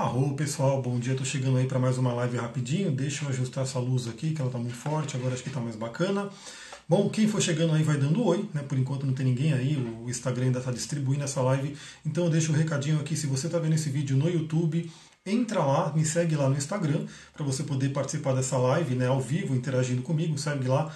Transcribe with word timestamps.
Arro, 0.00 0.34
pessoal, 0.34 0.80
bom 0.80 0.98
dia. 0.98 1.14
Tô 1.14 1.26
chegando 1.26 1.58
aí 1.58 1.66
para 1.66 1.78
mais 1.78 1.98
uma 1.98 2.10
live 2.14 2.38
rapidinho. 2.38 2.90
Deixa 2.90 3.22
eu 3.22 3.28
ajustar 3.28 3.64
essa 3.64 3.78
luz 3.78 4.08
aqui, 4.08 4.30
que 4.30 4.40
ela 4.40 4.50
tá 4.50 4.56
muito 4.56 4.74
forte. 4.74 5.14
Agora 5.14 5.34
acho 5.34 5.42
que 5.42 5.50
tá 5.50 5.60
mais 5.60 5.76
bacana. 5.76 6.30
Bom, 6.88 7.10
quem 7.10 7.28
for 7.28 7.38
chegando 7.42 7.74
aí 7.74 7.82
vai 7.82 7.98
dando 7.98 8.24
oi, 8.24 8.48
né? 8.54 8.62
Por 8.62 8.78
enquanto 8.78 9.04
não 9.04 9.12
tem 9.12 9.26
ninguém 9.26 9.52
aí, 9.52 9.76
o 9.76 10.08
Instagram 10.08 10.46
ainda 10.46 10.58
está 10.58 10.72
distribuindo 10.72 11.22
essa 11.22 11.42
live. 11.42 11.76
Então 12.04 12.24
eu 12.24 12.30
deixo 12.30 12.50
o 12.50 12.54
um 12.54 12.58
recadinho 12.58 12.98
aqui, 12.98 13.14
se 13.14 13.26
você 13.26 13.46
está 13.46 13.58
vendo 13.58 13.74
esse 13.74 13.90
vídeo 13.90 14.16
no 14.16 14.26
YouTube, 14.26 14.90
entra 15.26 15.62
lá, 15.62 15.92
me 15.94 16.02
segue 16.02 16.34
lá 16.34 16.48
no 16.48 16.56
Instagram, 16.56 17.04
para 17.34 17.44
você 17.44 17.62
poder 17.62 17.90
participar 17.90 18.32
dessa 18.32 18.56
live, 18.56 18.94
né, 18.94 19.06
ao 19.06 19.20
vivo, 19.20 19.54
interagindo 19.54 20.00
comigo. 20.00 20.38
Segue 20.38 20.66
lá, 20.66 20.90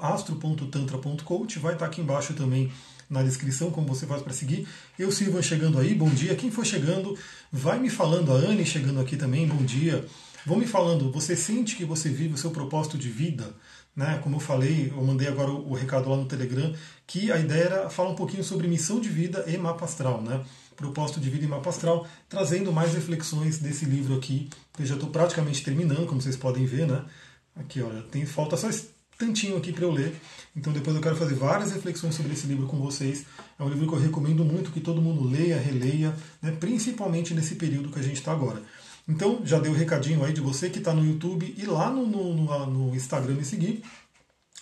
astro.tantra.coach, 0.00 1.58
vai 1.58 1.74
estar 1.74 1.84
tá 1.84 1.90
aqui 1.90 2.00
embaixo 2.00 2.32
também 2.32 2.72
na 3.10 3.24
descrição 3.24 3.72
como 3.72 3.88
você 3.88 4.06
faz 4.06 4.22
para 4.22 4.32
seguir. 4.32 4.66
Eu, 4.96 5.10
Silvan, 5.10 5.42
chegando 5.42 5.78
aí, 5.80 5.94
bom 5.94 6.08
dia. 6.08 6.36
Quem 6.36 6.50
for 6.50 6.64
chegando, 6.64 7.18
vai 7.50 7.80
me 7.80 7.90
falando. 7.90 8.32
A 8.32 8.36
Anne 8.36 8.64
chegando 8.64 9.00
aqui 9.00 9.16
também, 9.16 9.48
bom 9.48 9.62
dia. 9.64 10.06
Vão 10.46 10.56
me 10.56 10.66
falando, 10.66 11.10
você 11.12 11.36
sente 11.36 11.76
que 11.76 11.84
você 11.84 12.08
vive 12.08 12.34
o 12.34 12.38
seu 12.38 12.50
propósito 12.50 12.96
de 12.96 13.10
vida? 13.10 13.52
Né? 13.94 14.18
Como 14.22 14.36
eu 14.36 14.40
falei, 14.40 14.90
eu 14.90 15.02
mandei 15.04 15.28
agora 15.28 15.50
o, 15.50 15.74
recado 15.74 16.08
lá 16.08 16.16
no 16.16 16.24
Telegram, 16.24 16.72
que 17.06 17.30
a 17.30 17.38
ideia 17.38 17.64
era 17.64 17.90
falar 17.90 18.10
um 18.10 18.14
pouquinho 18.14 18.44
sobre 18.44 18.66
missão 18.68 19.00
de 19.00 19.08
vida 19.08 19.44
e 19.46 19.58
mapa 19.58 19.84
astral, 19.84 20.22
né? 20.22 20.42
Propósito 20.76 21.20
de 21.20 21.28
vida 21.28 21.44
e 21.44 21.48
mapa 21.48 21.68
astral, 21.68 22.06
trazendo 22.28 22.72
mais 22.72 22.94
reflexões 22.94 23.58
desse 23.58 23.84
livro 23.84 24.16
aqui, 24.16 24.48
que 24.72 24.82
eu 24.82 24.86
já 24.86 24.94
estou 24.94 25.10
praticamente 25.10 25.62
terminando, 25.62 26.06
como 26.06 26.22
vocês 26.22 26.36
podem 26.36 26.64
ver, 26.64 26.86
né? 26.86 27.04
Aqui, 27.56 27.82
olha, 27.82 28.00
tem 28.02 28.24
falta 28.24 28.56
só 28.56 28.70
tantinho 29.20 29.58
aqui 29.58 29.72
para 29.72 29.84
eu 29.84 29.92
ler. 29.92 30.18
Então 30.56 30.72
depois 30.72 30.96
eu 30.96 31.02
quero 31.02 31.14
fazer 31.14 31.34
várias 31.34 31.72
reflexões 31.72 32.14
sobre 32.14 32.32
esse 32.32 32.46
livro 32.46 32.66
com 32.66 32.78
vocês. 32.78 33.26
É 33.58 33.62
um 33.62 33.68
livro 33.68 33.86
que 33.86 33.94
eu 33.94 34.00
recomendo 34.00 34.44
muito 34.44 34.72
que 34.72 34.80
todo 34.80 35.00
mundo 35.00 35.28
leia, 35.28 35.60
releia, 35.60 36.14
né, 36.42 36.50
principalmente 36.58 37.34
nesse 37.34 37.54
período 37.54 37.90
que 37.90 37.98
a 38.00 38.02
gente 38.02 38.16
está 38.16 38.32
agora. 38.32 38.62
Então 39.06 39.42
já 39.44 39.58
dei 39.58 39.70
o 39.70 39.74
um 39.74 39.78
recadinho 39.78 40.24
aí 40.24 40.32
de 40.32 40.40
você 40.40 40.70
que 40.70 40.78
está 40.78 40.94
no 40.94 41.04
YouTube 41.04 41.54
e 41.56 41.66
lá 41.66 41.90
no, 41.90 42.06
no, 42.06 42.34
no, 42.34 42.66
no 42.66 42.96
Instagram 42.96 43.34
me 43.34 43.44
seguir. 43.44 43.82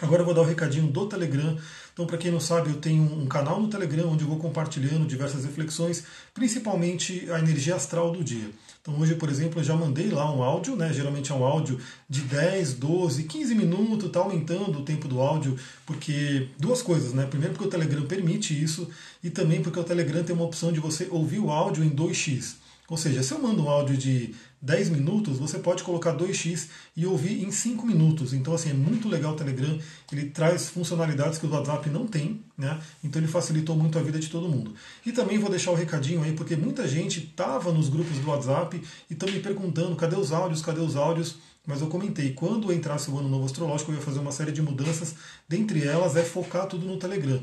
Agora 0.01 0.23
eu 0.23 0.27
vou 0.27 0.35
dar 0.35 0.43
o 0.43 0.45
um 0.45 0.49
recadinho 0.49 0.87
do 0.87 1.07
Telegram. 1.07 1.59
Então, 1.93 2.07
para 2.07 2.17
quem 2.17 2.31
não 2.31 2.39
sabe, 2.39 2.71
eu 2.71 2.77
tenho 2.77 3.03
um 3.03 3.27
canal 3.27 3.61
no 3.61 3.67
Telegram 3.67 4.09
onde 4.09 4.23
eu 4.23 4.29
vou 4.29 4.39
compartilhando 4.39 5.05
diversas 5.05 5.45
reflexões, 5.45 6.05
principalmente 6.33 7.29
a 7.33 7.41
energia 7.41 7.75
astral 7.75 8.13
do 8.13 8.23
dia. 8.23 8.49
Então, 8.89 9.03
hoje, 9.03 9.17
por 9.17 9.29
exemplo, 9.29 9.61
eu 9.61 9.65
já 9.65 9.77
mandei 9.77 10.09
lá 10.09 10.35
um 10.35 10.43
áudio, 10.43 10.75
né? 10.75 10.91
Geralmente 10.95 11.31
é 11.31 11.35
um 11.35 11.45
áudio 11.45 11.79
de 12.09 12.23
10, 12.23 12.73
12, 12.75 13.25
15 13.25 13.55
minutos, 13.55 14.07
está 14.07 14.21
aumentando 14.21 14.79
o 14.79 14.83
tempo 14.83 15.07
do 15.07 15.21
áudio, 15.21 15.59
porque 15.85 16.49
duas 16.59 16.81
coisas, 16.81 17.13
né? 17.13 17.27
Primeiro, 17.27 17.53
porque 17.53 17.69
o 17.69 17.71
Telegram 17.71 18.07
permite 18.07 18.59
isso, 18.59 18.89
e 19.23 19.29
também 19.29 19.63
porque 19.63 19.79
o 19.79 19.85
Telegram 19.85 20.25
tem 20.25 20.35
uma 20.35 20.47
opção 20.47 20.73
de 20.73 20.81
você 20.81 21.07
ouvir 21.11 21.39
o 21.39 21.51
áudio 21.51 21.85
em 21.85 21.91
2x. 21.91 22.55
Ou 22.89 22.97
seja, 22.97 23.23
se 23.23 23.33
eu 23.33 23.39
mando 23.39 23.65
um 23.65 23.69
áudio 23.69 23.97
de 23.99 24.35
10 24.63 24.89
minutos, 24.89 25.39
você 25.39 25.59
pode 25.59 25.83
colocar 25.83 26.17
2x 26.17 26.69
e 26.97 27.05
ouvir 27.05 27.45
em 27.45 27.51
5 27.51 27.87
minutos. 27.87 28.33
Então, 28.33 28.55
assim, 28.55 28.71
é 28.71 28.75
muito 28.75 29.09
legal 29.09 29.35
o 29.35 29.37
Telegram. 29.37 29.79
Ele 30.11 30.31
traz 30.31 30.71
funcionalidades 30.71 31.39
que 31.39 31.47
o 31.47 31.51
WhatsApp 31.51 31.91
não 31.91 32.07
tem, 32.07 32.41
né? 32.57 32.81
Então, 33.05 33.21
ele 33.21 33.31
facilitou 33.31 33.77
muito 33.77 33.99
a 33.99 34.03
vida 34.03 34.19
de 34.19 34.29
todo 34.29 34.49
mundo. 34.49 34.75
E 35.05 35.13
também 35.13 35.39
vou 35.39 35.51
deixar 35.51 35.71
o 35.71 35.75
um 35.75 35.77
recadinho 35.77 36.23
aí, 36.23 36.33
porque 36.33 36.57
muita 36.57 36.89
gente 36.89 37.21
estava 37.21 37.71
nos 37.73 37.91
grupos 37.91 38.17
do 38.19 38.31
WhatsApp 38.31 38.83
e 39.11 39.13
estão 39.13 39.31
me 39.31 39.39
perguntando: 39.39 39.95
cadê 39.95 40.17
os 40.17 40.33
áudios? 40.33 40.63
Cadê 40.63 40.81
os 40.81 40.97
áudios? 40.97 41.37
Mas 41.67 41.83
eu 41.83 41.89
comentei, 41.89 42.33
quando 42.33 42.73
entrasse 42.73 43.11
o 43.11 43.19
ano 43.19 43.29
novo 43.29 43.45
astrológico, 43.45 43.93
eu 43.93 43.97
ia 43.97 44.01
fazer 44.01 44.21
uma 44.21 44.33
série 44.33 44.51
de 44.51 44.63
mudanças. 44.63 45.15
Dentre 45.47 45.87
elas 45.87 46.17
é 46.17 46.23
focar 46.23 46.67
tudo 46.67 46.87
no 46.87 46.97
Telegram. 46.97 47.43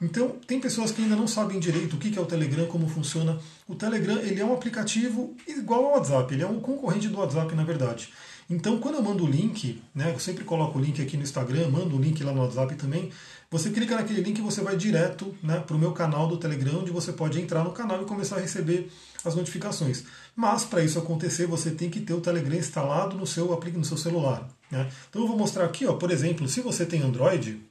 Então, 0.00 0.36
tem 0.46 0.60
pessoas 0.60 0.90
que 0.90 1.02
ainda 1.02 1.16
não 1.16 1.26
sabem 1.26 1.58
direito 1.58 1.94
o 1.94 1.98
que 1.98 2.18
é 2.18 2.20
o 2.20 2.26
Telegram, 2.26 2.66
como 2.66 2.88
funciona. 2.88 3.38
O 3.66 3.74
Telegram 3.74 4.18
ele 4.18 4.40
é 4.40 4.44
um 4.44 4.52
aplicativo 4.52 5.34
igual 5.46 5.86
ao 5.86 5.92
WhatsApp, 5.92 6.34
ele 6.34 6.42
é 6.42 6.46
um 6.46 6.60
concorrente 6.60 7.08
do 7.08 7.18
WhatsApp, 7.18 7.54
na 7.54 7.64
verdade. 7.64 8.12
Então, 8.50 8.78
quando 8.78 8.96
eu 8.96 9.02
mando 9.02 9.24
o 9.24 9.26
link, 9.26 9.82
né, 9.94 10.12
eu 10.12 10.18
sempre 10.18 10.44
coloco 10.44 10.78
o 10.78 10.82
link 10.82 11.00
aqui 11.00 11.16
no 11.16 11.22
Instagram, 11.22 11.68
mando 11.70 11.96
o 11.96 12.00
link 12.00 12.22
lá 12.22 12.32
no 12.32 12.42
WhatsApp 12.42 12.74
também. 12.74 13.10
Você 13.50 13.70
clica 13.70 13.94
naquele 13.94 14.20
link 14.20 14.38
e 14.38 14.42
você 14.42 14.60
vai 14.60 14.76
direto 14.76 15.34
né, 15.42 15.60
para 15.60 15.74
o 15.74 15.78
meu 15.78 15.92
canal 15.92 16.28
do 16.28 16.36
Telegram, 16.36 16.80
onde 16.80 16.90
você 16.90 17.12
pode 17.12 17.40
entrar 17.40 17.64
no 17.64 17.72
canal 17.72 18.02
e 18.02 18.04
começar 18.04 18.36
a 18.36 18.40
receber 18.40 18.90
as 19.24 19.34
notificações. 19.34 20.04
Mas, 20.36 20.64
para 20.64 20.84
isso 20.84 20.98
acontecer, 20.98 21.46
você 21.46 21.70
tem 21.70 21.88
que 21.88 22.00
ter 22.00 22.12
o 22.12 22.20
Telegram 22.20 22.56
instalado 22.56 23.16
no 23.16 23.26
seu, 23.26 23.46
no 23.74 23.84
seu 23.84 23.96
celular. 23.96 24.46
Né? 24.70 24.90
Então, 25.08 25.22
eu 25.22 25.28
vou 25.28 25.38
mostrar 25.38 25.64
aqui, 25.64 25.86
ó, 25.86 25.94
por 25.94 26.10
exemplo, 26.10 26.46
se 26.46 26.60
você 26.60 26.84
tem 26.84 27.00
Android, 27.00 27.62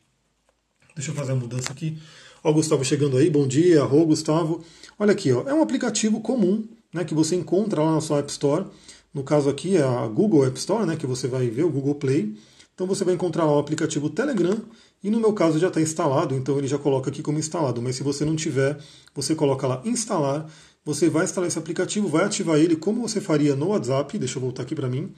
Deixa 0.95 1.11
eu 1.11 1.15
fazer 1.15 1.31
a 1.31 1.35
mudança 1.35 1.71
aqui. 1.71 1.97
Ó, 2.43 2.51
o 2.51 2.53
Gustavo 2.53 2.83
chegando 2.85 3.17
aí, 3.17 3.29
bom 3.29 3.47
dia, 3.47 3.81
arro 3.81 4.05
Gustavo. 4.05 4.63
Olha 4.99 5.11
aqui, 5.11 5.31
ó, 5.31 5.47
é 5.47 5.53
um 5.53 5.61
aplicativo 5.61 6.21
comum 6.21 6.63
né, 6.93 7.03
que 7.03 7.13
você 7.13 7.35
encontra 7.35 7.81
lá 7.81 7.93
na 7.93 8.01
sua 8.01 8.19
App 8.19 8.29
Store. 8.31 8.65
No 9.13 9.23
caso 9.23 9.49
aqui 9.49 9.77
é 9.77 9.83
a 9.83 10.07
Google 10.07 10.45
App 10.45 10.57
Store, 10.59 10.85
né, 10.85 10.95
que 10.95 11.07
você 11.07 11.27
vai 11.27 11.47
ver, 11.47 11.63
o 11.63 11.69
Google 11.69 11.95
Play. 11.95 12.35
Então 12.75 12.87
você 12.87 13.03
vai 13.03 13.13
encontrar 13.13 13.45
lá 13.45 13.55
o 13.55 13.59
aplicativo 13.59 14.09
Telegram 14.09 14.59
e 15.03 15.09
no 15.09 15.19
meu 15.19 15.33
caso 15.33 15.59
já 15.59 15.67
está 15.67 15.81
instalado, 15.81 16.35
então 16.35 16.57
ele 16.57 16.67
já 16.67 16.77
coloca 16.77 17.09
aqui 17.09 17.21
como 17.21 17.37
instalado. 17.37 17.81
Mas 17.81 17.95
se 17.95 18.03
você 18.03 18.23
não 18.23 18.35
tiver, 18.35 18.77
você 19.13 19.35
coloca 19.35 19.67
lá 19.67 19.81
instalar. 19.85 20.49
Você 20.85 21.09
vai 21.09 21.23
instalar 21.23 21.47
esse 21.47 21.59
aplicativo, 21.59 22.07
vai 22.07 22.25
ativar 22.25 22.57
ele 22.57 22.75
como 22.75 23.01
você 23.01 23.21
faria 23.21 23.55
no 23.55 23.69
WhatsApp. 23.69 24.17
Deixa 24.17 24.37
eu 24.37 24.41
voltar 24.41 24.63
aqui 24.63 24.75
para 24.75 24.89
mim. 24.89 25.13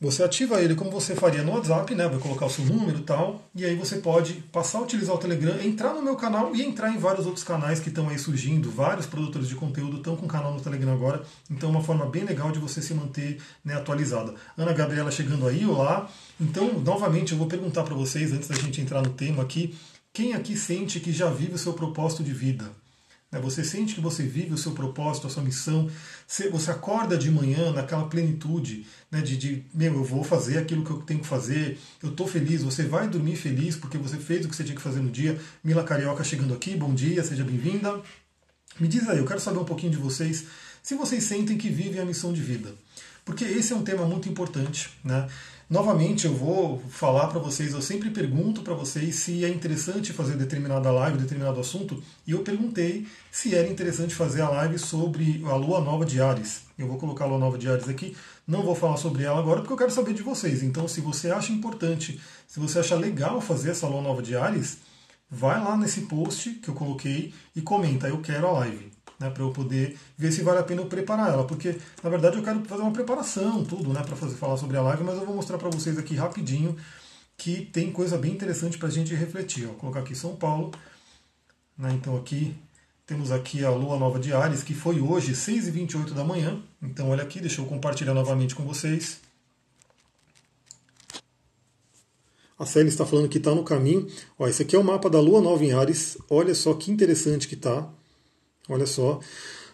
Você 0.00 0.22
ativa 0.22 0.62
ele 0.62 0.74
como 0.74 0.90
você 0.90 1.14
faria 1.14 1.42
no 1.42 1.52
WhatsApp, 1.52 1.94
né? 1.94 2.08
Vai 2.08 2.18
colocar 2.18 2.46
o 2.46 2.50
seu 2.50 2.64
número 2.64 3.00
e 3.00 3.02
tal. 3.02 3.46
E 3.54 3.66
aí 3.66 3.76
você 3.76 3.96
pode 3.96 4.32
passar 4.50 4.78
a 4.78 4.80
utilizar 4.80 5.14
o 5.14 5.18
Telegram, 5.18 5.60
entrar 5.60 5.92
no 5.92 6.00
meu 6.00 6.16
canal 6.16 6.56
e 6.56 6.62
entrar 6.62 6.90
em 6.90 6.96
vários 6.96 7.26
outros 7.26 7.44
canais 7.44 7.80
que 7.80 7.90
estão 7.90 8.08
aí 8.08 8.18
surgindo. 8.18 8.70
Vários 8.70 9.04
produtores 9.04 9.46
de 9.46 9.54
conteúdo 9.56 9.98
estão 9.98 10.16
com 10.16 10.26
canal 10.26 10.54
no 10.54 10.60
Telegram 10.62 10.94
agora. 10.94 11.22
Então 11.50 11.68
é 11.68 11.72
uma 11.72 11.82
forma 11.82 12.06
bem 12.06 12.24
legal 12.24 12.50
de 12.50 12.58
você 12.58 12.80
se 12.80 12.94
manter 12.94 13.42
né, 13.62 13.74
atualizado. 13.74 14.34
Ana 14.56 14.72
Gabriela 14.72 15.10
chegando 15.10 15.46
aí, 15.46 15.66
olá. 15.66 16.10
Então, 16.40 16.80
novamente, 16.80 17.32
eu 17.32 17.38
vou 17.38 17.46
perguntar 17.46 17.82
para 17.82 17.94
vocês, 17.94 18.32
antes 18.32 18.48
da 18.48 18.54
gente 18.54 18.80
entrar 18.80 19.02
no 19.02 19.10
tema 19.10 19.42
aqui, 19.42 19.76
quem 20.14 20.32
aqui 20.32 20.56
sente 20.56 20.98
que 20.98 21.12
já 21.12 21.28
vive 21.28 21.56
o 21.56 21.58
seu 21.58 21.74
propósito 21.74 22.24
de 22.24 22.32
vida? 22.32 22.70
Né? 23.30 23.40
Você 23.40 23.62
sente 23.62 23.94
que 23.94 24.00
você 24.00 24.22
vive 24.22 24.52
o 24.52 24.58
seu 24.58 24.72
propósito, 24.72 25.26
a 25.26 25.30
sua 25.30 25.42
missão. 25.42 25.90
Você 26.26 26.70
acorda 26.70 27.16
de 27.16 27.30
manhã 27.30 27.72
naquela 27.72 28.08
plenitude 28.08 28.86
né, 29.10 29.20
de, 29.20 29.36
de, 29.36 29.64
meu, 29.72 29.94
eu 29.94 30.04
vou 30.04 30.24
fazer 30.24 30.58
aquilo 30.58 30.84
que 30.84 30.90
eu 30.90 30.98
tenho 31.02 31.20
que 31.20 31.26
fazer, 31.26 31.78
eu 32.02 32.10
estou 32.10 32.26
feliz. 32.26 32.62
Você 32.62 32.84
vai 32.84 33.08
dormir 33.08 33.36
feliz 33.36 33.76
porque 33.76 33.98
você 33.98 34.16
fez 34.16 34.44
o 34.44 34.48
que 34.48 34.56
você 34.56 34.64
tinha 34.64 34.76
que 34.76 34.82
fazer 34.82 35.00
no 35.00 35.10
dia. 35.10 35.40
Mila 35.62 35.84
Carioca 35.84 36.24
chegando 36.24 36.54
aqui, 36.54 36.74
bom 36.76 36.94
dia, 36.94 37.22
seja 37.22 37.44
bem-vinda. 37.44 38.00
Me 38.78 38.88
diz 38.88 39.08
aí, 39.08 39.18
eu 39.18 39.26
quero 39.26 39.40
saber 39.40 39.58
um 39.58 39.64
pouquinho 39.64 39.92
de 39.92 39.98
vocês, 39.98 40.46
se 40.82 40.94
vocês 40.94 41.24
sentem 41.24 41.58
que 41.58 41.68
vivem 41.68 42.00
a 42.00 42.04
missão 42.04 42.32
de 42.32 42.40
vida. 42.40 42.74
Porque 43.24 43.44
esse 43.44 43.72
é 43.72 43.76
um 43.76 43.82
tema 43.82 44.06
muito 44.06 44.28
importante, 44.28 44.90
né? 45.04 45.28
Novamente, 45.70 46.26
eu 46.26 46.34
vou 46.34 46.82
falar 46.88 47.28
para 47.28 47.38
vocês, 47.38 47.72
eu 47.72 47.80
sempre 47.80 48.10
pergunto 48.10 48.62
para 48.62 48.74
vocês 48.74 49.14
se 49.14 49.44
é 49.44 49.48
interessante 49.48 50.12
fazer 50.12 50.36
determinada 50.36 50.90
live, 50.90 51.16
determinado 51.16 51.60
assunto, 51.60 52.02
e 52.26 52.32
eu 52.32 52.40
perguntei 52.40 53.06
se 53.30 53.54
era 53.54 53.68
interessante 53.68 54.12
fazer 54.12 54.42
a 54.42 54.48
live 54.48 54.80
sobre 54.80 55.40
a 55.46 55.54
lua 55.54 55.80
nova 55.80 56.04
de 56.04 56.20
Ares. 56.20 56.62
Eu 56.76 56.88
vou 56.88 56.98
colocar 56.98 57.24
a 57.26 57.28
lua 57.28 57.38
nova 57.38 57.56
de 57.56 57.68
Ares 57.68 57.88
aqui, 57.88 58.16
não 58.48 58.64
vou 58.64 58.74
falar 58.74 58.96
sobre 58.96 59.22
ela 59.22 59.38
agora 59.38 59.60
porque 59.60 59.72
eu 59.72 59.76
quero 59.76 59.92
saber 59.92 60.12
de 60.12 60.24
vocês. 60.24 60.60
Então, 60.64 60.88
se 60.88 61.00
você 61.00 61.30
acha 61.30 61.52
importante, 61.52 62.20
se 62.48 62.58
você 62.58 62.80
acha 62.80 62.96
legal 62.96 63.40
fazer 63.40 63.70
essa 63.70 63.86
lua 63.86 64.02
nova 64.02 64.22
de 64.22 64.34
Ares, 64.34 64.78
vai 65.30 65.62
lá 65.62 65.76
nesse 65.76 66.00
post 66.00 66.50
que 66.50 66.68
eu 66.68 66.74
coloquei 66.74 67.32
e 67.54 67.62
comenta, 67.62 68.08
eu 68.08 68.20
quero 68.20 68.48
a 68.48 68.50
live 68.50 68.89
né, 69.20 69.28
para 69.28 69.42
eu 69.42 69.50
poder 69.50 69.98
ver 70.16 70.32
se 70.32 70.42
vale 70.42 70.58
a 70.58 70.62
pena 70.62 70.80
eu 70.80 70.86
preparar 70.86 71.30
ela, 71.30 71.46
porque 71.46 71.76
na 72.02 72.08
verdade 72.08 72.38
eu 72.38 72.42
quero 72.42 72.64
fazer 72.64 72.80
uma 72.80 72.90
preparação, 72.90 73.62
tudo, 73.62 73.92
né, 73.92 74.02
para 74.02 74.16
falar 74.16 74.56
sobre 74.56 74.78
a 74.78 74.82
live, 74.82 75.04
mas 75.04 75.18
eu 75.18 75.26
vou 75.26 75.36
mostrar 75.36 75.58
para 75.58 75.68
vocês 75.68 75.98
aqui 75.98 76.14
rapidinho 76.14 76.74
que 77.36 77.66
tem 77.66 77.92
coisa 77.92 78.16
bem 78.16 78.32
interessante 78.32 78.78
para 78.78 78.88
a 78.88 78.90
gente 78.90 79.14
refletir. 79.14 79.66
Vou 79.66 79.74
colocar 79.76 80.00
aqui 80.00 80.14
São 80.14 80.34
Paulo, 80.34 80.72
né, 81.76 81.92
então 81.92 82.16
aqui 82.16 82.56
temos 83.06 83.30
aqui 83.30 83.64
a 83.64 83.70
lua 83.70 83.98
nova 83.98 84.18
de 84.18 84.32
Ares, 84.32 84.62
que 84.62 84.72
foi 84.72 85.00
hoje, 85.00 85.32
6h28 85.32 86.14
da 86.14 86.24
manhã. 86.24 86.62
Então 86.80 87.10
olha 87.10 87.24
aqui, 87.24 87.40
deixa 87.40 87.60
eu 87.60 87.66
compartilhar 87.66 88.14
novamente 88.14 88.54
com 88.54 88.64
vocês. 88.64 89.20
A 92.56 92.64
Célia 92.64 92.88
está 92.88 93.04
falando 93.04 93.28
que 93.28 93.38
está 93.38 93.52
no 93.52 93.64
caminho. 93.64 94.06
Ó, 94.38 94.46
esse 94.46 94.62
aqui 94.62 94.76
é 94.76 94.78
o 94.78 94.84
mapa 94.84 95.10
da 95.10 95.18
Lua 95.18 95.40
Nova 95.40 95.64
em 95.64 95.72
Ares. 95.72 96.18
Olha 96.28 96.54
só 96.54 96.72
que 96.74 96.92
interessante 96.92 97.48
que 97.48 97.54
está. 97.54 97.88
Olha 98.70 98.86
só. 98.86 99.20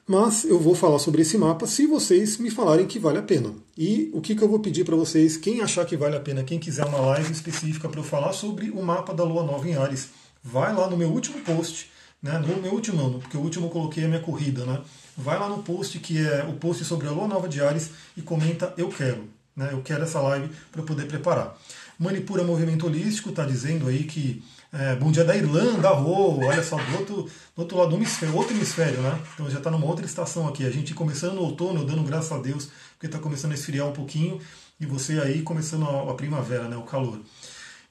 Mas 0.09 0.45
eu 0.45 0.59
vou 0.59 0.75
falar 0.75 0.99
sobre 0.99 1.23
esse 1.23 1.37
mapa 1.37 1.67
se 1.67 1.87
vocês 1.87 2.39
me 2.39 2.51
falarem 2.51 2.87
que 2.87 2.99
vale 2.99 3.19
a 3.19 3.23
pena. 3.23 3.53
E 3.77 4.09
o 4.15 4.21
que, 4.21 4.35
que 4.35 4.43
eu 4.43 4.49
vou 4.49 4.61
pedir 4.61 4.85
para 4.85 4.97
vocês, 4.97 5.37
quem 5.37 5.61
achar 5.61 5.85
que 5.85 5.97
vale 5.97 6.17
a 6.17 6.21
pena, 6.21 6.45
quem 6.45 6.59
quiser 6.59 6.87
uma 6.87 7.01
live 7.01 7.33
específica 7.33 7.89
para 7.89 8.01
eu 8.01 8.05
falar 8.05 8.33
sobre 8.33 8.71
o 8.71 8.83
mapa 8.83 9.13
da 9.13 9.25
Lua 9.25 9.45
Nova 9.45 9.69
em 9.69 9.75
Ares, 9.75 10.09
vai 10.43 10.73
lá 10.73 10.89
no 10.89 10.97
meu 10.97 11.09
último 11.09 11.41
post, 11.41 11.91
né? 12.23 12.39
No 12.39 12.63
meu 12.63 12.73
último 12.73 13.05
ano, 13.05 13.19
porque 13.19 13.37
o 13.37 13.41
último 13.41 13.67
eu 13.67 13.71
coloquei 13.71 14.05
a 14.05 14.09
minha 14.09 14.21
corrida, 14.21 14.65
né? 14.65 14.81
Vai 15.17 15.39
lá 15.39 15.49
no 15.49 15.63
post 15.63 15.99
que 15.99 16.25
é 16.25 16.45
o 16.45 16.53
post 16.55 16.85
sobre 16.85 17.09
a 17.09 17.11
Lua 17.11 17.27
Nova 17.27 17.49
de 17.49 17.61
Ares 17.61 17.91
e 18.17 18.23
comenta 18.23 18.73
eu 18.79 18.89
quero, 18.89 19.25
né? 19.57 19.71
Eu 19.73 19.83
quero 19.83 20.05
essa 20.05 20.21
live 20.21 20.49
para 20.71 20.83
poder 20.85 21.07
preparar. 21.07 21.59
Manipura 21.99 22.45
Movimento 22.45 22.87
Holístico 22.87 23.31
está 23.31 23.45
dizendo 23.45 23.89
aí 23.89 24.05
que 24.05 24.43
é, 24.79 24.95
bom 24.95 25.11
dia 25.11 25.25
da 25.25 25.35
Irlanda, 25.35 25.89
Rô, 25.89 26.45
olha 26.45 26.63
só, 26.63 26.77
do 26.77 26.99
outro, 26.99 27.31
do 27.55 27.63
outro 27.63 27.79
lado 27.79 27.91
do 27.91 27.97
hemisfério, 27.97 28.37
outro 28.37 28.55
hemisfério, 28.55 29.01
né? 29.01 29.19
Então 29.33 29.49
já 29.49 29.57
está 29.57 29.71
numa 29.71 29.87
outra 29.87 30.05
estação 30.05 30.47
aqui. 30.47 30.67
A 30.67 30.71
gente 30.71 30.93
começando 30.93 31.35
no 31.35 31.43
outono, 31.43 31.83
dando 31.83 32.03
graças 32.03 32.31
a 32.31 32.39
Deus, 32.39 32.69
porque 32.93 33.07
está 33.07 33.19
começando 33.19 33.53
a 33.53 33.55
esfriar 33.55 33.87
um 33.87 33.93
pouquinho, 33.93 34.39
e 34.79 34.85
você 34.85 35.19
aí 35.19 35.41
começando 35.41 35.87
a, 35.87 36.11
a, 36.11 36.15
primavera, 36.15 36.69
né? 36.69 36.77
O 36.77 36.83
calor. 36.83 37.19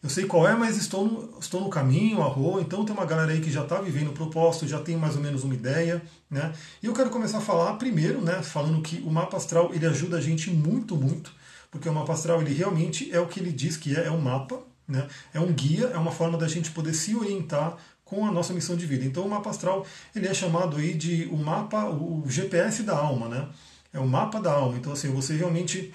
Eu 0.03 0.09
sei 0.11 0.25
qual 0.25 0.47
é, 0.47 0.53
mas 0.53 0.77
estou 0.77 1.05
no, 1.07 1.39
estou 1.39 1.61
no 1.61 1.69
caminho, 1.69 2.21
a 2.21 2.27
Rô, 2.27 2.59
então 2.59 2.85
tem 2.85 2.95
uma 2.95 3.05
galera 3.05 3.31
aí 3.31 3.41
que 3.41 3.51
já 3.51 3.63
está 3.63 3.81
vivendo 3.81 4.09
o 4.09 4.13
propósito, 4.13 4.67
já 4.67 4.79
tem 4.79 4.95
mais 4.95 5.15
ou 5.15 5.23
menos 5.23 5.43
uma 5.43 5.55
ideia, 5.55 6.03
né? 6.29 6.53
E 6.83 6.85
eu 6.85 6.93
quero 6.93 7.09
começar 7.09 7.39
a 7.39 7.41
falar 7.41 7.73
primeiro, 7.77 8.21
né? 8.21 8.43
Falando 8.43 8.79
que 8.83 8.97
o 8.97 9.09
mapa 9.09 9.37
astral 9.37 9.71
ele 9.73 9.87
ajuda 9.87 10.17
a 10.17 10.21
gente 10.21 10.51
muito, 10.51 10.95
muito, 10.95 11.33
porque 11.71 11.89
o 11.89 11.93
mapa 11.93 12.13
astral 12.13 12.41
ele 12.41 12.53
realmente 12.53 13.11
é 13.11 13.19
o 13.19 13.25
que 13.25 13.39
ele 13.39 13.51
diz 13.51 13.75
que 13.75 13.95
é, 13.95 14.05
é 14.05 14.11
um 14.11 14.21
mapa, 14.21 14.61
né? 14.87 15.07
É 15.33 15.39
um 15.39 15.51
guia, 15.51 15.87
é 15.87 15.97
uma 15.97 16.11
forma 16.11 16.37
da 16.37 16.47
gente 16.47 16.71
poder 16.71 16.93
se 16.93 17.15
orientar 17.15 17.77
com 18.03 18.25
a 18.25 18.31
nossa 18.31 18.53
missão 18.53 18.75
de 18.75 18.85
vida. 18.85 19.03
Então 19.03 19.25
o 19.25 19.29
mapa 19.29 19.49
astral 19.49 19.85
ele 20.15 20.27
é 20.27 20.33
chamado 20.33 20.77
aí 20.77 20.93
de 20.93 21.25
o 21.31 21.37
mapa, 21.37 21.89
o 21.89 22.23
GPS 22.27 22.83
da 22.83 22.95
alma, 22.95 23.27
né? 23.27 23.49
É 23.91 23.99
o 23.99 24.07
mapa 24.07 24.39
da 24.39 24.51
alma. 24.51 24.77
Então 24.77 24.93
assim, 24.93 25.11
você 25.11 25.35
realmente 25.35 25.91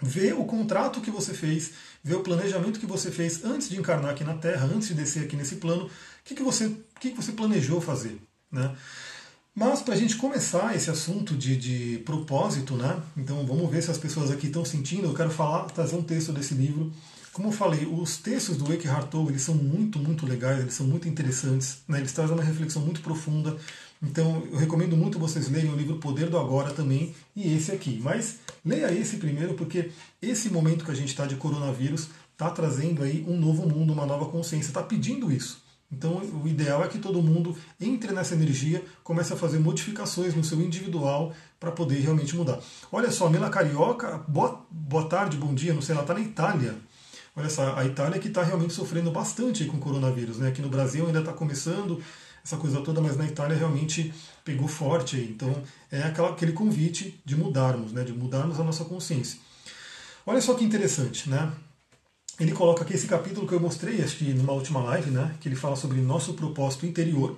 vê 0.00 0.32
o 0.32 0.44
contrato 0.44 1.00
que 1.00 1.10
você 1.10 1.34
fez, 1.34 1.72
vê 2.02 2.14
o 2.14 2.22
planejamento 2.22 2.80
que 2.80 2.86
você 2.86 3.10
fez 3.10 3.44
antes 3.44 3.68
de 3.68 3.78
encarnar 3.78 4.10
aqui 4.12 4.24
na 4.24 4.34
Terra, 4.34 4.66
antes 4.66 4.88
de 4.88 4.94
descer 4.94 5.24
aqui 5.24 5.36
nesse 5.36 5.56
plano, 5.56 5.86
o 5.86 5.90
que, 6.24 6.34
que, 6.34 6.42
você, 6.42 6.76
que, 7.00 7.10
que 7.10 7.16
você 7.16 7.32
planejou 7.32 7.80
fazer, 7.80 8.20
né? 8.50 8.74
Mas 9.54 9.82
para 9.82 9.94
a 9.94 9.96
gente 9.96 10.16
começar 10.16 10.74
esse 10.74 10.90
assunto 10.90 11.36
de, 11.36 11.56
de 11.56 11.98
propósito, 12.06 12.74
né? 12.74 13.00
Então 13.16 13.44
vamos 13.46 13.70
ver 13.70 13.82
se 13.82 13.90
as 13.90 13.98
pessoas 13.98 14.30
aqui 14.30 14.46
estão 14.46 14.64
sentindo. 14.64 15.08
Eu 15.08 15.14
quero 15.14 15.30
falar, 15.30 15.64
trazer 15.66 15.94
um 15.94 16.02
texto 16.02 16.32
desse 16.32 16.54
livro 16.54 16.90
como 17.32 17.48
eu 17.48 17.52
falei, 17.52 17.86
os 17.86 18.18
textos 18.18 18.58
do 18.58 18.70
Eckhart 18.72 19.08
Tolle 19.08 19.30
eles 19.30 19.42
são 19.42 19.54
muito, 19.54 19.98
muito 19.98 20.26
legais, 20.26 20.60
eles 20.60 20.74
são 20.74 20.86
muito 20.86 21.08
interessantes, 21.08 21.78
né? 21.88 21.98
eles 21.98 22.12
trazem 22.12 22.34
uma 22.34 22.44
reflexão 22.44 22.82
muito 22.82 23.00
profunda. 23.00 23.56
Então 24.02 24.42
eu 24.50 24.58
recomendo 24.58 24.96
muito 24.96 25.18
vocês 25.18 25.48
lerem 25.48 25.72
o 25.72 25.76
livro 25.76 25.96
Poder 25.96 26.28
do 26.28 26.36
Agora 26.36 26.72
também 26.74 27.14
e 27.34 27.54
esse 27.54 27.72
aqui. 27.72 27.98
Mas 28.02 28.40
leia 28.64 28.92
esse 28.92 29.16
primeiro 29.16 29.54
porque 29.54 29.90
esse 30.20 30.50
momento 30.50 30.84
que 30.84 30.90
a 30.90 30.94
gente 30.94 31.08
está 31.08 31.24
de 31.24 31.36
coronavírus 31.36 32.08
está 32.32 32.50
trazendo 32.50 33.02
aí 33.02 33.24
um 33.26 33.38
novo 33.38 33.66
mundo, 33.66 33.92
uma 33.92 34.04
nova 34.04 34.26
consciência, 34.26 34.68
está 34.68 34.82
pedindo 34.82 35.32
isso. 35.32 35.62
Então 35.90 36.20
o 36.42 36.46
ideal 36.46 36.84
é 36.84 36.88
que 36.88 36.98
todo 36.98 37.22
mundo 37.22 37.56
entre 37.80 38.12
nessa 38.12 38.34
energia, 38.34 38.84
comece 39.02 39.32
a 39.32 39.36
fazer 39.36 39.58
modificações 39.58 40.34
no 40.34 40.44
seu 40.44 40.60
individual 40.60 41.32
para 41.60 41.70
poder 41.70 42.00
realmente 42.00 42.34
mudar. 42.36 42.60
Olha 42.90 43.10
só, 43.10 43.30
Mila 43.30 43.48
Carioca, 43.48 44.22
boa, 44.28 44.66
boa 44.70 45.08
tarde, 45.08 45.36
bom 45.36 45.54
dia, 45.54 45.72
não 45.72 45.80
sei, 45.80 45.94
ela 45.94 46.02
está 46.02 46.12
na 46.12 46.20
Itália. 46.20 46.76
Olha 47.34 47.48
só, 47.48 47.76
a 47.76 47.84
Itália 47.84 48.20
que 48.20 48.28
está 48.28 48.42
realmente 48.42 48.74
sofrendo 48.74 49.10
bastante 49.10 49.64
com 49.64 49.78
o 49.78 49.80
coronavírus. 49.80 50.38
Né? 50.38 50.48
Aqui 50.48 50.60
no 50.60 50.68
Brasil 50.68 51.06
ainda 51.06 51.20
está 51.20 51.32
começando 51.32 52.02
essa 52.44 52.56
coisa 52.56 52.80
toda, 52.82 53.00
mas 53.00 53.16
na 53.16 53.24
Itália 53.24 53.56
realmente 53.56 54.12
pegou 54.44 54.68
forte. 54.68 55.16
Então 55.16 55.62
é 55.90 56.02
aquela, 56.02 56.30
aquele 56.30 56.52
convite 56.52 57.20
de 57.24 57.34
mudarmos, 57.34 57.92
né? 57.92 58.04
de 58.04 58.12
mudarmos 58.12 58.60
a 58.60 58.64
nossa 58.64 58.84
consciência. 58.84 59.38
Olha 60.26 60.40
só 60.40 60.54
que 60.54 60.64
interessante, 60.64 61.28
né? 61.28 61.52
Ele 62.38 62.52
coloca 62.52 62.82
aqui 62.82 62.94
esse 62.94 63.06
capítulo 63.06 63.46
que 63.46 63.52
eu 63.52 63.60
mostrei, 63.60 64.02
acho 64.02 64.16
que 64.16 64.32
numa 64.32 64.52
última 64.52 64.80
live, 64.80 65.10
né? 65.10 65.34
Que 65.40 65.48
ele 65.48 65.56
fala 65.56 65.74
sobre 65.74 66.00
nosso 66.00 66.34
propósito 66.34 66.86
interior. 66.86 67.36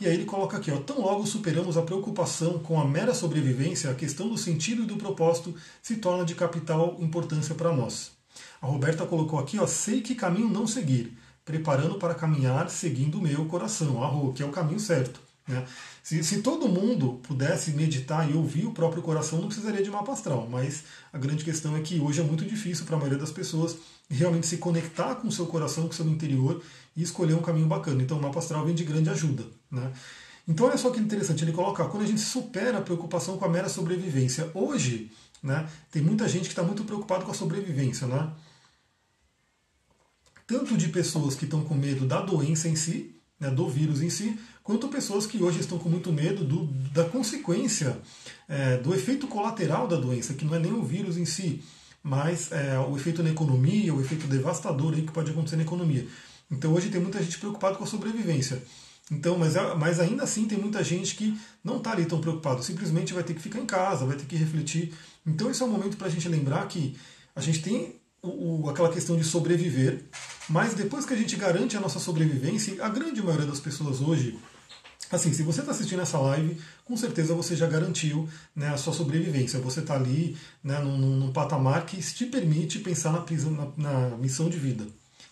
E 0.00 0.06
aí 0.06 0.14
ele 0.14 0.24
coloca 0.24 0.56
aqui, 0.56 0.70
ó, 0.70 0.78
tão 0.78 1.00
logo 1.00 1.26
superamos 1.26 1.76
a 1.76 1.82
preocupação 1.82 2.58
com 2.58 2.80
a 2.80 2.84
mera 2.84 3.14
sobrevivência, 3.14 3.90
a 3.90 3.94
questão 3.94 4.28
do 4.28 4.36
sentido 4.36 4.82
e 4.82 4.86
do 4.86 4.96
propósito 4.96 5.54
se 5.80 5.96
torna 5.96 6.24
de 6.24 6.34
capital 6.34 6.96
importância 7.00 7.54
para 7.54 7.74
nós. 7.74 8.15
A 8.60 8.66
Roberta 8.66 9.06
colocou 9.06 9.38
aqui, 9.38 9.58
ó, 9.58 9.66
sei 9.66 10.00
que 10.00 10.14
caminho 10.14 10.48
não 10.48 10.66
seguir, 10.66 11.16
preparando 11.44 11.96
para 11.96 12.14
caminhar 12.14 12.68
seguindo 12.70 13.18
o 13.18 13.22
meu 13.22 13.44
coração, 13.46 14.02
a 14.02 14.06
rua, 14.06 14.32
que 14.32 14.42
é 14.42 14.46
o 14.46 14.50
caminho 14.50 14.80
certo. 14.80 15.20
Né? 15.46 15.64
Se, 16.02 16.22
se, 16.24 16.42
todo 16.42 16.68
mundo 16.68 17.20
pudesse 17.22 17.70
meditar 17.70 18.28
e 18.28 18.34
ouvir 18.34 18.66
o 18.66 18.72
próprio 18.72 19.02
coração, 19.02 19.40
não 19.40 19.46
precisaria 19.46 19.82
de 19.82 19.90
mapa 19.90 20.12
astral. 20.12 20.48
Mas 20.50 20.84
a 21.12 21.18
grande 21.18 21.44
questão 21.44 21.76
é 21.76 21.80
que 21.80 22.00
hoje 22.00 22.20
é 22.20 22.24
muito 22.24 22.44
difícil 22.44 22.84
para 22.84 22.96
a 22.96 22.98
maioria 22.98 23.18
das 23.18 23.30
pessoas 23.30 23.76
realmente 24.08 24.46
se 24.46 24.58
conectar 24.58 25.16
com 25.16 25.28
o 25.28 25.32
seu 25.32 25.46
coração, 25.46 25.84
com 25.84 25.90
o 25.90 25.94
seu 25.94 26.06
interior 26.06 26.62
e 26.96 27.02
escolher 27.02 27.34
um 27.34 27.42
caminho 27.42 27.66
bacana. 27.66 28.02
Então 28.02 28.18
o 28.18 28.22
mapa 28.22 28.38
astral 28.38 28.64
vem 28.64 28.74
de 28.74 28.84
grande 28.84 29.08
ajuda. 29.08 29.44
Né? 29.70 29.92
Então 30.48 30.66
olha 30.66 30.76
só 30.76 30.90
que 30.90 31.00
interessante, 31.00 31.42
ele 31.42 31.52
coloca 31.52 31.84
quando 31.86 32.04
a 32.04 32.06
gente 32.06 32.20
supera 32.20 32.78
a 32.78 32.82
preocupação 32.82 33.36
com 33.36 33.44
a 33.44 33.48
mera 33.48 33.68
sobrevivência. 33.68 34.48
Hoje, 34.54 35.10
né, 35.42 35.68
tem 35.90 36.02
muita 36.02 36.28
gente 36.28 36.44
que 36.44 36.52
está 36.52 36.62
muito 36.62 36.84
preocupado 36.84 37.24
com 37.24 37.30
a 37.30 37.34
sobrevivência. 37.34 38.06
Né? 38.06 38.32
tanto 40.46 40.76
de 40.76 40.88
pessoas 40.88 41.34
que 41.34 41.44
estão 41.44 41.62
com 41.64 41.74
medo 41.74 42.06
da 42.06 42.20
doença 42.20 42.68
em 42.68 42.76
si, 42.76 43.14
né, 43.38 43.50
do 43.50 43.68
vírus 43.68 44.00
em 44.00 44.08
si, 44.08 44.38
quanto 44.62 44.88
pessoas 44.88 45.26
que 45.26 45.42
hoje 45.42 45.60
estão 45.60 45.78
com 45.78 45.88
muito 45.88 46.12
medo 46.12 46.44
do, 46.44 46.66
da 46.92 47.04
consequência, 47.04 47.98
é, 48.48 48.76
do 48.78 48.94
efeito 48.94 49.26
colateral 49.26 49.88
da 49.88 49.96
doença, 49.96 50.34
que 50.34 50.44
não 50.44 50.54
é 50.54 50.58
nem 50.58 50.72
o 50.72 50.82
vírus 50.82 51.18
em 51.18 51.24
si, 51.24 51.62
mas 52.02 52.52
é, 52.52 52.78
o 52.78 52.96
efeito 52.96 53.22
na 53.22 53.30
economia, 53.30 53.92
o 53.92 54.00
efeito 54.00 54.26
devastador 54.28 54.94
aí 54.94 55.02
que 55.02 55.12
pode 55.12 55.32
acontecer 55.32 55.56
na 55.56 55.64
economia. 55.64 56.06
Então 56.50 56.72
hoje 56.72 56.88
tem 56.88 57.00
muita 57.00 57.20
gente 57.20 57.38
preocupada 57.38 57.76
com 57.76 57.82
a 57.82 57.86
sobrevivência. 57.86 58.62
Então, 59.10 59.38
mas, 59.38 59.54
mas 59.78 60.00
ainda 60.00 60.24
assim 60.24 60.46
tem 60.46 60.58
muita 60.58 60.82
gente 60.82 61.14
que 61.14 61.38
não 61.62 61.76
está 61.78 61.92
ali 61.92 62.06
tão 62.06 62.20
preocupado, 62.20 62.62
simplesmente 62.62 63.12
vai 63.12 63.22
ter 63.22 63.34
que 63.34 63.40
ficar 63.40 63.60
em 63.60 63.66
casa, 63.66 64.04
vai 64.04 64.16
ter 64.16 64.26
que 64.26 64.36
refletir. 64.36 64.92
Então 65.26 65.50
esse 65.50 65.62
é 65.62 65.66
o 65.66 65.68
momento 65.68 65.96
para 65.96 66.06
a 66.06 66.10
gente 66.10 66.28
lembrar 66.28 66.66
que 66.68 66.96
a 67.34 67.40
gente 67.40 67.60
tem 67.60 67.96
o, 68.22 68.68
aquela 68.68 68.92
questão 68.92 69.16
de 69.16 69.24
sobreviver, 69.24 70.04
mas 70.48 70.74
depois 70.74 71.04
que 71.04 71.14
a 71.14 71.16
gente 71.16 71.36
garante 71.36 71.76
a 71.76 71.80
nossa 71.80 71.98
sobrevivência, 71.98 72.82
a 72.84 72.88
grande 72.88 73.22
maioria 73.22 73.46
das 73.46 73.60
pessoas 73.60 74.00
hoje, 74.00 74.38
assim, 75.10 75.32
se 75.32 75.42
você 75.42 75.60
está 75.60 75.72
assistindo 75.72 76.02
essa 76.02 76.18
live, 76.18 76.60
com 76.84 76.96
certeza 76.96 77.34
você 77.34 77.54
já 77.54 77.66
garantiu 77.66 78.28
né, 78.54 78.68
a 78.68 78.76
sua 78.76 78.92
sobrevivência. 78.92 79.60
Você 79.60 79.80
está 79.80 79.94
ali 79.94 80.36
né, 80.62 80.78
num, 80.80 80.96
num, 80.96 81.32
patamar 81.32 81.84
que 81.86 81.98
te 81.98 82.26
permite 82.26 82.78
pensar 82.78 83.12
na, 83.12 83.20
prisão, 83.20 83.52
na, 83.76 84.08
na 84.08 84.16
missão 84.16 84.48
de 84.48 84.58
vida. 84.58 84.86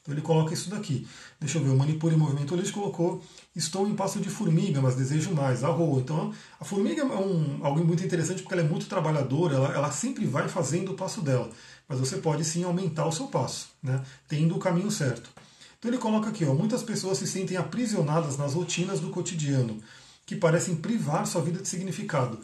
Então 0.05 0.15
ele 0.15 0.21
coloca 0.21 0.53
isso 0.53 0.71
daqui. 0.71 1.09
Deixa 1.41 1.59
eu 1.59 1.65
ver, 1.65 1.71
o 1.71 1.77
Manipura 1.77 2.15
em 2.15 2.19
Movimento 2.19 2.55
ele 2.55 2.71
colocou 2.71 3.25
Estou 3.57 3.89
em 3.89 3.95
passo 3.95 4.21
de 4.21 4.29
formiga, 4.29 4.83
mas 4.83 4.97
desejo 4.97 5.33
mais. 5.33 5.65
A 5.65 5.69
roa. 5.69 6.01
Então 6.01 6.33
a 6.61 6.65
formiga 6.65 7.03
é 7.03 7.05
um, 7.05 7.61
algo 7.65 7.85
muito 7.85 8.05
interessante 8.05 8.43
porque 8.43 8.55
ela 8.55 8.63
é 8.63 8.69
muito 8.69 8.87
trabalhadora, 8.87 9.57
ela, 9.57 9.75
ela 9.75 9.91
sempre 9.91 10.27
vai 10.27 10.49
fazendo 10.49 10.93
o 10.93 10.95
passo 10.95 11.23
dela 11.23 11.51
mas 11.89 12.01
você 12.01 12.17
pode 12.17 12.45
sim 12.45 12.65
aumentar 12.65 13.07
o 13.07 13.13
seu 13.13 13.27
passo, 13.27 13.69
né, 13.83 14.03
tendo 14.29 14.57
o 14.57 14.59
caminho 14.59 14.91
certo. 14.91 15.31
Então 15.79 15.91
ele 15.91 15.99
coloca 15.99 16.31
aqui, 16.31 16.45
ó, 16.45 16.55
muitas 16.55 16.83
pessoas 16.83 17.19
se 17.19 17.27
sentem 17.27 17.57
aprisionadas 17.57 18.39
nas 18.39 18.55
rotinas 18.55 19.01
do 19.01 19.11
cotidiano, 19.11 19.83
que 20.25 20.35
parecem 20.35 20.77
privar 20.77 21.27
sua 21.27 21.43
vida 21.43 21.61
de 21.61 21.69
significado. 21.69 22.39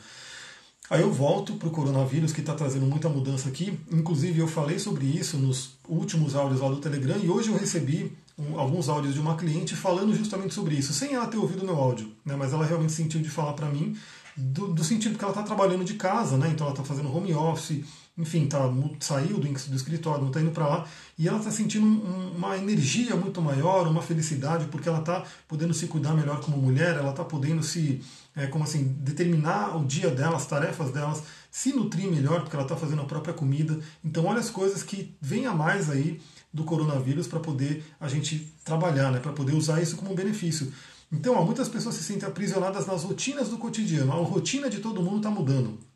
Aí 0.91 1.03
eu 1.03 1.13
volto 1.13 1.55
para 1.55 1.69
o 1.69 1.71
coronavírus, 1.71 2.33
que 2.33 2.41
está 2.41 2.53
trazendo 2.53 2.85
muita 2.85 3.09
mudança 3.09 3.49
aqui. 3.49 3.79
Inclusive, 3.93 4.41
eu 4.41 4.49
falei 4.49 4.77
sobre 4.77 5.07
isso 5.07 5.39
nos 5.39 5.79
últimos 5.89 6.35
áudios 6.35 6.61
lá 6.61 6.69
do 6.69 6.79
Telegram, 6.79 7.17
e 7.17 7.31
hoje 7.31 7.49
eu 7.49 7.57
recebi 7.57 8.13
um, 8.37 8.59
alguns 8.59 8.89
áudios 8.89 9.15
de 9.15 9.21
uma 9.21 9.37
cliente 9.37 9.77
falando 9.77 10.13
justamente 10.15 10.53
sobre 10.53 10.75
isso, 10.75 10.93
sem 10.93 11.15
ela 11.15 11.29
ter 11.29 11.37
ouvido 11.37 11.65
meu 11.65 11.77
áudio, 11.77 12.11
né, 12.25 12.35
mas 12.37 12.53
ela 12.53 12.65
realmente 12.65 12.93
sentiu 12.93 13.21
de 13.21 13.29
falar 13.29 13.53
para 13.53 13.69
mim, 13.69 13.97
do, 14.37 14.69
do, 14.69 14.83
sentido 14.83 15.17
que 15.17 15.23
ela 15.23 15.33
está 15.33 15.43
trabalhando 15.43 15.85
de 15.85 15.95
casa, 15.95 16.37
né, 16.37 16.49
então 16.51 16.67
ela 16.67 16.75
está 16.75 16.85
fazendo 16.85 17.15
home 17.15 17.33
office, 17.35 17.85
enfim, 18.21 18.47
tá, 18.47 18.59
saiu 19.01 19.39
do, 19.39 19.49
do 19.49 19.77
escritório, 19.77 20.21
não 20.21 20.29
está 20.29 20.41
indo 20.41 20.51
para 20.51 20.67
lá, 20.67 20.87
e 21.19 21.27
ela 21.27 21.39
está 21.39 21.51
sentindo 21.51 21.87
um, 21.87 22.37
uma 22.37 22.57
energia 22.57 23.17
muito 23.17 23.41
maior, 23.41 23.87
uma 23.87 24.03
felicidade, 24.03 24.67
porque 24.67 24.89
ela 24.89 25.01
está 25.01 25.25
podendo 25.49 25.73
se 25.73 25.87
cuidar 25.87 26.15
melhor 26.15 26.41
como 26.41 26.57
mulher, 26.57 26.97
ela 26.97 27.11
está 27.11 27.25
podendo 27.25 27.63
se, 27.63 28.03
é, 28.37 28.47
como 28.47 28.65
assim, 28.65 28.85
determinar 29.01 29.77
o 29.77 29.85
dia 29.85 30.11
dela, 30.11 30.37
as 30.37 30.47
tarefas 30.47 30.91
delas, 30.91 31.23
se 31.51 31.73
nutrir 31.73 32.11
melhor, 32.11 32.43
porque 32.43 32.55
ela 32.55 32.65
está 32.65 32.77
fazendo 32.77 33.03
a 33.03 33.07
própria 33.07 33.35
comida. 33.35 33.79
Então, 34.05 34.27
olha 34.27 34.39
as 34.39 34.51
coisas 34.51 34.83
que 34.83 35.17
vem 35.21 35.47
a 35.47 35.55
mais 35.55 35.91
aí 35.91 36.21
do 36.53 36.65
coronavírus 36.65 37.27
para 37.27 37.41
poder 37.41 37.85
a 37.99 38.09
gente 38.09 38.53
trabalhar, 38.65 39.11
né, 39.11 39.19
para 39.19 39.33
poder 39.33 39.55
usar 39.55 39.83
isso 39.83 39.97
como 39.97 40.15
benefício. 40.15 40.73
Então, 41.13 41.35
ó, 41.35 41.45
muitas 41.45 41.69
pessoas 41.69 41.97
se 41.97 42.05
sentem 42.05 42.29
aprisionadas 42.29 42.87
nas 42.87 43.03
rotinas 43.03 43.49
do 43.49 43.59
cotidiano. 43.59 44.13
A 44.13 44.17
rotina 44.17 44.71
de 44.71 44.79
todo 44.79 45.03
mundo 45.03 45.17
está 45.17 45.31
mudando. 45.31 45.90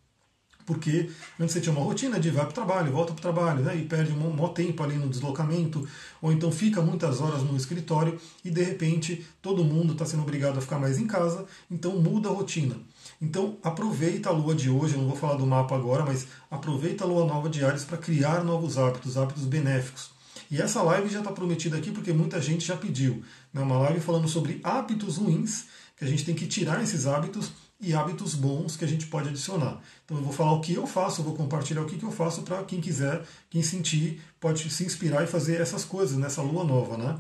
Porque 0.67 1.11
antes 1.39 1.53
você 1.53 1.61
tinha 1.61 1.75
uma 1.75 1.85
rotina 1.85 2.19
de 2.19 2.31
vai 2.31 2.45
para 2.45 2.51
o 2.51 2.55
trabalho, 2.55 2.93
volta 2.93 3.13
para 3.13 3.19
o 3.19 3.23
trabalho, 3.23 3.63
né, 3.63 3.77
e 3.77 3.85
perde 3.85 4.13
um 4.13 4.31
maior 4.31 4.49
tempo 4.49 4.83
ali 4.83 4.97
no 4.97 5.09
deslocamento, 5.09 5.87
ou 6.23 6.33
então 6.33 6.51
fica 6.51 6.81
muitas 6.81 7.21
horas 7.21 7.43
no 7.43 7.57
escritório 7.57 8.19
e 8.45 8.51
de 8.51 8.63
repente 8.63 9.27
todo 9.43 9.65
mundo 9.65 9.93
está 9.93 10.07
sendo 10.07 10.23
obrigado 10.23 10.59
a 10.59 10.63
ficar 10.63 10.79
mais 10.79 10.99
em 10.99 11.07
casa, 11.07 11.45
então 11.71 11.97
muda 11.97 12.29
a 12.29 12.33
rotina. 12.33 12.77
Então 13.21 13.59
aproveita 13.63 14.31
a 14.31 14.33
lua 14.33 14.55
de 14.55 14.71
hoje, 14.71 14.95
eu 14.95 15.01
não 15.01 15.09
vou 15.09 15.17
falar 15.17 15.35
do 15.35 15.47
mapa 15.47 15.77
agora, 15.77 16.05
mas 16.05 16.27
aproveita 16.51 17.05
a 17.05 17.07
lua 17.07 17.27
nova 17.27 17.49
de 17.49 17.65
Ares 17.65 17.85
para 17.85 17.99
criar 17.99 18.43
novos 18.43 18.79
hábitos, 18.79 19.19
hábitos 19.19 19.45
benéficos. 19.45 20.15
E 20.51 20.61
essa 20.61 20.83
live 20.83 21.09
já 21.09 21.19
está 21.19 21.33
prometida 21.33 21.77
aqui 21.77 21.91
porque 21.91 22.13
muita 22.13 22.41
gente 22.41 22.67
já 22.67 22.77
pediu. 22.77 23.23
Né, 23.53 23.63
uma 23.63 23.79
live 23.79 24.01
falando 24.01 24.29
sobre 24.29 24.61
hábitos 24.63 25.17
ruins, 25.17 25.67
que 25.97 26.05
a 26.05 26.09
gente 26.09 26.25
tem 26.25 26.35
que 26.35 26.47
tirar 26.47 26.83
esses 26.83 27.07
hábitos 27.07 27.53
e 27.81 27.93
hábitos 27.95 28.35
bons 28.35 28.77
que 28.77 28.85
a 28.85 28.89
gente 28.89 29.07
pode 29.07 29.29
adicionar. 29.29 29.81
Então 30.05 30.17
eu 30.17 30.23
vou 30.23 30.33
falar 30.33 30.53
o 30.53 30.61
que 30.61 30.75
eu 30.75 30.87
faço, 30.87 31.21
eu 31.21 31.25
vou 31.25 31.35
compartilhar 31.35 31.83
o 31.83 31.87
que, 31.87 31.99
que 31.99 32.05
eu 32.05 32.13
faço 32.13 32.43
para 32.43 32.63
quem 32.65 32.81
quiser, 32.81 33.23
quem 33.51 33.63
sentir, 33.63 34.23
pode 34.41 34.71
se 34.71 34.85
inspirar 34.85 35.25
e 35.25 35.27
fazer 35.27 35.61
essas 35.61 35.85
coisas 35.85 36.17
nessa 36.17 36.43
lua 36.43 36.65
nova, 36.65 36.97
né? 36.97 37.19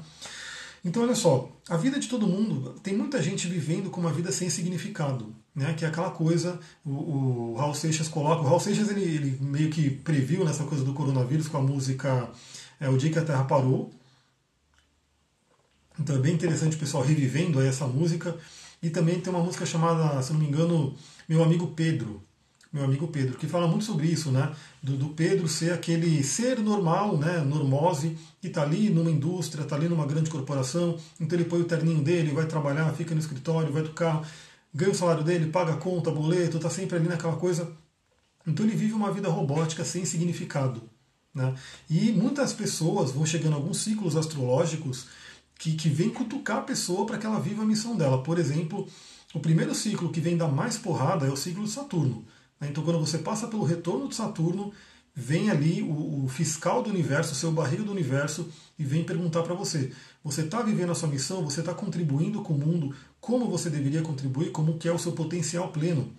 Então 0.85 1.03
olha 1.03 1.15
só, 1.15 1.51
a 1.69 1.79
vida 1.79 1.99
de 1.99 2.09
todo 2.09 2.27
mundo, 2.27 2.75
tem 2.83 2.95
muita 2.95 3.23
gente 3.23 3.49
vivendo 3.49 3.91
com 3.91 4.01
uma 4.01 4.13
vida 4.13 4.31
sem 4.31 4.51
significado, 4.51 5.35
né? 5.55 5.73
Que 5.73 5.85
é 5.85 5.89
aquela 5.89 6.11
coisa, 6.11 6.61
o, 6.85 6.91
o 6.91 7.55
Raul 7.57 7.75
Seixas 7.75 8.07
coloca, 8.07 8.43
o 8.43 8.45
Raul 8.45 8.61
Seixas 8.61 8.91
ele, 8.91 9.03
ele, 9.03 9.39
meio 9.41 9.71
que 9.71 9.89
previu 9.91 10.45
nessa 10.45 10.65
coisa 10.65 10.85
do 10.85 10.93
coronavírus 10.93 11.49
com 11.49 11.57
a 11.57 11.63
música 11.63 12.31
é, 12.79 12.89
O 12.89 12.99
Dia 12.99 13.11
que 13.11 13.19
a 13.19 13.25
Terra 13.25 13.45
Parou. 13.45 13.91
Então 15.99 16.17
é 16.17 16.19
bem 16.19 16.35
interessante 16.35 16.77
o 16.77 16.79
pessoal 16.79 17.03
revivendo 17.03 17.59
aí 17.59 17.67
essa 17.67 17.87
música. 17.87 18.37
E 18.85 18.91
também 18.91 19.19
tem 19.19 19.33
uma 19.33 19.43
música 19.43 19.65
chamada, 19.65 20.21
se 20.23 20.31
não 20.35 20.39
me 20.39 20.47
engano, 20.47 20.95
Meu 21.27 21.43
Amigo 21.43 21.69
Pedro. 21.69 22.23
Meu 22.71 22.85
amigo 22.85 23.07
Pedro, 23.07 23.39
que 23.39 23.47
fala 23.47 23.69
muito 23.69 23.85
sobre 23.85 24.09
isso, 24.09 24.33
né? 24.33 24.53
Do, 24.83 24.97
do 24.97 25.11
Pedro 25.11 25.47
ser 25.47 25.73
aquele 25.73 26.25
ser 26.25 26.59
normal, 26.59 27.17
né? 27.17 27.39
Normose, 27.39 28.19
que 28.41 28.49
está 28.49 28.63
ali 28.63 28.91
numa 28.91 29.13
indústria, 29.13 29.63
está 29.63 29.77
ali 29.77 29.89
numa 29.89 30.05
grande 30.05 30.29
corporação, 30.29 30.99
então 31.21 31.39
ele 31.39 31.49
põe 31.49 31.61
o 31.61 31.65
terninho 31.65 32.03
dele, 32.03 32.33
vai 32.33 32.47
trabalhar, 32.47 32.93
fica 32.93 33.15
no 33.15 33.21
escritório, 33.21 33.73
vai 33.73 33.85
do 33.85 33.91
carro, 33.91 34.27
ganha 34.75 34.91
o 34.91 34.95
salário 34.95 35.23
dele, 35.23 35.53
paga 35.53 35.75
a 35.75 35.77
conta, 35.77 36.11
boleto, 36.11 36.57
está 36.57 36.69
sempre 36.69 36.97
ali 36.97 37.07
naquela 37.07 37.37
coisa. 37.37 37.71
Então 38.45 38.67
ele 38.67 38.75
vive 38.75 38.93
uma 38.93 39.13
vida 39.13 39.29
robótica 39.29 39.85
sem 39.85 40.05
significado. 40.05 40.83
Né? 41.33 41.55
E 41.89 42.11
muitas 42.11 42.53
pessoas 42.53 43.13
vão 43.13 43.25
chegando 43.25 43.53
a 43.53 43.57
alguns 43.57 43.79
ciclos 43.79 44.17
astrológicos 44.17 45.07
que, 45.65 45.73
que 45.73 45.89
vem 45.89 46.11
cutucar 46.11 46.59
a 46.59 46.63
pessoa 46.63 47.07
para 47.07 47.17
que 47.17 47.25
ela 47.25 47.41
viva 47.41 47.63
a 47.63 47.67
missão 47.67 47.97
dela. 47.97 48.23
Por 48.23 48.39
exemplo, 48.39 48.87
o 49.33 49.41
primeiro 49.41 49.75
ciclo 49.75 50.13
que 50.13 50.21
vem 50.21 50.37
dar 50.37 50.49
mais 50.49 50.77
porrada 50.77 51.27
é 51.27 51.31
o 51.31 51.37
ciclo 51.37 51.65
de 51.65 51.71
Saturno. 51.71 52.23
Né? 52.61 52.69
Então, 52.71 52.85
quando 52.85 53.01
você 53.01 53.17
passa 53.17 53.49
pelo 53.49 53.65
retorno 53.65 54.07
de 54.07 54.15
Saturno, 54.15 54.75
vem 55.15 55.49
ali 55.49 55.81
o, 55.81 56.25
o 56.25 56.29
fiscal 56.29 56.83
do 56.83 56.91
universo, 56.91 57.33
o 57.33 57.35
seu 57.35 57.51
barriga 57.51 57.83
do 57.83 57.93
universo, 57.93 58.47
e 58.79 58.85
vem 58.85 59.05
perguntar 59.05 59.43
para 59.43 59.55
você: 59.55 59.91
você 60.23 60.43
está 60.43 60.61
vivendo 60.61 60.93
a 60.93 60.95
sua 60.95 61.09
missão? 61.09 61.43
Você 61.45 61.61
está 61.61 61.73
contribuindo 61.73 62.43
com 62.43 62.53
o 62.53 62.59
mundo? 62.59 62.95
Como 63.19 63.49
você 63.49 63.71
deveria 63.71 64.03
contribuir? 64.03 64.51
Como 64.51 64.77
que 64.77 64.87
é 64.87 64.93
o 64.93 64.99
seu 64.99 65.13
potencial 65.13 65.69
pleno? 65.69 66.13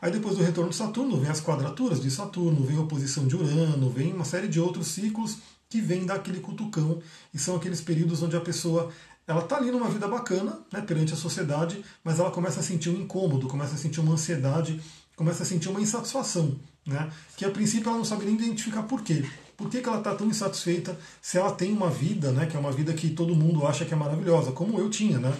Aí 0.00 0.10
depois 0.10 0.38
do 0.38 0.42
retorno 0.42 0.70
de 0.70 0.76
Saturno, 0.76 1.20
vem 1.20 1.30
as 1.30 1.42
quadraturas 1.42 2.00
de 2.00 2.10
Saturno, 2.10 2.64
vem 2.64 2.78
a 2.78 2.80
oposição 2.80 3.26
de 3.26 3.36
Urano, 3.36 3.90
vem 3.90 4.14
uma 4.14 4.24
série 4.24 4.48
de 4.48 4.58
outros 4.58 4.86
ciclos 4.86 5.36
que 5.70 5.80
vem 5.80 6.04
daquele 6.04 6.40
cutucão 6.40 7.00
e 7.32 7.38
são 7.38 7.54
aqueles 7.54 7.80
períodos 7.80 8.22
onde 8.22 8.36
a 8.36 8.40
pessoa 8.40 8.90
ela 9.26 9.42
está 9.42 9.56
ali 9.56 9.70
numa 9.70 9.88
vida 9.88 10.08
bacana 10.08 10.58
né, 10.72 10.80
perante 10.80 11.14
a 11.14 11.16
sociedade, 11.16 11.84
mas 12.02 12.18
ela 12.18 12.32
começa 12.32 12.58
a 12.58 12.62
sentir 12.62 12.90
um 12.90 13.00
incômodo, 13.00 13.46
começa 13.46 13.76
a 13.76 13.78
sentir 13.78 14.00
uma 14.00 14.14
ansiedade, 14.14 14.80
começa 15.14 15.44
a 15.44 15.46
sentir 15.46 15.68
uma 15.68 15.80
insatisfação, 15.80 16.58
né, 16.84 17.08
que 17.36 17.44
a 17.44 17.50
princípio 17.50 17.88
ela 17.88 17.98
não 17.98 18.04
sabe 18.04 18.24
nem 18.24 18.34
identificar 18.34 18.82
por 18.82 19.02
quê. 19.02 19.24
Por 19.56 19.70
que, 19.70 19.80
que 19.80 19.88
ela 19.88 19.98
está 19.98 20.14
tão 20.16 20.26
insatisfeita 20.26 20.98
se 21.22 21.38
ela 21.38 21.52
tem 21.52 21.72
uma 21.72 21.88
vida, 21.88 22.32
né, 22.32 22.46
que 22.46 22.56
é 22.56 22.58
uma 22.58 22.72
vida 22.72 22.92
que 22.92 23.10
todo 23.10 23.36
mundo 23.36 23.64
acha 23.64 23.84
que 23.84 23.94
é 23.94 23.96
maravilhosa, 23.96 24.50
como 24.50 24.80
eu 24.80 24.90
tinha, 24.90 25.18
né? 25.18 25.32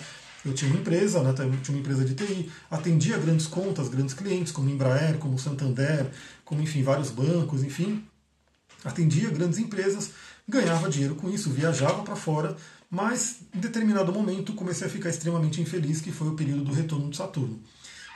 Eu 0.45 0.55
tinha 0.55 0.71
uma 0.71 0.81
empresa, 0.81 1.23
né, 1.23 1.35
tinha 1.35 1.77
uma 1.77 1.81
empresa 1.81 2.05
de 2.05 2.15
TI, 2.15 2.51
atendia 2.71 3.19
grandes 3.19 3.47
contas, 3.47 3.89
grandes 3.89 4.15
clientes, 4.15 4.53
como 4.53 4.71
Embraer, 4.71 5.19
como 5.19 5.39
Santander, 5.39 6.11
como 6.45 6.63
enfim 6.63 6.83
vários 6.83 7.11
bancos, 7.11 7.63
enfim, 7.63 8.05
atendia 8.85 9.31
grandes 9.31 9.59
empresas, 9.59 10.11
ganhava 10.49 10.89
dinheiro 10.89 11.15
com 11.15 11.31
isso, 11.31 11.51
viajava 11.51 12.03
para 12.03 12.17
fora, 12.17 12.57
mas 12.91 13.43
em 13.55 13.61
determinado 13.61 14.13
momento 14.13 14.53
comecei 14.53 14.87
a 14.87 14.91
ficar 14.91 15.11
extremamente 15.11 15.61
infeliz, 15.61 16.01
que 16.01 16.11
foi 16.11 16.29
o 16.29 16.35
período 16.35 16.65
do 16.65 16.73
retorno 16.73 17.09
de 17.09 17.17
Saturno. 17.17 17.61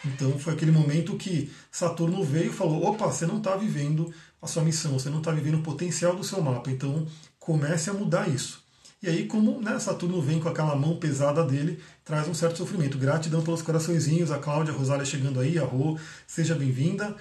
Então 0.04 0.38
foi 0.38 0.52
aquele 0.52 0.72
momento 0.72 1.16
que 1.16 1.50
Saturno 1.70 2.22
veio 2.24 2.50
e 2.50 2.52
falou: 2.54 2.84
opa, 2.86 3.06
você 3.06 3.24
não 3.24 3.38
está 3.38 3.56
vivendo 3.56 4.12
a 4.42 4.46
sua 4.46 4.62
missão, 4.62 4.98
você 4.98 5.08
não 5.08 5.18
está 5.18 5.30
vivendo 5.30 5.58
o 5.58 5.62
potencial 5.62 6.14
do 6.14 6.24
seu 6.24 6.42
mapa, 6.42 6.70
então 6.70 7.06
comece 7.38 7.88
a 7.88 7.94
mudar 7.94 8.28
isso. 8.28 8.62
E 9.02 9.08
aí, 9.08 9.26
como 9.26 9.60
né, 9.60 9.78
Saturno 9.78 10.20
vem 10.20 10.40
com 10.40 10.48
aquela 10.48 10.74
mão 10.74 10.96
pesada 10.96 11.44
dele, 11.44 11.78
traz 12.04 12.26
um 12.26 12.34
certo 12.34 12.56
sofrimento. 12.56 12.96
Gratidão 12.96 13.42
pelos 13.42 13.60
coraçõezinhos, 13.60 14.30
a 14.30 14.38
Cláudia, 14.38 14.72
a 14.72 14.76
Rosália 14.76 15.04
chegando 15.04 15.40
aí, 15.40 15.58
a 15.58 15.64
Rô, 15.64 15.98
seja 16.26 16.54
bem-vinda. 16.54 17.14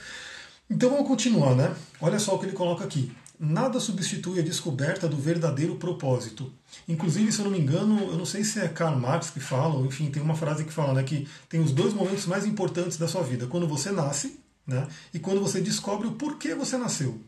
Então 0.70 0.90
vamos 0.90 1.08
continuar, 1.08 1.56
né? 1.56 1.76
Olha 2.00 2.20
só 2.20 2.36
o 2.36 2.40
que 2.40 2.46
ele 2.46 2.54
coloca 2.54 2.86
aqui 2.86 3.12
nada 3.44 3.80
substitui 3.80 4.40
a 4.40 4.44
descoberta 4.44 5.08
do 5.08 5.18
verdadeiro 5.18 5.76
propósito. 5.76 6.52
Inclusive, 6.88 7.32
se 7.32 7.40
eu 7.40 7.46
não 7.46 7.52
me 7.52 7.60
engano, 7.60 8.00
eu 8.00 8.18
não 8.18 8.26
sei 8.26 8.44
se 8.44 8.60
é 8.60 8.68
Karl 8.68 8.98
Marx 8.98 9.30
que 9.30 9.40
fala, 9.40 9.76
ou 9.76 9.86
enfim, 9.86 10.10
tem 10.10 10.24
uma 10.24 10.36
frase 10.36 10.64
que 10.64 10.72
fala 10.72 10.94
né, 10.94 11.04
que 11.04 11.28
tem 11.50 11.60
os 11.60 11.72
dois 11.72 11.94
momentos 11.94 12.26
mais 12.26 12.46
importantes 12.46 12.98
da 12.98 13.08
sua 13.08 13.22
vida: 13.22 13.46
quando 13.48 13.68
você 13.68 13.92
nasce 13.92 14.40
né, 14.66 14.88
e 15.14 15.20
quando 15.20 15.42
você 15.42 15.60
descobre 15.60 16.08
o 16.08 16.14
porquê 16.14 16.56
você 16.56 16.78
nasceu. 16.78 17.20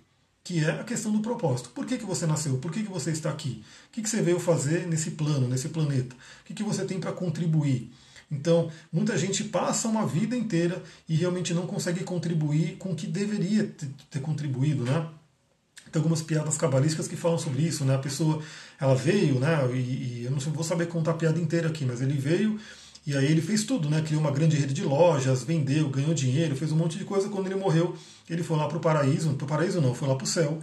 Que 0.41 0.63
é 0.63 0.79
a 0.79 0.83
questão 0.83 1.11
do 1.11 1.21
propósito. 1.21 1.69
Por 1.69 1.87
que, 1.87 1.97
que 1.97 2.05
você 2.05 2.27
nasceu? 2.27 2.59
Por 2.59 2.71
que, 2.71 2.83
que 2.83 2.91
você 2.91 3.09
está 3.09 3.31
aqui? 3.31 3.63
O 3.87 3.91
que, 3.91 4.03
que 4.03 4.09
você 4.09 4.21
veio 4.21 4.39
fazer 4.39 4.87
nesse 4.87 5.11
plano, 5.11 5.47
nesse 5.47 5.69
planeta? 5.69 6.15
O 6.15 6.45
que, 6.45 6.53
que 6.53 6.61
você 6.61 6.85
tem 6.85 6.99
para 6.99 7.11
contribuir? 7.11 7.91
Então, 8.31 8.71
muita 8.93 9.17
gente 9.17 9.43
passa 9.43 9.87
uma 9.87 10.05
vida 10.05 10.35
inteira 10.35 10.83
e 11.09 11.15
realmente 11.15 11.51
não 11.51 11.65
consegue 11.65 12.03
contribuir 12.03 12.77
com 12.77 12.91
o 12.91 12.95
que 12.95 13.07
deveria 13.07 13.75
ter 14.09 14.19
contribuído, 14.19 14.83
né? 14.83 15.07
Tem 15.95 15.99
algumas 16.01 16.21
piadas 16.21 16.57
cabalísticas 16.57 17.07
que 17.07 17.15
falam 17.15 17.37
sobre 17.37 17.63
isso, 17.63 17.85
né? 17.85 17.95
A 17.95 17.99
pessoa, 17.99 18.41
ela 18.79 18.93
veio, 18.93 19.39
né? 19.39 19.65
E, 19.71 19.77
e 19.77 20.21
eu 20.25 20.31
não 20.31 20.39
vou 20.39 20.63
saber 20.63 20.87
contar 20.87 21.11
a 21.11 21.13
piada 21.13 21.39
inteira 21.39 21.69
aqui, 21.69 21.85
mas 21.85 22.01
ele 22.01 22.13
veio 22.13 22.59
e 23.07 23.15
aí 23.15 23.25
ele 23.25 23.41
fez 23.41 23.63
tudo, 23.63 23.89
né? 23.89 24.01
Criou 24.01 24.19
uma 24.19 24.31
grande 24.31 24.57
rede 24.57 24.73
de 24.73 24.83
lojas, 24.83 25.43
vendeu, 25.43 25.87
ganhou 25.89 26.13
dinheiro, 26.13 26.55
fez 26.55 26.71
um 26.71 26.75
monte 26.75 26.97
de 26.97 27.05
coisa. 27.05 27.29
Quando 27.29 27.45
ele 27.45 27.55
morreu, 27.55 27.95
ele 28.29 28.43
foi 28.43 28.57
lá 28.57 28.67
para 28.67 28.77
o 28.77 28.81
paraíso, 28.81 29.33
para 29.35 29.45
o 29.45 29.47
paraíso 29.47 29.79
não, 29.79 29.93
foi 29.93 30.07
lá 30.07 30.15
para 30.15 30.25
o 30.25 30.27
céu. 30.27 30.59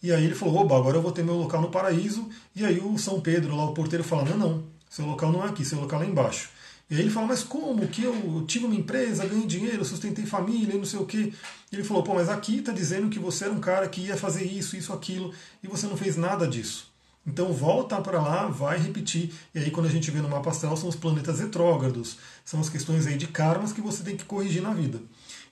E 0.00 0.12
aí 0.12 0.24
ele 0.24 0.34
falou, 0.34 0.58
oba, 0.58 0.76
agora 0.76 0.96
eu 0.96 1.02
vou 1.02 1.10
ter 1.10 1.24
meu 1.24 1.34
local 1.34 1.60
no 1.60 1.70
paraíso. 1.70 2.28
E 2.54 2.64
aí 2.64 2.78
o 2.78 2.96
São 2.98 3.20
Pedro, 3.20 3.56
lá 3.56 3.64
o 3.64 3.74
porteiro, 3.74 4.04
fala, 4.04 4.24
não, 4.24 4.36
não, 4.38 4.64
seu 4.88 5.06
local 5.06 5.32
não 5.32 5.44
é 5.44 5.48
aqui, 5.48 5.64
seu 5.64 5.80
local 5.80 6.00
é 6.00 6.04
lá 6.04 6.10
embaixo. 6.10 6.50
E 6.90 6.94
aí 6.94 7.00
ele 7.00 7.10
fala, 7.10 7.26
mas 7.26 7.42
como 7.42 7.86
que 7.88 8.02
eu 8.02 8.44
tive 8.46 8.64
uma 8.64 8.74
empresa, 8.74 9.26
ganhei 9.26 9.46
dinheiro, 9.46 9.84
sustentei 9.84 10.24
família 10.24 10.74
e 10.74 10.78
não 10.78 10.86
sei 10.86 10.98
o 10.98 11.04
quê. 11.04 11.32
E 11.70 11.76
ele 11.76 11.84
falou, 11.84 12.02
pô, 12.02 12.14
mas 12.14 12.30
aqui 12.30 12.58
está 12.58 12.72
dizendo 12.72 13.10
que 13.10 13.18
você 13.18 13.44
era 13.44 13.52
um 13.52 13.60
cara 13.60 13.88
que 13.88 14.00
ia 14.00 14.16
fazer 14.16 14.44
isso, 14.44 14.74
isso, 14.74 14.92
aquilo, 14.92 15.32
e 15.62 15.68
você 15.68 15.86
não 15.86 15.98
fez 15.98 16.16
nada 16.16 16.48
disso. 16.48 16.90
Então 17.26 17.52
volta 17.52 18.00
para 18.00 18.22
lá, 18.22 18.46
vai 18.46 18.78
repetir. 18.78 19.30
E 19.54 19.58
aí 19.58 19.70
quando 19.70 19.86
a 19.86 19.90
gente 19.90 20.10
vê 20.10 20.22
no 20.22 20.30
mapa 20.30 20.48
astral 20.48 20.78
são 20.78 20.88
os 20.88 20.96
planetas 20.96 21.40
retrógrados, 21.40 22.16
são 22.42 22.58
as 22.58 22.70
questões 22.70 23.06
aí 23.06 23.18
de 23.18 23.26
karmas 23.26 23.70
que 23.70 23.82
você 23.82 24.02
tem 24.02 24.16
que 24.16 24.24
corrigir 24.24 24.62
na 24.62 24.72
vida. 24.72 24.98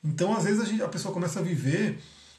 Então 0.03 0.35
às 0.35 0.45
vezes 0.45 0.63
a, 0.63 0.65
gente, 0.65 0.83
a 0.83 0.89
pessoa 0.89 1.13
começa 1.13 1.39
a 1.39 1.43
viver 1.43 1.99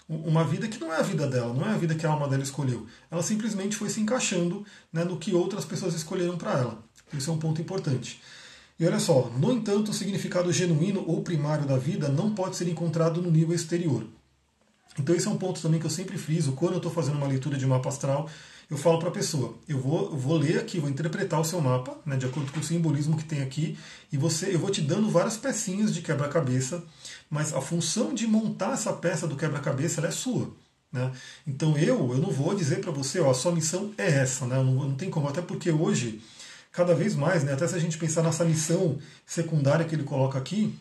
uma 0.10 0.44
vida 0.44 0.68
que 0.68 0.80
não 0.80 0.92
é 0.92 0.98
a 0.98 1.04
vida 1.04 1.28
dela, 1.28 1.54
não 1.54 1.68
é 1.68 1.74
a 1.74 1.78
vida 1.78 1.94
que 1.94 2.06
a 2.06 2.10
alma 2.10 2.28
dela 2.28 2.42
escolheu. 2.42 2.88
Ela 3.12 3.22
simplesmente 3.22 3.76
foi 3.76 3.90
se 3.90 4.00
encaixando 4.00 4.66
né, 4.92 5.04
no 5.04 5.18
que 5.18 5.36
outras 5.36 5.66
pessoas 5.66 5.94
escolheram 5.94 6.38
para 6.38 6.54
ela. 6.54 6.84
Isso 7.14 7.30
é 7.30 7.34
um 7.34 7.38
ponto 7.38 7.62
importante. 7.62 8.20
E 8.80 8.86
olha 8.86 9.00
só, 9.00 9.32
no 9.38 9.52
entanto, 9.52 9.90
o 9.90 9.94
significado 9.94 10.54
genuíno 10.54 11.04
ou 11.08 11.24
primário 11.24 11.66
da 11.66 11.78
vida 11.78 12.10
não 12.10 12.34
pode 12.36 12.56
ser 12.56 12.68
encontrado 12.68 13.22
no 13.22 13.32
nível 13.32 13.56
exterior. 13.56 14.06
Então 15.00 15.16
esse 15.16 15.28
é 15.28 15.32
um 15.32 15.38
ponto 15.38 15.62
também 15.62 15.80
que 15.80 15.86
eu 15.86 15.92
sempre 15.92 16.18
friso 16.18 16.54
quando 16.54 16.74
eu 16.74 16.78
estou 16.78 16.92
fazendo 16.92 17.18
uma 17.18 17.28
leitura 17.28 17.58
de 17.58 17.66
mapa 17.66 17.90
astral. 17.90 18.30
Eu 18.70 18.78
falo 18.78 19.00
para 19.00 19.08
a 19.08 19.12
pessoa, 19.12 19.56
eu 19.68 19.80
vou, 19.80 20.12
eu 20.12 20.18
vou 20.18 20.38
ler 20.38 20.60
aqui, 20.60 20.78
vou 20.78 20.90
interpretar 20.90 21.40
o 21.40 21.46
seu 21.46 21.62
mapa, 21.62 21.98
né, 22.06 22.18
de 22.18 22.26
acordo 22.26 22.52
com 22.52 22.60
o 22.60 22.64
simbolismo 22.64 23.16
que 23.16 23.24
tem 23.24 23.42
aqui, 23.42 23.78
e 24.12 24.18
você, 24.18 24.54
eu 24.54 24.60
vou 24.60 24.70
te 24.70 24.82
dando 24.82 25.10
várias 25.10 25.38
pecinhas 25.38 25.94
de 25.94 26.02
quebra-cabeça, 26.02 26.84
mas 27.30 27.54
a 27.54 27.62
função 27.62 28.14
de 28.14 28.28
montar 28.28 28.74
essa 28.74 28.92
peça 28.92 29.26
do 29.26 29.38
quebra-cabeça 29.38 30.06
é 30.06 30.12
sua. 30.12 30.52
Né? 30.92 31.10
Então 31.46 31.78
eu, 31.78 32.12
eu 32.12 32.18
não 32.18 32.30
vou 32.30 32.54
dizer 32.54 32.82
para 32.82 32.92
você, 32.92 33.22
ó, 33.22 33.32
a 33.32 33.34
sua 33.34 33.54
missão 33.54 33.94
é 33.98 34.06
essa, 34.06 34.46
né? 34.46 34.58
não, 34.58 34.74
não 34.74 34.96
tem 34.96 35.10
como, 35.10 35.30
até 35.30 35.42
porque 35.42 35.72
hoje 35.72 36.22
cada 36.78 36.94
vez 36.94 37.16
mais, 37.16 37.44
né, 37.44 37.54
até 37.54 37.68
se 37.68 37.74
a 37.74 37.80
gente 37.80 37.98
pensar 37.98 38.22
nessa 38.22 38.46
missão 38.46 39.00
secundária 39.26 39.84
que 39.84 39.96
ele 39.96 40.04
coloca 40.04 40.38
aqui, 40.38 40.78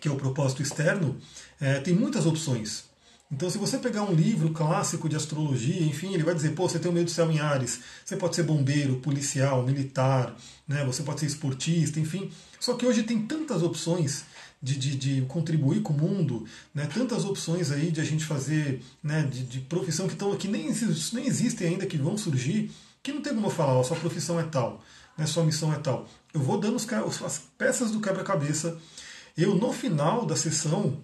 que 0.00 0.06
é 0.06 0.10
o 0.12 0.14
propósito 0.14 0.62
externo, 0.62 1.16
é, 1.60 1.80
tem 1.80 1.92
muitas 1.92 2.24
opções. 2.24 2.84
Então, 3.32 3.50
se 3.50 3.58
você 3.58 3.78
pegar 3.78 4.04
um 4.04 4.14
livro 4.14 4.52
clássico 4.52 5.08
de 5.08 5.16
astrologia, 5.16 5.82
enfim, 5.82 6.14
ele 6.14 6.22
vai 6.22 6.36
dizer: 6.36 6.50
pô, 6.50 6.68
você 6.68 6.78
tem 6.78 6.88
o 6.88 6.94
meio 6.94 7.04
do 7.04 7.10
céu 7.10 7.28
em 7.28 7.40
Ares, 7.40 7.80
você 8.04 8.14
pode 8.14 8.36
ser 8.36 8.44
bombeiro, 8.44 9.00
policial, 9.00 9.64
militar, 9.64 10.36
né, 10.68 10.84
você 10.84 11.02
pode 11.02 11.18
ser 11.18 11.26
esportista, 11.26 11.98
enfim. 11.98 12.30
Só 12.60 12.74
que 12.74 12.86
hoje 12.86 13.02
tem 13.02 13.26
tantas 13.26 13.64
opções 13.64 14.22
de, 14.62 14.76
de, 14.76 14.94
de 14.94 15.20
contribuir 15.22 15.82
com 15.82 15.92
o 15.92 15.98
mundo, 15.98 16.46
né, 16.72 16.86
tantas 16.94 17.24
opções 17.24 17.72
aí 17.72 17.90
de 17.90 18.00
a 18.00 18.04
gente 18.04 18.24
fazer 18.24 18.80
né, 19.02 19.24
de, 19.24 19.42
de 19.42 19.60
profissão 19.62 20.06
que, 20.06 20.14
tão, 20.14 20.36
que 20.36 20.46
nem, 20.46 20.72
nem 21.12 21.26
existem 21.26 21.66
ainda, 21.66 21.86
que 21.86 21.96
vão 21.96 22.16
surgir, 22.16 22.70
que 23.06 23.12
não 23.12 23.22
tem 23.22 23.32
como 23.32 23.46
eu 23.46 23.50
falar, 23.50 23.74
ó, 23.74 23.84
sua 23.84 23.96
profissão 23.96 24.40
é 24.40 24.42
tal, 24.42 24.82
né, 25.16 25.24
sua 25.26 25.44
missão 25.44 25.72
é 25.72 25.78
tal. 25.78 26.08
Eu 26.34 26.40
vou 26.40 26.58
dando 26.58 26.74
os, 26.74 27.22
as 27.22 27.38
peças 27.56 27.92
do 27.92 28.00
quebra-cabeça. 28.00 28.76
Eu, 29.36 29.54
no 29.54 29.72
final 29.72 30.26
da 30.26 30.34
sessão, 30.34 30.98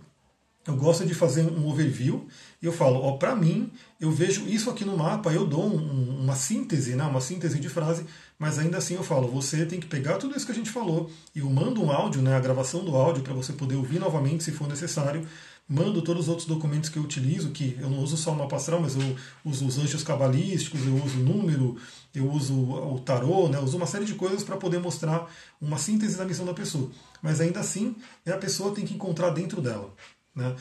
eu 0.67 0.75
gosto 0.75 1.07
de 1.07 1.15
fazer 1.15 1.43
um 1.43 1.69
overview 1.69 2.27
e 2.61 2.67
eu 2.67 2.73
falo, 2.73 3.01
ó, 3.01 3.17
para 3.19 3.37
mim, 3.37 3.71
eu 4.01 4.11
vejo 4.11 4.49
isso 4.49 4.69
aqui 4.69 4.85
no 4.85 4.97
mapa, 4.97 5.33
eu 5.33 5.47
dou 5.47 5.65
um, 5.65 6.23
uma 6.23 6.35
síntese, 6.35 6.97
né, 6.97 7.05
uma 7.05 7.21
síntese 7.21 7.61
de 7.61 7.69
frase, 7.69 8.05
mas 8.37 8.59
ainda 8.59 8.79
assim 8.79 8.95
eu 8.95 9.05
falo, 9.05 9.29
você 9.29 9.65
tem 9.65 9.79
que 9.79 9.87
pegar 9.87 10.19
tudo 10.19 10.37
isso 10.37 10.45
que 10.45 10.51
a 10.51 10.57
gente 10.57 10.71
falou 10.71 11.09
e 11.33 11.39
eu 11.39 11.49
mando 11.49 11.85
um 11.85 11.93
áudio, 11.93 12.21
né, 12.21 12.35
a 12.35 12.41
gravação 12.41 12.85
do 12.85 12.97
áudio 12.97 13.23
para 13.23 13.33
você 13.33 13.53
poder 13.53 13.77
ouvir 13.77 14.01
novamente 14.01 14.43
se 14.43 14.51
for 14.51 14.69
necessário. 14.69 15.25
Mando 15.69 16.03
todos 16.03 16.25
os 16.25 16.29
outros 16.29 16.47
documentos 16.47 16.91
que 16.91 16.99
eu 16.99 17.03
utilizo, 17.03 17.51
que 17.51 17.79
eu 17.81 17.89
não 17.89 18.01
uso 18.01 18.17
só 18.17 18.33
o 18.33 18.37
mapa 18.37 18.57
astral, 18.57 18.81
mas 18.81 18.95
eu 18.95 19.17
uso 19.45 19.67
os 19.67 19.79
anjos 19.79 20.03
cabalísticos, 20.03 20.85
eu 20.87 20.95
uso 21.03 21.19
o 21.19 21.23
número, 21.23 21.77
eu 22.15 22.31
uso 22.31 22.55
o 22.55 23.01
tarô, 23.01 23.49
né, 23.49 23.59
eu 23.59 23.63
uso 23.63 23.77
uma 23.77 23.87
série 23.87 24.05
de 24.05 24.15
coisas 24.15 24.45
para 24.45 24.57
poder 24.57 24.81
mostrar 24.81 25.31
uma 25.61 25.79
síntese 25.79 26.17
da 26.17 26.25
missão 26.25 26.45
da 26.45 26.53
pessoa. 26.53 26.91
Mas 27.23 27.41
ainda 27.41 27.61
assim, 27.61 27.97
é 28.27 28.33
a 28.33 28.39
pessoa 28.39 28.75
tem 28.75 28.85
que 28.85 28.95
encontrar 28.95 29.31
dentro 29.31 29.63
dela. 29.63 29.95
Né? 30.35 30.55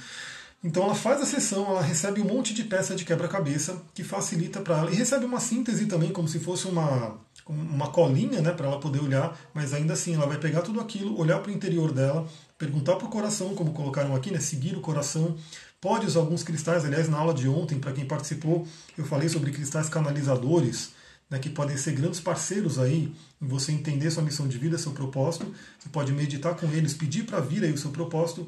Então 0.63 0.84
ela 0.84 0.93
faz 0.93 1.20
a 1.20 1.25
sessão, 1.25 1.65
ela 1.65 1.81
recebe 1.81 2.22
um 2.22 2.25
monte 2.25 2.53
de 2.53 2.63
peça 2.63 2.96
de 2.96 3.03
quebra-cabeça 3.03 3.81
que 3.96 4.03
facilita 4.03 4.62
para 4.62 4.77
ela 4.77 4.91
e 4.91 4.96
recebe 4.96 5.25
uma 5.25 5.39
síntese 5.39 5.88
também, 5.88 6.12
como 6.12 6.27
se 6.27 6.39
fosse 6.39 6.67
uma, 6.67 7.17
uma 7.48 7.89
colinha 7.89 8.41
né, 8.41 8.51
para 8.51 8.67
ela 8.67 8.79
poder 8.79 9.00
olhar, 9.00 9.36
mas 9.55 9.74
ainda 9.74 9.93
assim 9.93 10.13
ela 10.13 10.27
vai 10.27 10.38
pegar 10.38 10.62
tudo 10.62 10.79
aquilo, 10.79 11.20
olhar 11.20 11.39
para 11.39 11.51
o 11.51 11.53
interior 11.53 11.91
dela, 11.91 12.27
perguntar 12.62 12.96
para 12.96 13.08
o 13.08 13.10
coração, 13.10 13.56
como 13.56 13.74
colocaram 13.74 14.15
aqui, 14.15 14.30
né, 14.32 14.39
seguir 14.39 14.77
o 14.77 14.82
coração. 14.82 15.36
Pode 15.82 16.06
usar 16.06 16.20
alguns 16.20 16.44
cristais, 16.44 16.86
aliás, 16.86 17.10
na 17.10 17.18
aula 17.18 17.34
de 17.34 17.48
ontem, 17.48 17.80
para 17.80 17.91
quem 17.91 18.06
participou, 18.06 18.68
eu 18.96 19.03
falei 19.03 19.27
sobre 19.27 19.51
cristais 19.51 19.89
canalizadores, 19.89 20.91
né, 21.27 21.39
que 21.39 21.50
podem 21.50 21.75
ser 21.75 21.94
grandes 21.94 22.20
parceiros 22.20 22.77
aí 22.77 23.12
em 23.41 23.48
você 23.48 23.72
entender 23.72 24.12
sua 24.12 24.22
missão 24.22 24.48
de 24.48 24.60
vida, 24.60 24.77
seu 24.77 24.91
propósito. 24.91 25.51
Você 25.80 25.89
pode 25.89 26.12
meditar 26.12 26.56
com 26.56 26.68
eles, 26.68 26.94
pedir 26.94 27.24
para 27.24 27.39
vir 27.39 27.63
aí 27.63 27.72
o 27.72 27.77
seu 27.77 27.89
propósito 27.89 28.48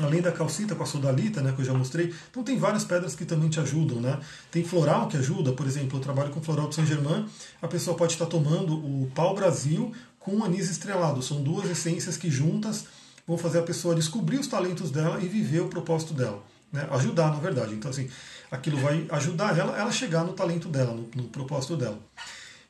Além 0.00 0.20
da 0.20 0.32
calcita 0.32 0.74
com 0.74 0.82
a 0.82 0.86
sodalita, 0.86 1.40
né, 1.40 1.52
que 1.52 1.60
eu 1.60 1.64
já 1.64 1.72
mostrei, 1.72 2.12
então 2.28 2.42
tem 2.42 2.58
várias 2.58 2.84
pedras 2.84 3.14
que 3.14 3.24
também 3.24 3.48
te 3.48 3.60
ajudam. 3.60 4.00
Né? 4.00 4.18
Tem 4.50 4.64
floral 4.64 5.06
que 5.06 5.16
ajuda, 5.16 5.52
por 5.52 5.66
exemplo, 5.66 5.98
eu 5.98 6.02
trabalho 6.02 6.30
com 6.30 6.42
floral 6.42 6.68
de 6.68 6.74
Saint 6.74 6.88
Germain, 6.88 7.26
a 7.62 7.68
pessoa 7.68 7.96
pode 7.96 8.14
estar 8.14 8.26
tomando 8.26 8.74
o 8.74 9.08
pau 9.14 9.36
Brasil 9.36 9.92
com 10.18 10.42
anis 10.42 10.68
estrelado. 10.68 11.22
São 11.22 11.40
duas 11.42 11.70
essências 11.70 12.16
que 12.16 12.28
juntas 12.28 12.86
vão 13.26 13.38
fazer 13.38 13.58
a 13.58 13.62
pessoa 13.62 13.94
descobrir 13.94 14.38
os 14.38 14.46
talentos 14.46 14.90
dela 14.90 15.20
e 15.22 15.28
viver 15.28 15.60
o 15.60 15.68
propósito 15.68 16.14
dela. 16.14 16.42
Né? 16.72 16.86
Ajudar, 16.90 17.30
na 17.30 17.38
verdade. 17.38 17.74
Então, 17.74 17.90
assim, 17.90 18.08
aquilo 18.50 18.78
vai 18.78 19.06
ajudar 19.10 19.56
ela, 19.58 19.78
ela 19.78 19.92
chegar 19.92 20.24
no 20.24 20.32
talento 20.32 20.68
dela, 20.68 20.92
no, 20.92 21.08
no 21.14 21.24
propósito 21.28 21.76
dela. 21.76 21.98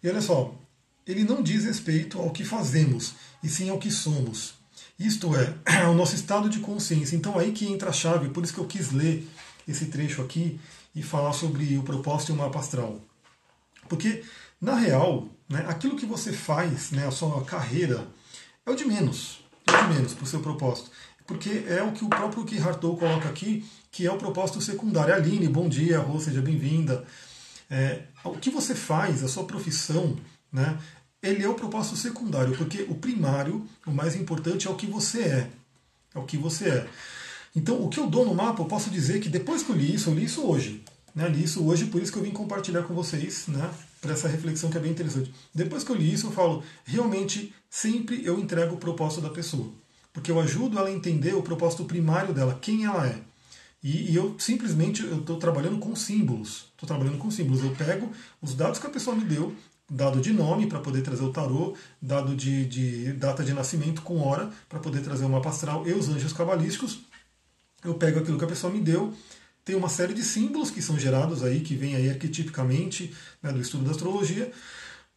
E 0.02 0.08
olha 0.08 0.20
só, 0.20 0.54
ele 1.06 1.24
não 1.24 1.42
diz 1.42 1.64
respeito 1.64 2.18
ao 2.18 2.30
que 2.30 2.44
fazemos, 2.44 3.14
e 3.42 3.48
sim 3.48 3.68
ao 3.68 3.78
que 3.78 3.90
somos. 3.90 4.54
Isto 4.98 5.34
é, 5.34 5.54
o 5.88 5.94
nosso 5.94 6.14
estado 6.14 6.48
de 6.48 6.60
consciência. 6.60 7.16
Então 7.16 7.38
aí 7.38 7.52
que 7.52 7.66
entra 7.66 7.90
a 7.90 7.92
chave, 7.92 8.28
por 8.28 8.44
isso 8.44 8.54
que 8.54 8.60
eu 8.60 8.66
quis 8.66 8.92
ler 8.92 9.28
esse 9.66 9.86
trecho 9.86 10.22
aqui 10.22 10.60
e 10.94 11.02
falar 11.02 11.32
sobre 11.32 11.76
o 11.76 11.82
propósito 11.82 12.32
e 12.32 12.34
o 12.34 12.38
mapa 12.38 12.60
astral. 12.60 13.00
Porque, 13.88 14.24
na 14.60 14.74
real, 14.76 15.28
né, 15.48 15.64
aquilo 15.68 15.96
que 15.96 16.06
você 16.06 16.32
faz, 16.32 16.90
né, 16.90 17.06
a 17.06 17.10
sua 17.10 17.44
carreira, 17.44 18.06
é 18.64 18.70
o 18.70 18.74
de 18.74 18.84
menos. 18.84 19.43
De 19.66 19.94
menos 19.94 20.14
para 20.14 20.24
o 20.24 20.26
seu 20.26 20.40
propósito. 20.40 20.90
Porque 21.26 21.64
é 21.68 21.82
o 21.82 21.92
que 21.92 22.04
o 22.04 22.08
próprio 22.08 22.44
Hartou 22.62 22.96
coloca 22.96 23.28
aqui, 23.28 23.64
que 23.90 24.06
é 24.06 24.12
o 24.12 24.18
propósito 24.18 24.60
secundário. 24.60 25.14
Aline, 25.14 25.48
bom 25.48 25.68
dia, 25.68 25.98
Rô, 25.98 26.20
seja 26.20 26.42
bem-vinda. 26.42 27.04
É, 27.70 28.02
o 28.22 28.32
que 28.32 28.50
você 28.50 28.74
faz, 28.74 29.24
a 29.24 29.28
sua 29.28 29.44
profissão, 29.44 30.16
né, 30.52 30.78
ele 31.22 31.42
é 31.42 31.48
o 31.48 31.54
propósito 31.54 31.96
secundário, 31.96 32.54
porque 32.56 32.82
o 32.82 32.94
primário, 32.94 33.66
o 33.86 33.90
mais 33.90 34.14
importante 34.14 34.66
é 34.66 34.70
o 34.70 34.74
que 34.74 34.86
você 34.86 35.22
é. 35.22 35.50
É 36.14 36.18
o 36.18 36.24
que 36.24 36.36
você 36.36 36.68
é. 36.68 36.88
Então, 37.56 37.82
o 37.82 37.88
que 37.88 37.98
eu 37.98 38.06
dou 38.06 38.26
no 38.26 38.34
mapa, 38.34 38.60
eu 38.60 38.66
posso 38.66 38.90
dizer 38.90 39.20
que 39.20 39.28
depois 39.28 39.62
que 39.62 39.70
eu 39.70 39.76
li 39.76 39.94
isso, 39.94 40.10
eu 40.10 40.14
li 40.14 40.24
isso 40.24 40.46
hoje. 40.46 40.84
Né? 41.14 41.28
Li 41.28 41.44
isso 41.44 41.64
hoje, 41.64 41.86
por 41.86 42.02
isso 42.02 42.12
que 42.12 42.18
eu 42.18 42.22
vim 42.22 42.32
compartilhar 42.32 42.82
com 42.82 42.94
vocês, 42.94 43.46
né? 43.46 43.70
Para 44.04 44.12
essa 44.12 44.28
reflexão 44.28 44.68
que 44.68 44.76
é 44.76 44.80
bem 44.80 44.90
interessante. 44.90 45.32
Depois 45.54 45.82
que 45.82 45.90
eu 45.90 45.96
li 45.96 46.12
isso, 46.12 46.26
eu 46.26 46.30
falo, 46.30 46.62
realmente, 46.84 47.54
sempre 47.70 48.22
eu 48.22 48.38
entrego 48.38 48.74
o 48.74 48.78
propósito 48.78 49.22
da 49.22 49.30
pessoa. 49.30 49.72
Porque 50.12 50.30
eu 50.30 50.38
ajudo 50.38 50.78
ela 50.78 50.88
a 50.88 50.92
entender 50.92 51.34
o 51.34 51.42
propósito 51.42 51.86
primário 51.86 52.34
dela, 52.34 52.58
quem 52.60 52.84
ela 52.84 53.06
é. 53.06 53.18
E, 53.82 54.12
e 54.12 54.14
eu 54.14 54.36
simplesmente 54.38 55.02
estou 55.02 55.38
trabalhando 55.38 55.78
com 55.78 55.96
símbolos. 55.96 56.66
Estou 56.72 56.86
trabalhando 56.86 57.16
com 57.16 57.30
símbolos. 57.30 57.64
Eu 57.64 57.70
pego 57.70 58.10
os 58.42 58.54
dados 58.54 58.78
que 58.78 58.86
a 58.86 58.90
pessoa 58.90 59.16
me 59.16 59.24
deu, 59.24 59.54
dado 59.90 60.20
de 60.20 60.34
nome 60.34 60.66
para 60.66 60.80
poder 60.80 61.00
trazer 61.00 61.24
o 61.24 61.32
tarô, 61.32 61.74
dado 62.00 62.36
de, 62.36 62.66
de 62.66 63.12
data 63.14 63.42
de 63.42 63.54
nascimento 63.54 64.02
com 64.02 64.20
hora 64.20 64.50
para 64.68 64.80
poder 64.80 65.00
trazer 65.00 65.24
o 65.24 65.30
mapa 65.30 65.48
astral 65.48 65.88
e 65.88 65.92
os 65.92 66.10
anjos 66.10 66.34
cabalísticos. 66.34 67.00
Eu 67.82 67.94
pego 67.94 68.18
aquilo 68.18 68.38
que 68.38 68.44
a 68.44 68.48
pessoa 68.48 68.72
me 68.72 68.80
deu, 68.80 69.14
tem 69.64 69.74
uma 69.74 69.88
série 69.88 70.14
de 70.14 70.22
símbolos 70.22 70.70
que 70.70 70.82
são 70.82 70.98
gerados 70.98 71.42
aí, 71.42 71.60
que 71.60 71.74
vem 71.74 71.96
aí 71.96 72.10
arquetipicamente 72.10 73.14
né, 73.42 73.52
do 73.52 73.60
estudo 73.60 73.84
da 73.84 73.92
astrologia. 73.92 74.50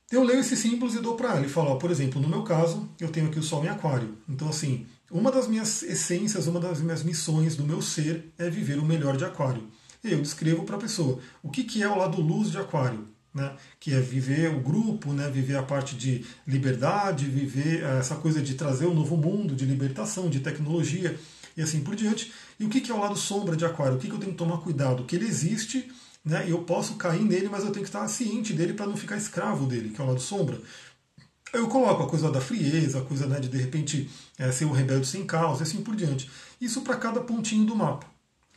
Eu 0.10 0.24
leio 0.24 0.40
esses 0.40 0.58
símbolos 0.60 0.96
e 0.96 1.00
dou 1.00 1.16
para 1.16 1.36
ela 1.36 1.46
e 1.46 1.50
falo, 1.50 1.72
ó, 1.72 1.76
por 1.76 1.92
exemplo, 1.92 2.22
no 2.22 2.30
meu 2.30 2.44
caso, 2.44 2.90
eu 3.00 3.10
tenho 3.10 3.28
aqui 3.28 3.40
o 3.40 3.44
Sol 3.44 3.66
em 3.66 3.70
Aquário. 3.70 4.18
Então, 4.28 4.48
assim, 4.48 4.86
uma 5.12 5.32
das 5.32 5.48
minhas 5.48 5.84
essências, 5.84 6.48
uma 6.48 6.60
das 6.60 6.82
minhas 6.82 7.04
missões 7.04 7.56
do 7.56 7.64
meu 7.66 7.82
ser 7.82 8.32
é 8.38 8.50
viver 8.50 8.80
o 8.80 8.86
melhor 8.86 9.18
de 9.18 9.26
Aquário. 9.26 9.68
E 10.04 10.12
eu 10.12 10.22
descrevo 10.22 10.64
para 10.64 10.78
a 10.78 10.80
pessoa 10.80 11.20
o 11.44 11.50
que, 11.50 11.64
que 11.64 11.84
é 11.84 11.90
o 11.90 11.98
lado 11.98 12.22
luz 12.22 12.52
de 12.52 12.58
Aquário 12.58 13.08
né, 13.38 13.56
que 13.80 13.94
é 13.94 14.00
viver 14.00 14.50
o 14.50 14.60
grupo, 14.60 15.14
né, 15.14 15.30
viver 15.30 15.58
a 15.58 15.64
parte 15.64 15.96
de 15.96 16.26
liberdade, 16.46 17.26
viver 17.26 17.84
eh, 17.84 18.00
essa 18.00 18.16
coisa 18.16 18.42
de 18.42 18.56
trazer 18.56 18.88
um 18.88 18.94
novo 18.94 19.16
mundo, 19.16 19.56
de 19.56 19.64
libertação, 19.64 20.28
de 20.30 20.40
tecnologia 20.40 21.18
e 21.58 21.62
assim 21.62 21.82
por 21.82 21.96
diante. 21.96 22.32
E 22.60 22.66
o 22.66 22.70
que 22.70 22.90
é 22.90 22.94
o 22.94 23.00
lado 23.00 23.18
sombra 23.18 23.58
de 23.58 23.66
Aquário? 23.66 23.98
O 23.98 24.00
que 24.00 24.08
eu 24.08 24.18
tenho 24.18 24.32
que 24.32 24.38
tomar 24.38 24.60
cuidado? 24.60 25.04
Que 25.04 25.16
ele 25.16 25.26
existe 25.26 25.92
né, 26.24 26.46
eu 26.48 26.60
posso 26.64 26.96
cair 26.96 27.24
nele, 27.24 27.50
mas 27.50 27.64
eu 27.64 27.72
tenho 27.72 27.84
que 27.84 27.90
estar 27.90 28.08
ciente 28.08 28.54
dele 28.54 28.74
para 28.74 28.86
não 28.86 28.98
ficar 28.98 29.16
escravo 29.16 29.66
dele, 29.66 29.90
que 29.90 30.02
é 30.02 30.04
o 30.04 30.08
lado 30.08 30.20
sombra. 30.20 30.60
Eu 31.54 31.68
coloco 31.70 32.04
a 32.04 32.10
coisa 32.10 32.30
da 32.30 32.42
frieza, 32.42 33.00
a 33.00 33.02
coisa 33.02 33.26
né, 33.26 33.40
de 33.40 33.48
de 33.48 33.58
repente 33.58 34.10
é, 34.38 34.52
ser 34.52 34.66
um 34.66 34.72
rebelde 34.72 35.08
sem 35.08 35.26
causa, 35.26 35.62
e 35.62 35.64
assim 35.64 35.82
por 35.82 35.96
diante. 35.96 36.30
Isso 36.60 36.82
para 36.82 36.98
cada 36.98 37.22
pontinho 37.22 37.66
do 37.66 37.76
mapa. 37.76 38.06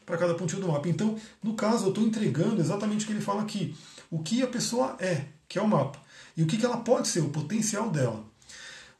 Para 0.04 0.18
cada 0.18 0.34
pontinho 0.34 0.60
do 0.60 0.68
mapa. 0.68 0.88
Então, 0.88 1.16
no 1.40 1.54
caso, 1.54 1.84
eu 1.84 1.88
estou 1.90 2.02
entregando 2.02 2.60
exatamente 2.60 3.04
o 3.04 3.06
que 3.06 3.12
ele 3.12 3.20
fala 3.20 3.42
aqui 3.42 3.76
o 4.10 4.18
que 4.18 4.42
a 4.42 4.46
pessoa 4.46 4.96
é, 4.98 5.26
que 5.48 5.58
é 5.58 5.62
o 5.62 5.68
mapa, 5.68 5.98
e 6.36 6.42
o 6.42 6.46
que 6.46 6.64
ela 6.64 6.78
pode 6.78 7.06
ser, 7.06 7.20
o 7.20 7.28
potencial 7.28 7.90
dela. 7.90 8.24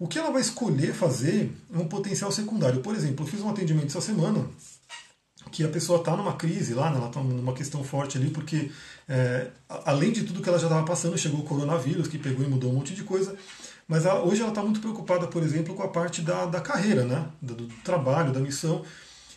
O 0.00 0.08
que 0.08 0.18
ela 0.18 0.30
vai 0.30 0.40
escolher 0.40 0.94
fazer 0.94 1.54
é 1.70 1.76
um 1.76 1.86
potencial 1.86 2.32
secundário. 2.32 2.80
Por 2.80 2.94
exemplo, 2.94 3.26
eu 3.26 3.30
fiz 3.30 3.42
um 3.42 3.50
atendimento 3.50 3.88
essa 3.88 4.00
semana 4.00 4.48
que 5.52 5.62
a 5.62 5.68
pessoa 5.68 5.98
está 5.98 6.16
numa 6.16 6.32
crise 6.32 6.72
lá, 6.72 6.88
né? 6.88 6.96
ela 6.96 7.08
está 7.08 7.22
numa 7.22 7.52
questão 7.52 7.84
forte 7.84 8.16
ali, 8.16 8.30
porque 8.30 8.70
é, 9.06 9.48
além 9.68 10.10
de 10.10 10.24
tudo 10.24 10.40
que 10.40 10.48
ela 10.48 10.58
já 10.58 10.68
estava 10.68 10.86
passando, 10.86 11.18
chegou 11.18 11.40
o 11.40 11.44
coronavírus, 11.44 12.08
que 12.08 12.16
pegou 12.16 12.42
e 12.42 12.48
mudou 12.48 12.70
um 12.70 12.76
monte 12.76 12.94
de 12.94 13.04
coisa, 13.04 13.36
mas 13.86 14.06
ela, 14.06 14.24
hoje 14.24 14.40
ela 14.40 14.48
está 14.50 14.62
muito 14.62 14.80
preocupada, 14.80 15.26
por 15.26 15.42
exemplo, 15.42 15.74
com 15.74 15.82
a 15.82 15.88
parte 15.88 16.22
da, 16.22 16.46
da 16.46 16.62
carreira, 16.62 17.04
né? 17.04 17.26
do, 17.42 17.54
do, 17.54 17.66
trabalho, 17.84 18.32
da 18.32 18.40
missão. 18.40 18.82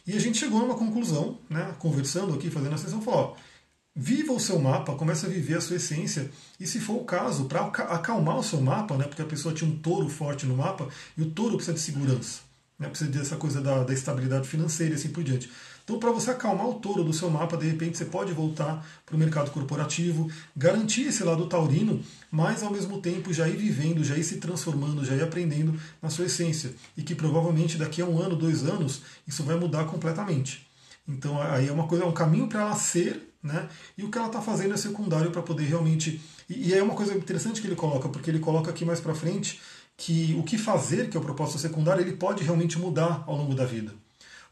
E 0.08 0.16
a 0.16 0.20
gente 0.20 0.38
chegou 0.38 0.62
a 0.62 0.64
uma 0.64 0.76
conclusão, 0.76 1.40
né? 1.50 1.76
conversando 1.78 2.34
aqui, 2.36 2.50
fazendo 2.50 2.76
a 2.76 2.78
sessão, 2.78 3.02
falou, 3.02 3.36
ó, 3.36 3.53
Viva 3.96 4.34
o 4.34 4.40
seu 4.40 4.58
mapa, 4.58 4.96
comece 4.96 5.26
a 5.26 5.30
viver 5.30 5.58
a 5.58 5.62
sua 5.62 5.76
essência. 5.76 6.32
E 6.60 6.66
se 6.66 6.80
for 6.80 6.96
o 6.96 7.06
caso, 7.06 7.46
para 7.46 7.62
acalmar 7.62 8.38
o 8.38 8.44
seu 8.44 8.60
mapa, 8.60 8.98
né, 8.98 9.06
porque 9.06 9.22
a 9.22 9.26
pessoa 9.26 9.54
tinha 9.54 9.70
um 9.70 9.78
touro 9.78 10.10
forte 10.10 10.48
no 10.48 10.58
mapa, 10.58 10.88
e 11.16 11.22
o 11.22 11.30
touro 11.30 11.58
precisa 11.58 11.76
de 11.76 11.80
segurança, 11.80 12.42
né, 12.80 12.88
precisa 12.90 13.12
dessa 13.12 13.36
coisa 13.36 13.62
da, 13.62 13.84
da 13.84 13.94
estabilidade 13.94 14.48
financeira 14.48 14.94
e 14.94 14.96
assim 14.96 15.10
por 15.10 15.24
diante. 15.24 15.50
Então, 15.84 16.00
para 16.00 16.12
você 16.12 16.32
acalmar 16.32 16.70
o 16.70 16.76
touro 16.76 17.04
do 17.04 17.12
seu 17.12 17.30
mapa, 17.30 17.58
de 17.58 17.68
repente 17.68 17.98
você 17.98 18.06
pode 18.06 18.32
voltar 18.32 18.84
para 19.06 19.16
o 19.16 19.20
mercado 19.20 19.52
corporativo, 19.52 20.32
garantir 20.56 21.08
esse 21.08 21.24
lado 21.24 21.46
taurino, 21.46 22.02
mas 22.32 22.64
ao 22.64 22.72
mesmo 22.72 23.02
tempo 23.02 23.34
já 23.34 23.50
ir 23.50 23.58
vivendo, 23.58 24.04
já 24.04 24.18
ir 24.18 24.24
se 24.24 24.38
transformando, 24.38 25.04
já 25.04 25.14
ir 25.14 25.22
aprendendo 25.22 25.78
na 26.02 26.10
sua 26.10 26.26
essência. 26.26 26.74
E 26.96 27.04
que 27.04 27.14
provavelmente 27.14 27.78
daqui 27.78 28.02
a 28.02 28.06
um 28.06 28.18
ano, 28.18 28.36
dois 28.36 28.64
anos, 28.64 29.02
isso 29.28 29.44
vai 29.44 29.58
mudar 29.58 29.84
completamente. 29.84 30.66
Então, 31.06 31.40
aí 31.42 31.68
é 31.68 31.72
uma 31.72 31.86
coisa, 31.86 32.06
é 32.06 32.08
um 32.08 32.14
caminho 32.14 32.48
para 32.48 32.62
ela 32.62 32.76
ser 32.76 33.33
né? 33.44 33.68
E 33.98 34.04
o 34.04 34.10
que 34.10 34.18
ela 34.18 34.28
está 34.28 34.42
fazendo 34.42 34.74
é 34.74 34.78
secundário 34.78 35.30
para 35.30 35.42
poder 35.42 35.66
realmente. 35.66 36.22
E, 36.50 36.70
e 36.70 36.74
é 36.74 36.82
uma 36.82 36.96
coisa 36.96 37.14
interessante 37.14 37.60
que 37.60 37.68
ele 37.68 37.76
coloca, 37.76 38.08
porque 38.08 38.30
ele 38.32 38.40
coloca 38.40 38.72
aqui 38.72 38.86
mais 38.86 39.02
para 39.02 39.14
frente 39.14 39.60
que 39.98 40.36
o 40.40 40.44
que 40.44 40.58
fazer, 40.58 41.10
que 41.10 41.18
é 41.18 41.20
o 41.20 41.24
propósito 41.24 41.60
secundário, 41.60 42.02
ele 42.02 42.14
pode 42.14 42.44
realmente 42.44 42.80
mudar 42.80 43.24
ao 43.28 43.36
longo 43.36 43.54
da 43.54 43.66
vida. 43.66 43.94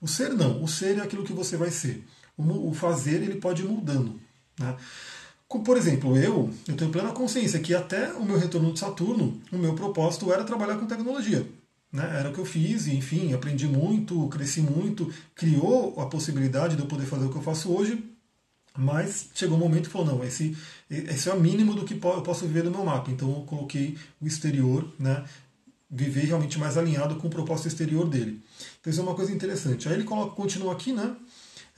O 0.02 0.08
ser 0.08 0.34
não, 0.34 0.62
o 0.64 0.68
ser 0.68 0.98
é 0.98 1.02
aquilo 1.02 1.24
que 1.24 1.34
você 1.34 1.56
vai 1.56 1.72
ser. 1.72 2.06
O, 2.38 2.70
o 2.70 2.74
fazer 2.74 3.22
ele 3.22 3.36
pode 3.36 3.62
ir 3.62 3.68
mudando. 3.68 4.20
Né? 4.60 4.76
Por 5.48 5.78
exemplo, 5.78 6.18
eu, 6.18 6.50
eu 6.68 6.76
tenho 6.76 6.92
plena 6.92 7.12
consciência 7.12 7.60
que 7.60 7.74
até 7.74 8.12
o 8.14 8.24
meu 8.24 8.38
retorno 8.38 8.74
de 8.74 8.80
Saturno, 8.80 9.40
o 9.52 9.58
meu 9.58 9.74
propósito 9.74 10.32
era 10.32 10.44
trabalhar 10.44 10.78
com 10.78 10.86
tecnologia. 10.86 11.46
Né? 11.92 12.20
Era 12.20 12.30
o 12.30 12.34
que 12.34 12.40
eu 12.40 12.46
fiz, 12.46 12.88
enfim, 12.88 13.34
aprendi 13.34 13.68
muito, 13.68 14.28
cresci 14.30 14.62
muito, 14.62 15.12
criou 15.36 16.00
a 16.00 16.06
possibilidade 16.06 16.76
de 16.76 16.82
eu 16.82 16.88
poder 16.88 17.06
fazer 17.06 17.26
o 17.26 17.30
que 17.30 17.36
eu 17.36 17.42
faço 17.42 17.72
hoje, 17.72 18.02
mas 18.78 19.30
chegou 19.34 19.58
um 19.58 19.60
momento 19.60 19.88
que 19.88 19.92
falou, 19.92 20.08
não, 20.08 20.24
esse, 20.24 20.56
esse 20.90 21.30
é 21.30 21.34
o 21.34 21.40
mínimo 21.40 21.74
do 21.74 21.84
que 21.84 21.94
eu 21.94 22.22
posso 22.22 22.46
viver 22.46 22.64
no 22.64 22.72
meu 22.72 22.86
mapa. 22.86 23.12
Então 23.12 23.30
eu 23.30 23.42
coloquei 23.42 23.98
o 24.22 24.28
exterior, 24.28 24.92
né? 24.98 25.26
viver 25.90 26.22
realmente 26.22 26.58
mais 26.58 26.78
alinhado 26.78 27.18
com 27.18 27.28
o 27.28 27.30
propósito 27.30 27.68
exterior 27.68 28.08
dele. 28.10 28.42
Então 28.80 28.90
isso 28.90 29.02
é 29.02 29.04
uma 29.04 29.14
coisa 29.14 29.32
interessante. 29.32 29.90
Aí 29.90 29.96
ele 29.96 30.06
coloca, 30.06 30.36
continua 30.36 30.72
aqui, 30.72 30.94
né? 30.94 31.16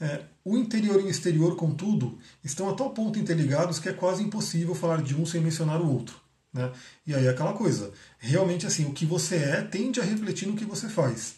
É, 0.00 0.22
o 0.44 0.56
interior 0.56 1.00
e 1.00 1.04
o 1.04 1.10
exterior, 1.10 1.56
contudo, 1.56 2.18
estão 2.42 2.68
a 2.68 2.74
tal 2.74 2.90
ponto 2.90 3.18
interligados 3.18 3.78
que 3.78 3.88
é 3.88 3.92
quase 3.92 4.22
impossível 4.22 4.74
falar 4.74 5.02
de 5.02 5.16
um 5.16 5.26
sem 5.26 5.40
mencionar 5.40 5.80
o 5.80 5.92
outro. 5.92 6.16
Né? 6.52 6.70
E 7.06 7.14
aí 7.14 7.26
é 7.26 7.30
aquela 7.30 7.52
coisa, 7.52 7.92
realmente 8.18 8.66
assim, 8.66 8.84
o 8.84 8.92
que 8.92 9.04
você 9.04 9.36
é 9.36 9.62
tende 9.62 10.00
a 10.00 10.04
refletir 10.04 10.46
no 10.46 10.56
que 10.56 10.64
você 10.64 10.88
faz. 10.88 11.36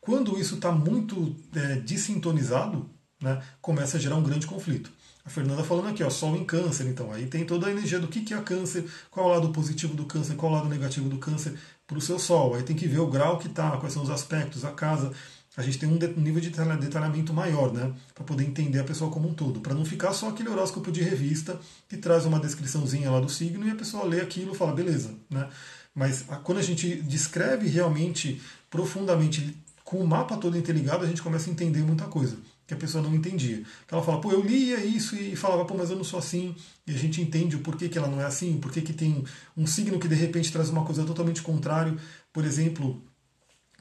Quando 0.00 0.38
isso 0.38 0.56
está 0.56 0.70
muito 0.70 1.34
é, 1.54 1.76
desintonizado, 1.76 2.88
né, 3.22 3.40
começa 3.60 3.96
a 3.96 4.00
gerar 4.00 4.16
um 4.16 4.22
grande 4.22 4.46
conflito. 4.46 4.90
A 5.24 5.30
Fernanda 5.30 5.62
falando 5.62 5.88
aqui, 5.88 6.02
ó, 6.02 6.10
Sol 6.10 6.36
em 6.36 6.44
Câncer, 6.44 6.88
então 6.88 7.12
aí 7.12 7.26
tem 7.26 7.44
toda 7.44 7.68
a 7.68 7.70
energia 7.70 8.00
do 8.00 8.08
que, 8.08 8.22
que 8.22 8.34
é 8.34 8.40
câncer, 8.40 8.84
qual 9.08 9.26
é 9.26 9.28
o 9.30 9.32
lado 9.34 9.48
positivo 9.50 9.94
do 9.94 10.04
câncer, 10.04 10.34
qual 10.34 10.50
é 10.50 10.54
o 10.54 10.58
lado 10.58 10.68
negativo 10.68 11.08
do 11.08 11.18
câncer 11.18 11.54
para 11.86 11.96
o 11.96 12.00
seu 12.00 12.18
Sol. 12.18 12.56
Aí 12.56 12.64
tem 12.64 12.74
que 12.74 12.88
ver 12.88 12.98
o 12.98 13.06
grau 13.06 13.38
que 13.38 13.46
está, 13.46 13.70
quais 13.76 13.94
são 13.94 14.02
os 14.02 14.10
aspectos, 14.10 14.64
a 14.64 14.72
casa. 14.72 15.12
A 15.56 15.62
gente 15.62 15.78
tem 15.78 15.88
um 15.88 15.98
nível 16.16 16.40
de 16.40 16.50
detalhamento 16.50 17.32
maior, 17.32 17.72
né? 17.72 17.92
Para 18.14 18.24
poder 18.24 18.44
entender 18.44 18.80
a 18.80 18.84
pessoa 18.84 19.10
como 19.10 19.28
um 19.28 19.34
todo. 19.34 19.60
Para 19.60 19.74
não 19.74 19.84
ficar 19.84 20.12
só 20.12 20.30
aquele 20.30 20.48
horóscopo 20.48 20.90
de 20.90 21.02
revista 21.02 21.60
que 21.88 21.96
traz 21.98 22.24
uma 22.24 22.40
descriçãozinha 22.40 23.10
lá 23.10 23.20
do 23.20 23.28
signo 23.28 23.68
e 23.68 23.70
a 23.70 23.74
pessoa 23.76 24.04
lê 24.04 24.20
aquilo 24.20 24.52
e 24.52 24.56
fala, 24.56 24.72
beleza, 24.72 25.14
né? 25.30 25.48
Mas 25.94 26.24
quando 26.42 26.58
a 26.58 26.62
gente 26.62 26.96
descreve 27.02 27.68
realmente, 27.68 28.40
profundamente, 28.70 29.56
com 29.84 29.98
o 29.98 30.06
mapa 30.06 30.38
todo 30.38 30.56
interligado, 30.56 31.04
a 31.04 31.06
gente 31.06 31.22
começa 31.22 31.50
a 31.50 31.52
entender 31.52 31.82
muita 31.82 32.06
coisa 32.06 32.38
que 32.66 32.74
a 32.74 32.76
pessoa 32.76 33.02
não 33.02 33.14
entendia. 33.14 33.62
Ela 33.90 34.02
fala, 34.02 34.20
pô, 34.20 34.32
eu 34.32 34.40
lia 34.40 34.84
isso 34.84 35.16
e 35.16 35.36
falava, 35.36 35.64
pô, 35.64 35.74
mas 35.74 35.90
eu 35.90 35.96
não 35.96 36.04
sou 36.04 36.18
assim. 36.18 36.54
E 36.86 36.92
a 36.92 36.96
gente 36.96 37.20
entende 37.20 37.56
o 37.56 37.60
porquê 37.60 37.88
que 37.88 37.98
ela 37.98 38.08
não 38.08 38.20
é 38.20 38.24
assim, 38.24 38.58
porquê 38.58 38.80
que 38.80 38.92
tem 38.92 39.24
um 39.56 39.66
signo 39.66 39.98
que 39.98 40.08
de 40.08 40.14
repente 40.14 40.52
traz 40.52 40.70
uma 40.70 40.84
coisa 40.84 41.04
totalmente 41.04 41.42
contrária. 41.42 41.96
Por 42.32 42.44
exemplo, 42.44 43.02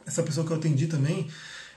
essa 0.06 0.24
pessoa 0.24 0.46
que 0.46 0.52
eu 0.52 0.58
atendi 0.58 0.88
também, 0.88 1.28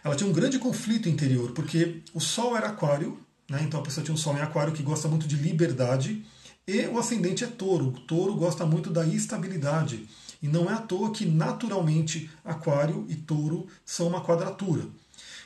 ela 0.03 0.17
tinha 0.17 0.29
um 0.29 0.33
grande 0.33 0.59
conflito 0.59 1.09
interior, 1.09 1.53
porque 1.53 2.03
o 2.13 2.21
Sol 2.21 2.57
era 2.57 2.69
aquário, 2.69 3.19
né? 3.49 3.63
então 3.63 3.81
a 3.81 3.83
pessoa 3.83 4.05
tinha 4.05 4.15
um 4.15 4.19
Sol 4.19 4.37
em 4.37 4.41
aquário 4.41 4.73
que 4.73 4.83
gosta 4.83 5.09
muito 5.09 5.27
de 5.27 5.37
liberdade, 5.37 6.25
e 6.67 6.87
o 6.87 6.99
ascendente 6.99 7.45
é 7.45 7.47
touro. 7.47 7.89
O 7.89 8.01
touro 8.01 8.35
gosta 8.35 8.65
muito 8.65 8.89
da 8.89 9.07
estabilidade. 9.07 10.09
E 10.43 10.49
não 10.49 10.69
é 10.71 10.75
à 10.75 10.79
toa 10.79 11.11
que 11.11 11.27
naturalmente 11.27 12.31
aquário 12.45 13.05
e 13.09 13.15
touro 13.15 13.67
são 13.85 14.09
uma 14.09 14.23
quadratura. 14.23 14.87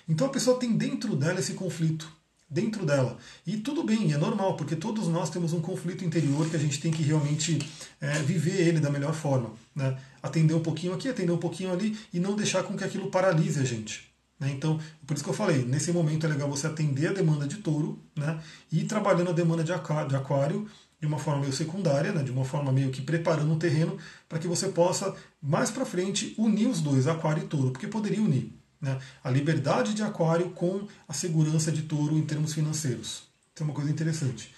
Então 0.09 0.27
a 0.27 0.31
pessoa 0.31 0.59
tem 0.59 0.73
dentro 0.73 1.15
dela 1.15 1.39
esse 1.39 1.53
conflito, 1.53 2.11
dentro 2.49 2.87
dela. 2.87 3.19
E 3.47 3.59
tudo 3.59 3.85
bem, 3.85 4.13
é 4.13 4.17
normal, 4.17 4.57
porque 4.57 4.75
todos 4.75 5.07
nós 5.07 5.29
temos 5.29 5.53
um 5.53 5.61
conflito 5.61 6.05
interior 6.05 6.49
que 6.49 6.57
a 6.57 6.59
gente 6.59 6.81
tem 6.81 6.91
que 6.91 7.03
realmente 7.03 7.59
é, 8.01 8.13
viver 8.21 8.67
ele 8.67 8.81
da 8.81 8.91
melhor 8.91 9.13
forma. 9.13 9.53
Né? 9.75 9.99
Atender 10.23 10.55
um 10.55 10.63
pouquinho 10.63 10.95
aqui, 10.95 11.09
atender 11.09 11.33
um 11.33 11.39
pouquinho 11.39 11.73
ali 11.73 11.99
e 12.13 12.19
não 12.19 12.35
deixar 12.35 12.63
com 12.63 12.77
que 12.77 12.85
aquilo 12.85 13.11
paralise 13.11 13.61
a 13.61 13.65
gente. 13.65 14.11
Né? 14.41 14.51
Então, 14.51 14.81
por 15.07 15.15
isso 15.15 15.25
que 15.25 15.31
eu 15.31 15.35
falei, 15.35 15.65
nesse 15.65 15.93
momento 15.93 16.25
é 16.25 16.29
legal 16.29 16.49
você 16.49 16.67
atender 16.67 17.09
a 17.09 17.13
demanda 17.13 17.47
de 17.47 17.57
touro 17.57 18.03
né? 18.17 18.41
e 18.73 18.81
ir 18.81 18.85
trabalhando 18.85 19.31
a 19.31 19.35
demanda 19.35 19.63
de 19.63 19.73
aquário 19.73 20.67
de 21.01 21.07
uma 21.07 21.19
forma 21.19 21.43
meio 21.43 21.53
secundária, 21.53 22.13
né? 22.13 22.23
de 22.23 22.31
uma 22.31 22.45
forma 22.45 22.73
meio 22.73 22.91
que 22.91 23.03
preparando 23.03 23.53
um 23.53 23.59
terreno 23.59 23.99
para 24.29 24.39
que 24.39 24.49
você 24.49 24.69
possa, 24.69 25.15
mais 25.41 25.71
para 25.71 25.85
frente, 25.85 26.35
unir 26.39 26.67
os 26.67 26.81
dois, 26.81 27.07
aquário 27.07 27.45
e 27.45 27.47
touro, 27.47 27.71
porque 27.73 27.87
poderia 27.87 28.23
unir. 28.23 28.58
Né? 28.81 28.99
A 29.23 29.31
liberdade 29.31 29.95
de 29.95 30.03
Aquário 30.03 30.51
com 30.51 30.87
a 31.09 31.13
segurança 31.13 31.73
de 31.73 31.83
Touro 31.83 32.17
em 32.17 32.23
termos 32.25 32.55
financeiros. 32.55 33.25
Isso 33.55 33.63
é 33.63 33.65
uma 33.65 33.75
coisa 33.75 33.91
interessante. 33.91 34.55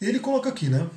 Ele 0.00 0.18
coloca 0.18 0.48
aqui, 0.48 0.68
né? 0.68 0.88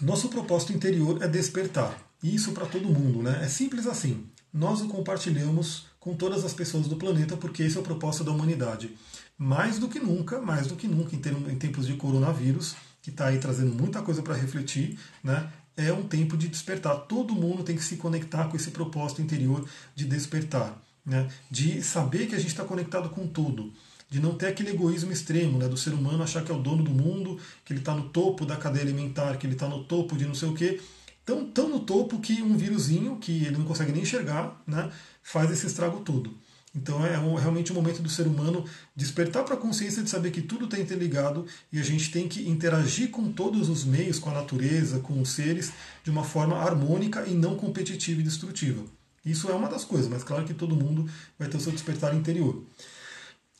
Nosso 0.00 0.28
propósito 0.28 0.72
interior 0.72 1.22
é 1.22 1.28
despertar. 1.28 1.96
Isso 2.22 2.52
para 2.52 2.66
todo 2.66 2.88
mundo, 2.88 3.22
né? 3.22 3.40
É 3.42 3.48
simples 3.48 3.86
assim. 3.86 4.26
Nós 4.52 4.80
o 4.80 4.88
compartilhamos 4.88 5.86
com 5.98 6.14
todas 6.14 6.44
as 6.44 6.52
pessoas 6.52 6.86
do 6.86 6.96
planeta 6.96 7.36
porque 7.36 7.62
esse 7.62 7.76
é 7.76 7.80
o 7.80 7.82
propósito 7.82 8.24
da 8.24 8.32
humanidade. 8.32 8.96
Mais 9.36 9.78
do 9.78 9.88
que 9.88 10.00
nunca, 10.00 10.40
mais 10.40 10.66
do 10.66 10.76
que 10.76 10.88
nunca, 10.88 11.14
em 11.14 11.56
tempos 11.56 11.86
de 11.86 11.94
coronavírus, 11.94 12.74
que 13.00 13.10
está 13.10 13.28
aí 13.28 13.38
trazendo 13.38 13.72
muita 13.72 14.02
coisa 14.02 14.22
para 14.22 14.34
refletir, 14.34 14.98
né? 15.22 15.50
É 15.76 15.92
um 15.92 16.02
tempo 16.02 16.36
de 16.36 16.48
despertar. 16.48 16.96
Todo 17.06 17.34
mundo 17.34 17.62
tem 17.62 17.76
que 17.76 17.84
se 17.84 17.96
conectar 17.96 18.48
com 18.48 18.56
esse 18.56 18.72
propósito 18.72 19.22
interior 19.22 19.66
de 19.94 20.04
despertar 20.04 20.76
né, 21.08 21.28
de 21.50 21.82
saber 21.82 22.26
que 22.26 22.34
a 22.34 22.38
gente 22.38 22.50
está 22.50 22.64
conectado 22.64 23.08
com 23.08 23.26
tudo, 23.26 23.72
de 24.10 24.20
não 24.20 24.34
ter 24.34 24.46
aquele 24.46 24.70
egoísmo 24.70 25.10
extremo 25.10 25.58
né, 25.58 25.66
do 25.66 25.76
ser 25.76 25.94
humano 25.94 26.22
achar 26.22 26.44
que 26.44 26.52
é 26.52 26.54
o 26.54 26.62
dono 26.62 26.84
do 26.84 26.90
mundo, 26.90 27.38
que 27.64 27.72
ele 27.72 27.80
está 27.80 27.94
no 27.94 28.10
topo 28.10 28.44
da 28.44 28.56
cadeia 28.56 28.84
alimentar, 28.84 29.36
que 29.36 29.46
ele 29.46 29.54
está 29.54 29.66
no 29.66 29.84
topo 29.84 30.16
de 30.16 30.26
não 30.26 30.34
sei 30.34 30.48
o 30.48 30.54
quê, 30.54 30.80
tão, 31.24 31.46
tão 31.46 31.68
no 31.68 31.80
topo 31.80 32.20
que 32.20 32.42
um 32.42 32.56
vírusinho 32.56 33.16
que 33.16 33.44
ele 33.44 33.56
não 33.56 33.64
consegue 33.64 33.92
nem 33.92 34.02
enxergar 34.02 34.62
né, 34.66 34.90
faz 35.22 35.50
esse 35.50 35.66
estrago 35.66 36.00
todo. 36.00 36.36
Então 36.74 37.04
é 37.04 37.18
um, 37.18 37.34
realmente 37.34 37.72
um 37.72 37.74
momento 37.74 38.02
do 38.02 38.08
ser 38.08 38.26
humano 38.26 38.64
despertar 38.94 39.44
para 39.44 39.54
a 39.54 39.58
consciência 39.58 40.02
de 40.02 40.10
saber 40.10 40.30
que 40.30 40.42
tudo 40.42 40.66
está 40.66 40.78
interligado 40.78 41.46
e 41.72 41.80
a 41.80 41.82
gente 41.82 42.10
tem 42.10 42.28
que 42.28 42.48
interagir 42.48 43.10
com 43.10 43.32
todos 43.32 43.68
os 43.68 43.84
meios, 43.84 44.18
com 44.18 44.30
a 44.30 44.34
natureza, 44.34 45.00
com 45.00 45.20
os 45.20 45.30
seres, 45.30 45.72
de 46.04 46.10
uma 46.10 46.22
forma 46.22 46.56
harmônica 46.56 47.24
e 47.26 47.32
não 47.32 47.56
competitiva 47.56 48.20
e 48.20 48.24
destrutiva. 48.24 48.97
Isso 49.30 49.50
é 49.50 49.54
uma 49.54 49.68
das 49.68 49.84
coisas, 49.84 50.08
mas 50.08 50.24
claro 50.24 50.44
que 50.44 50.54
todo 50.54 50.74
mundo 50.74 51.08
vai 51.38 51.48
ter 51.48 51.56
o 51.56 51.60
seu 51.60 51.72
despertar 51.72 52.14
interior. 52.14 52.62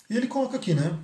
E 0.08 0.16
ele 0.16 0.26
coloca 0.26 0.56
aqui, 0.56 0.72
né? 0.72 0.96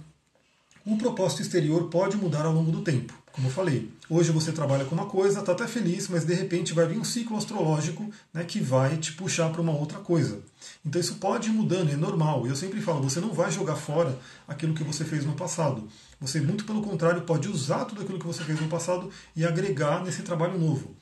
O 0.86 0.96
propósito 0.96 1.42
exterior 1.42 1.88
pode 1.88 2.16
mudar 2.16 2.44
ao 2.44 2.52
longo 2.52 2.70
do 2.70 2.82
tempo. 2.82 3.12
Como 3.32 3.48
eu 3.48 3.50
falei, 3.50 3.90
hoje 4.08 4.30
você 4.30 4.52
trabalha 4.52 4.84
com 4.84 4.94
uma 4.94 5.06
coisa, 5.06 5.40
está 5.40 5.52
até 5.52 5.66
feliz, 5.66 6.08
mas 6.08 6.24
de 6.24 6.32
repente 6.34 6.72
vai 6.72 6.86
vir 6.86 6.98
um 6.98 7.04
ciclo 7.04 7.36
astrológico 7.36 8.08
né, 8.32 8.44
que 8.44 8.60
vai 8.60 8.96
te 8.96 9.12
puxar 9.12 9.50
para 9.50 9.60
uma 9.60 9.72
outra 9.72 9.98
coisa. 9.98 10.40
Então 10.86 11.00
isso 11.00 11.16
pode 11.16 11.48
ir 11.48 11.52
mudando, 11.52 11.90
é 11.90 11.96
normal. 11.96 12.46
E 12.46 12.50
eu 12.50 12.56
sempre 12.56 12.80
falo, 12.80 13.02
você 13.02 13.20
não 13.20 13.32
vai 13.32 13.50
jogar 13.50 13.76
fora 13.76 14.16
aquilo 14.46 14.72
que 14.72 14.84
você 14.84 15.04
fez 15.04 15.24
no 15.24 15.32
passado. 15.32 15.88
Você, 16.20 16.40
muito 16.40 16.64
pelo 16.64 16.80
contrário, 16.80 17.22
pode 17.22 17.48
usar 17.48 17.86
tudo 17.86 18.02
aquilo 18.02 18.18
que 18.18 18.26
você 18.26 18.44
fez 18.44 18.60
no 18.60 18.68
passado 18.68 19.10
e 19.34 19.44
agregar 19.44 20.04
nesse 20.04 20.22
trabalho 20.22 20.58
novo. 20.58 20.94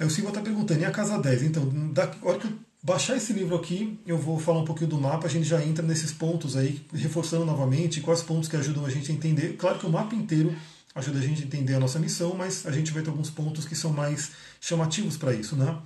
Aí 0.00 0.06
o 0.06 0.10
Silva 0.10 0.30
está 0.30 0.40
perguntando, 0.40 0.80
e 0.80 0.84
a 0.84 0.90
casa 0.90 1.18
10? 1.18 1.42
Então, 1.44 1.68
da 1.92 2.10
hora 2.22 2.38
que 2.38 2.48
baixar 2.84 3.16
esse 3.16 3.32
livro 3.32 3.56
aqui, 3.56 3.98
eu 4.06 4.18
vou 4.18 4.38
falar 4.38 4.60
um 4.60 4.64
pouquinho 4.64 4.90
do 4.90 5.00
mapa, 5.00 5.26
a 5.26 5.30
gente 5.30 5.48
já 5.48 5.64
entra 5.64 5.84
nesses 5.84 6.12
pontos 6.12 6.54
aí, 6.54 6.84
reforçando 6.92 7.46
novamente 7.46 8.02
quais 8.02 8.22
pontos 8.22 8.46
que 8.46 8.56
ajudam 8.56 8.84
a 8.84 8.90
gente 8.90 9.10
a 9.10 9.14
entender. 9.14 9.56
Claro 9.56 9.78
que 9.78 9.86
o 9.86 9.90
mapa 9.90 10.14
inteiro 10.14 10.54
ajuda 10.94 11.18
a 11.18 11.22
gente 11.22 11.42
a 11.42 11.46
entender 11.46 11.74
a 11.74 11.80
nossa 11.80 11.98
missão, 11.98 12.34
mas 12.34 12.66
a 12.66 12.70
gente 12.70 12.92
vai 12.92 13.02
ter 13.02 13.08
alguns 13.08 13.30
pontos 13.30 13.64
que 13.64 13.74
são 13.74 13.90
mais 13.90 14.32
chamativos 14.60 15.16
para 15.16 15.32
isso, 15.32 15.56
né? 15.56 15.78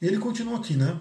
E 0.00 0.06
ele 0.06 0.16
continua 0.16 0.56
aqui, 0.56 0.76
né? 0.76 0.98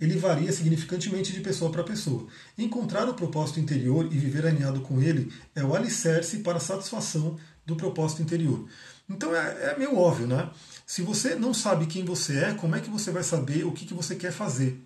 Ele 0.00 0.16
varia 0.16 0.50
significantemente 0.50 1.32
de 1.32 1.40
pessoa 1.40 1.70
para 1.70 1.84
pessoa. 1.84 2.26
Encontrar 2.56 3.08
o 3.08 3.14
propósito 3.14 3.60
interior 3.60 4.06
e 4.10 4.18
viver 4.18 4.46
alinhado 4.46 4.80
com 4.80 5.00
ele 5.00 5.30
é 5.54 5.62
o 5.62 5.76
alicerce 5.76 6.38
para 6.38 6.56
a 6.56 6.60
satisfação 6.60 7.38
do 7.64 7.76
propósito 7.76 8.22
interior. 8.22 8.66
Então 9.08 9.34
é, 9.34 9.72
é 9.72 9.78
meio 9.78 9.96
óbvio, 9.96 10.26
né? 10.26 10.50
Se 10.86 11.02
você 11.02 11.34
não 11.34 11.52
sabe 11.54 11.86
quem 11.86 12.04
você 12.04 12.38
é, 12.38 12.54
como 12.54 12.76
é 12.76 12.80
que 12.80 12.90
você 12.90 13.10
vai 13.10 13.22
saber 13.22 13.64
o 13.64 13.72
que, 13.72 13.86
que 13.86 13.94
você 13.94 14.14
quer 14.14 14.32
fazer? 14.32 14.82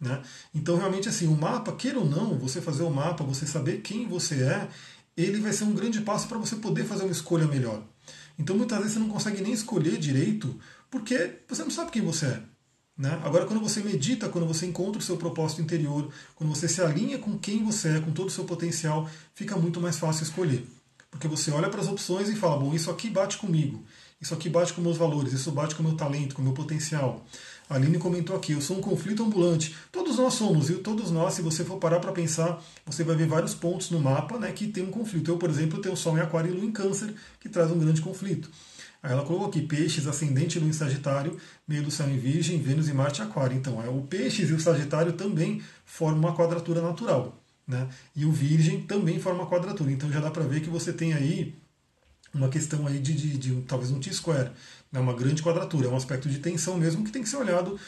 Né? 0.00 0.22
Então, 0.54 0.76
realmente, 0.76 1.08
assim, 1.08 1.26
o 1.26 1.36
mapa, 1.36 1.72
queira 1.72 1.98
ou 1.98 2.04
não, 2.04 2.38
você 2.38 2.60
fazer 2.60 2.82
o 2.82 2.90
mapa, 2.90 3.24
você 3.24 3.46
saber 3.46 3.80
quem 3.80 4.06
você 4.06 4.42
é, 4.42 4.68
ele 5.16 5.40
vai 5.40 5.52
ser 5.52 5.64
um 5.64 5.74
grande 5.74 6.00
passo 6.02 6.28
para 6.28 6.38
você 6.38 6.56
poder 6.56 6.84
fazer 6.84 7.04
uma 7.04 7.12
escolha 7.12 7.46
melhor. 7.46 7.82
Então, 8.38 8.56
muitas 8.56 8.78
vezes 8.78 8.92
você 8.94 8.98
não 8.98 9.08
consegue 9.08 9.40
nem 9.40 9.52
escolher 9.52 9.96
direito 9.98 10.58
porque 10.90 11.36
você 11.48 11.62
não 11.62 11.70
sabe 11.70 11.90
quem 11.90 12.02
você 12.02 12.26
é. 12.26 12.42
Né? 12.96 13.20
Agora, 13.24 13.46
quando 13.46 13.60
você 13.60 13.80
medita, 13.80 14.28
quando 14.28 14.46
você 14.46 14.66
encontra 14.66 14.98
o 14.98 15.04
seu 15.04 15.16
propósito 15.16 15.60
interior, 15.60 16.10
quando 16.34 16.54
você 16.54 16.68
se 16.68 16.80
alinha 16.80 17.18
com 17.18 17.38
quem 17.38 17.64
você 17.64 17.96
é, 17.96 18.00
com 18.00 18.10
todo 18.10 18.28
o 18.28 18.30
seu 18.30 18.44
potencial, 18.44 19.08
fica 19.34 19.56
muito 19.56 19.80
mais 19.80 19.98
fácil 19.98 20.22
escolher. 20.22 20.66
Porque 21.16 21.28
você 21.28 21.50
olha 21.50 21.70
para 21.70 21.80
as 21.80 21.88
opções 21.88 22.28
e 22.28 22.36
fala: 22.36 22.58
bom, 22.58 22.74
isso 22.74 22.90
aqui 22.90 23.08
bate 23.08 23.38
comigo. 23.38 23.82
Isso 24.20 24.34
aqui 24.34 24.50
bate 24.50 24.72
com 24.74 24.82
meus 24.82 24.98
valores, 24.98 25.32
isso 25.32 25.50
bate 25.50 25.74
com 25.74 25.82
meu 25.82 25.94
talento, 25.94 26.34
com 26.34 26.42
meu 26.42 26.52
potencial. 26.52 27.24
A 27.68 27.74
Aline 27.74 27.98
comentou 27.98 28.36
aqui, 28.36 28.52
eu 28.52 28.60
sou 28.60 28.78
um 28.78 28.80
conflito 28.80 29.22
ambulante. 29.22 29.74
Todos 29.90 30.18
nós 30.18 30.34
somos, 30.34 30.70
e 30.70 30.74
todos 30.74 31.10
nós, 31.10 31.34
se 31.34 31.42
você 31.42 31.64
for 31.64 31.78
parar 31.78 32.00
para 32.00 32.12
pensar, 32.12 32.62
você 32.84 33.02
vai 33.02 33.16
ver 33.16 33.26
vários 33.26 33.54
pontos 33.54 33.90
no 33.90 33.98
mapa 33.98 34.38
né, 34.38 34.52
que 34.52 34.68
tem 34.68 34.84
um 34.84 34.90
conflito. 34.90 35.30
Eu, 35.30 35.38
por 35.38 35.50
exemplo, 35.50 35.80
tenho 35.80 35.96
Sol 35.96 36.16
em 36.16 36.20
Aquário 36.20 36.50
e 36.50 36.54
Lua 36.54 36.64
em 36.64 36.70
Câncer, 36.70 37.14
que 37.40 37.48
traz 37.48 37.70
um 37.70 37.78
grande 37.78 38.00
conflito. 38.00 38.50
Aí 39.02 39.12
ela 39.12 39.24
colocou 39.24 39.48
aqui 39.48 39.62
peixes, 39.62 40.06
ascendente 40.06 40.58
Lua 40.58 40.68
em 40.68 40.72
Sagitário, 40.72 41.36
meio 41.66 41.82
do 41.82 41.90
céu 41.90 42.08
em 42.08 42.18
Virgem, 42.18 42.60
Vênus 42.60 42.88
e 42.88 42.92
Marte 42.92 43.22
Aquário. 43.22 43.56
Então, 43.56 43.82
é, 43.82 43.88
o 43.88 44.02
peixes 44.02 44.50
e 44.50 44.52
o 44.52 44.60
Sagitário 44.60 45.14
também 45.14 45.62
formam 45.84 46.20
uma 46.20 46.36
quadratura 46.36 46.80
natural. 46.80 47.34
Né? 47.66 47.88
E 48.14 48.24
o 48.24 48.32
Virgem 48.32 48.82
também 48.82 49.18
forma 49.18 49.46
quadratura. 49.46 49.90
Então 49.90 50.10
já 50.10 50.20
dá 50.20 50.30
para 50.30 50.44
ver 50.44 50.60
que 50.60 50.70
você 50.70 50.92
tem 50.92 51.14
aí 51.14 51.54
uma 52.36 52.48
questão 52.48 52.86
aí 52.86 52.98
de, 52.98 53.14
de, 53.14 53.38
de 53.38 53.62
talvez 53.62 53.90
um 53.90 53.98
T-square, 53.98 54.50
né, 54.92 55.00
uma 55.00 55.14
grande 55.14 55.42
quadratura, 55.42 55.88
é 55.88 55.90
um 55.90 55.96
aspecto 55.96 56.28
de 56.28 56.38
tensão 56.38 56.76
mesmo 56.76 57.04
que 57.04 57.10
tem 57.10 57.22
que 57.22 57.28
ser 57.28 57.36
olhado, 57.36 57.78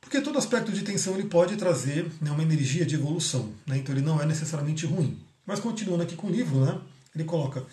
porque 0.00 0.20
todo 0.20 0.38
aspecto 0.38 0.72
de 0.72 0.82
tensão 0.82 1.14
ele 1.14 1.28
pode 1.28 1.56
trazer 1.56 2.10
né, 2.20 2.30
uma 2.30 2.42
energia 2.42 2.84
de 2.84 2.94
evolução, 2.94 3.52
né, 3.66 3.78
então 3.78 3.94
ele 3.94 4.04
não 4.04 4.20
é 4.20 4.26
necessariamente 4.26 4.84
ruim. 4.86 5.18
Mas 5.44 5.60
continuando 5.60 6.02
aqui 6.02 6.16
com 6.16 6.26
o 6.26 6.30
livro, 6.30 6.64
né, 6.64 6.78
ele 7.14 7.24
coloca, 7.24 7.64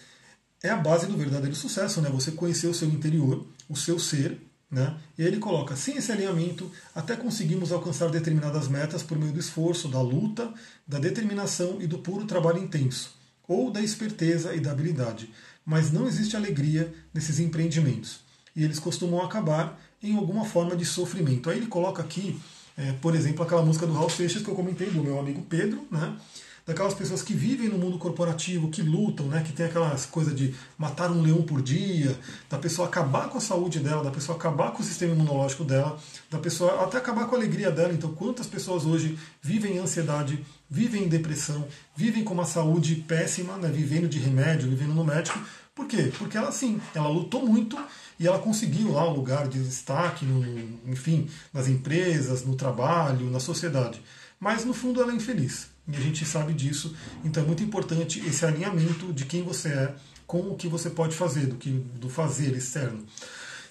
é 0.62 0.70
a 0.70 0.78
base 0.78 1.08
do 1.08 1.18
verdadeiro 1.18 1.56
sucesso, 1.56 2.02
né, 2.02 2.10
você 2.10 2.32
conhecer 2.32 2.68
o 2.68 2.74
seu 2.74 2.88
interior, 2.88 3.46
o 3.68 3.76
seu 3.76 4.00
ser, 4.00 4.40
Né? 4.74 4.98
E 5.20 5.22
ele 5.22 5.38
coloca: 5.38 5.76
sem 5.76 5.98
esse 5.98 6.12
alinhamento, 6.12 6.70
até 6.96 7.16
conseguimos 7.16 7.72
alcançar 7.72 8.10
determinadas 8.10 8.68
metas 8.68 9.04
por 9.04 9.20
meio 9.20 9.32
do 9.32 9.40
esforço, 9.40 9.88
da 9.88 10.02
luta, 10.02 10.52
da 10.88 10.98
determinação 10.98 11.80
e 11.80 11.86
do 11.86 12.00
puro 12.00 12.26
trabalho 12.26 12.58
intenso, 12.58 13.16
ou 13.48 13.70
da 13.70 13.82
esperteza 13.82 14.56
e 14.56 14.60
da 14.60 14.72
habilidade. 14.72 15.30
Mas 15.64 15.92
não 15.92 16.08
existe 16.08 16.36
alegria 16.36 16.92
nesses 17.14 17.40
empreendimentos. 17.40 18.22
E 18.56 18.64
eles 18.64 18.80
costumam 18.80 19.22
acabar 19.22 19.80
em 20.02 20.16
alguma 20.16 20.44
forma 20.44 20.76
de 20.76 20.86
sofrimento. 20.86 21.52
Aí 21.52 21.58
ele 21.58 21.68
coloca 21.68 22.02
aqui, 22.02 22.42
é, 22.76 22.94
por 22.94 23.16
exemplo, 23.16 23.44
aquela 23.44 23.64
música 23.64 23.86
do 23.86 23.94
Raul 23.94 24.10
Seixas 24.10 24.42
que 24.42 24.50
eu 24.50 24.56
comentei, 24.56 24.90
do 24.90 25.04
meu 25.04 25.20
amigo 25.20 25.44
Pedro, 25.44 25.88
né? 25.92 26.18
Daquelas 26.66 26.94
pessoas 26.94 27.22
que 27.22 27.34
vivem 27.34 27.68
no 27.68 27.78
mundo 27.78 27.98
corporativo, 27.98 28.70
que 28.70 28.82
lutam, 28.82 29.28
né, 29.28 29.44
que 29.46 29.52
tem 29.52 29.66
aquelas 29.66 30.06
coisas 30.06 30.36
de 30.36 30.56
matar 30.78 31.12
um 31.12 31.22
leão 31.22 31.42
por 31.42 31.62
dia, 31.62 32.18
da 32.50 32.58
pessoa 32.58 32.88
acabar 32.88 33.30
com 33.30 33.38
a 33.38 33.42
saúde 33.42 33.80
dela, 33.80 34.04
da 34.04 34.12
pessoa 34.12 34.38
acabar 34.38 34.72
com 34.72 34.82
o 34.82 34.86
sistema 34.86 35.14
imunológico 35.14 35.64
dela, 35.64 36.00
da 36.32 36.40
pessoa 36.40 36.84
até 36.84 36.98
acabar 36.98 37.28
com 37.28 37.36
a 37.36 37.38
alegria 37.38 37.70
dela. 37.70 37.94
Então, 37.94 38.14
quantas 38.14 38.48
pessoas 38.48 38.86
hoje 38.86 39.18
vivem 39.42 39.76
em 39.76 39.80
ansiedade, 39.80 40.44
vivem 40.70 41.04
em 41.04 41.10
depressão, 41.10 41.68
vivem 41.96 42.24
com 42.24 42.34
uma 42.34 42.46
saúde 42.46 42.96
péssima, 42.96 43.58
né, 43.58 43.70
vivendo 43.70 44.08
de 44.08 44.20
remédio, 44.20 44.70
vivendo 44.70 44.94
no 44.94 45.04
médico. 45.04 45.40
Por 45.76 45.88
quê? 45.88 46.12
Porque 46.18 46.38
ela 46.38 46.52
sim, 46.52 46.80
ela 46.94 47.10
lutou 47.10 47.46
muito 47.46 47.78
e 48.20 48.28
ela 48.28 48.40
conseguiu 48.40 48.92
lá 48.92 49.10
um 49.10 49.16
lugar 49.16 49.48
de 49.48 49.62
destaque, 49.62 50.24
no, 50.24 50.80
enfim, 50.90 51.28
nas 51.52 51.68
empresas, 51.68 52.46
no 52.46 52.56
trabalho, 52.56 53.30
na 53.30 53.40
sociedade. 53.40 54.02
Mas 54.40 54.64
no 54.64 54.74
fundo 54.74 55.02
ela 55.02 55.12
é 55.12 55.16
infeliz. 55.16 55.73
E 55.88 55.96
a 55.96 56.00
gente 56.00 56.26
sabe 56.26 56.54
disso. 56.54 56.96
Então 57.24 57.44
é 57.44 57.46
muito 57.46 57.64
importante 57.64 58.20
esse 58.26 58.46
alinhamento 58.46 59.12
de 59.12 59.26
quem 59.26 59.44
você 59.44 59.70
é 59.70 59.96
com 60.26 60.40
o 60.40 60.56
que 60.56 60.68
você 60.68 60.90
pode 60.90 61.16
fazer, 61.16 61.48
do, 61.48 61.56
que, 61.56 61.70
do 61.70 62.10
fazer 62.10 62.56
externo. 62.56 63.06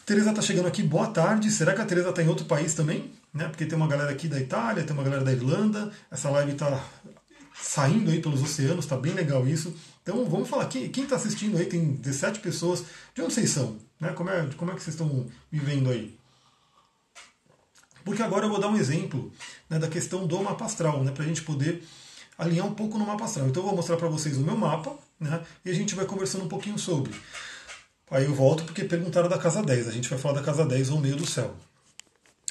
Tereza 0.05 0.31
está 0.31 0.43
chegando 0.43 0.67
aqui, 0.67 0.83
boa 0.83 1.07
tarde. 1.07 1.51
Será 1.51 1.75
que 1.75 1.81
a 1.81 1.87
Tereza 1.87 2.11
está 2.11 2.23
em 2.23 2.29
outro 2.29 2.45
país 2.45 2.75
também? 2.75 3.11
Né? 3.33 3.49
Porque 3.49 3.65
tem 3.65 3.77
uma 3.77 3.89
galera 3.89 4.11
aqui 4.11 4.29
da 4.29 4.39
Itália, 4.39 4.85
tem 4.85 4.95
uma 4.95 5.03
galera 5.03 5.25
da 5.25 5.33
Irlanda. 5.33 5.91
Essa 6.11 6.29
live 6.29 6.53
está 6.53 6.85
saindo 7.55 8.11
aí 8.11 8.21
pelos 8.21 8.43
oceanos, 8.43 8.85
está 8.85 8.97
bem 8.97 9.15
legal 9.15 9.47
isso. 9.47 9.75
Então 10.03 10.29
vamos 10.29 10.49
falar, 10.49 10.67
quem 10.67 11.05
está 11.05 11.17
assistindo 11.17 11.57
aí, 11.57 11.67
tem 11.67 11.95
17 11.95 12.41
pessoas, 12.41 12.85
de 13.15 13.23
onde 13.23 13.33
vocês 13.33 13.51
são? 13.51 13.77
Né? 14.01 14.13
Como, 14.13 14.29
é, 14.29 14.49
como 14.57 14.71
é 14.73 14.75
que 14.75 14.83
vocês 14.83 14.95
estão 14.95 15.27
vivendo 15.51 15.91
aí? 15.91 16.17
Porque 18.05 18.23
agora 18.23 18.47
eu 18.47 18.51
vou 18.51 18.61
dar 18.61 18.69
um 18.69 18.77
exemplo 18.77 19.33
né, 19.69 19.79
da 19.79 19.89
questão 19.89 20.27
do 20.27 20.43
mapa 20.43 20.65
astral, 20.65 21.03
né, 21.03 21.11
para 21.11 21.25
a 21.25 21.27
gente 21.27 21.43
poder 21.43 21.83
alinhar 22.39 22.67
um 22.67 22.75
pouco 22.75 22.99
no 22.99 23.07
mapa 23.07 23.25
astral. 23.25 23.49
Então 23.49 23.63
eu 23.63 23.67
vou 23.67 23.77
mostrar 23.77 23.97
para 23.97 24.09
vocês 24.09 24.37
o 24.37 24.41
meu 24.41 24.57
mapa 24.57 24.97
né, 25.21 25.41
e 25.65 25.71
a 25.71 25.75
gente 25.75 25.95
vai 25.95 26.05
conversando 26.05 26.45
um 26.45 26.49
pouquinho 26.49 26.79
sobre. 26.79 27.13
Aí 28.11 28.25
eu 28.25 28.35
volto 28.35 28.65
porque 28.65 28.85
perguntaram 28.85 29.29
da 29.29 29.39
casa 29.39 29.63
10. 29.63 29.89
A 29.89 29.93
gente 29.93 30.09
vai 30.09 30.19
falar 30.19 30.35
da 30.35 30.43
casa 30.43 30.65
10 30.65 30.91
ou 30.91 31.01
meio 31.01 31.17
do 31.17 31.27
céu. 31.27 31.55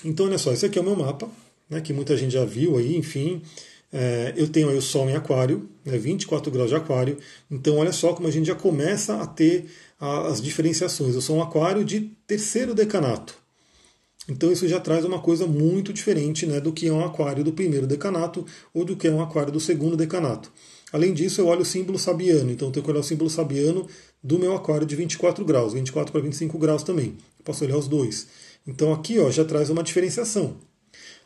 Então 0.04 0.26
olha 0.26 0.38
só, 0.38 0.52
esse 0.52 0.66
aqui 0.66 0.80
é 0.80 0.82
o 0.82 0.86
meu 0.86 0.96
mapa, 0.96 1.30
né, 1.70 1.82
que 1.82 1.94
muita 1.94 2.18
gente 2.18 2.32
já 2.32 2.46
viu 2.46 2.78
aí, 2.78 2.98
enfim. 2.98 3.42
É, 3.94 4.34
eu 4.38 4.48
tenho 4.48 4.70
aí 4.70 4.78
o 4.78 4.82
Sol 4.82 5.10
em 5.10 5.16
Aquário, 5.16 5.70
né, 5.84 5.98
24 5.98 6.50
graus 6.52 6.70
de 6.70 6.76
Aquário. 6.76 7.18
Então 7.50 7.78
olha 7.78 7.92
só 7.92 8.14
como 8.14 8.28
a 8.28 8.32
gente 8.32 8.48
já 8.48 8.56
começa 8.56 9.22
a 9.22 9.28
ter 9.28 9.70
as 10.00 10.42
diferenciações. 10.42 11.14
Eu 11.14 11.22
sou 11.22 11.38
um 11.38 11.44
Aquário 11.44 11.86
de 11.86 12.12
terceiro 12.26 12.74
decanato. 12.74 13.41
Então 14.30 14.52
isso 14.52 14.68
já 14.68 14.80
traz 14.80 15.04
uma 15.04 15.20
coisa 15.20 15.48
muito 15.48 15.92
diferente 15.92 16.46
né, 16.46 16.60
do 16.60 16.72
que 16.72 16.88
é 16.88 16.94
um 16.94 17.04
aquário 17.04 17.44
do 17.44 17.52
primeiro 17.52 17.88
decanato 17.88 18.46
ou 18.74 18.86
do 18.86 18.96
que 18.96 19.08
é 19.08 19.12
um 19.12 19.22
aquário 19.22 19.52
do 19.52 19.60
segundo 19.60 19.98
decanato. 19.98 20.52
Além 20.92 21.14
disso, 21.14 21.42
eu 21.42 21.48
olho 21.48 21.62
o 21.62 21.66
símbolo 21.66 21.98
sabiano, 21.98 22.52
então 22.52 22.68
eu 22.68 22.72
tenho 22.72 22.84
que 22.84 22.92
olhar 22.92 23.00
o 23.00 23.04
símbolo 23.04 23.30
sabiano 23.30 23.88
do 24.22 24.38
meu 24.38 24.56
aquário 24.56 24.86
de 24.86 24.96
24 24.96 25.44
graus, 25.46 25.74
24 25.74 26.12
para 26.12 26.22
25 26.22 26.58
graus 26.58 26.84
também. 26.84 27.18
posso 27.44 27.64
olhar 27.64 27.78
os 27.78 27.88
dois. 27.88 28.28
Então 28.68 28.94
aqui 28.94 29.18
ó, 29.18 29.32
já 29.32 29.44
traz 29.44 29.70
uma 29.70 29.84
diferenciação. 29.84 30.58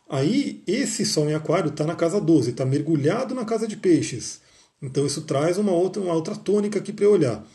Aí 0.08 0.62
esse 0.68 1.06
Sol 1.06 1.30
em 1.30 1.34
aquário 1.34 1.70
está 1.70 1.84
na 1.84 1.96
casa 1.96 2.22
12, 2.22 2.52
está 2.52 2.64
mergulhado 2.64 3.34
na 3.34 3.44
casa 3.44 3.68
de 3.68 3.76
peixes. 3.76 4.40
Então 4.82 5.06
isso 5.06 5.24
traz 5.24 5.58
uma 5.58 5.72
outra, 5.72 6.02
uma 6.02 6.14
outra 6.14 6.36
tônica 6.36 6.80
aqui 6.80 6.94
para 6.94 7.06
eu 7.06 7.12
olhar. 7.12 7.46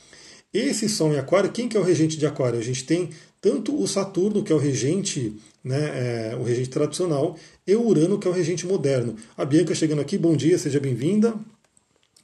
Esse 0.53 0.89
Sol 0.89 1.13
em 1.13 1.19
aquário, 1.19 1.53
quem 1.53 1.69
que 1.69 1.77
é 1.77 1.81
o 1.81 1.85
regente 1.85 2.19
de 2.19 2.27
aquário? 2.27 2.59
A 2.59 2.63
gente 2.63 2.85
tem 2.85 3.11
tanto 3.41 3.81
o 3.81 3.87
Saturno, 3.89 4.43
que 4.43 4.53
é 4.53 4.55
o 4.55 4.59
regente, 4.59 5.35
né, 5.65 6.33
é, 6.33 6.37
o 6.37 6.43
regente 6.43 6.71
tradicional, 6.71 7.37
e 7.67 7.75
o 7.75 7.87
Urano, 7.87 8.19
que 8.19 8.29
é 8.29 8.31
o 8.31 8.35
regente 8.35 8.67
moderno. 8.67 9.17
A 9.37 9.45
Bianca 9.45 9.75
chegando 9.75 10.01
aqui, 10.01 10.19
bom 10.19 10.37
dia, 10.37 10.59
seja 10.59 10.79
bem-vinda. 10.79 11.35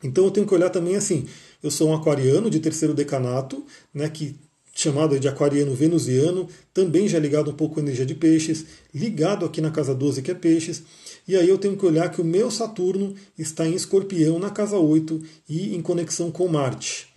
Então 0.03 0.25
eu 0.25 0.31
tenho 0.31 0.47
que 0.47 0.55
olhar 0.55 0.71
também 0.71 0.95
assim, 0.95 1.27
eu 1.63 1.71
sou 1.71 1.89
um 1.89 1.95
aquariano 1.95 2.51
de 2.51 2.61
terceiro 2.61 2.93
decanato, 2.93 3.65
né, 3.95 4.09
que 4.09 4.37
chamado 4.75 5.19
de 5.19 5.27
aquariano 5.27 5.75
venusiano, 5.75 6.47
também 6.75 7.09
já 7.09 7.19
ligado 7.19 7.51
um 7.51 7.55
pouco 7.55 7.81
à 7.81 7.83
energia 7.83 8.05
de 8.05 8.15
peixes, 8.15 8.67
ligado 8.95 9.47
aqui 9.47 9.63
na 9.63 9.71
casa 9.71 9.95
12 9.95 10.21
que 10.21 10.31
é 10.31 10.35
peixes, 10.35 10.83
e 11.27 11.35
aí 11.35 11.49
eu 11.49 11.57
tenho 11.57 11.79
que 11.79 11.87
olhar 11.87 12.11
que 12.11 12.21
o 12.21 12.25
meu 12.25 12.51
Saturno 12.51 13.15
está 13.39 13.67
em 13.67 13.75
escorpião 13.75 14.39
na 14.39 14.51
casa 14.51 14.77
8 14.77 15.23
e 15.49 15.75
em 15.75 15.81
conexão 15.81 16.31
com 16.31 16.47
Marte. 16.47 17.09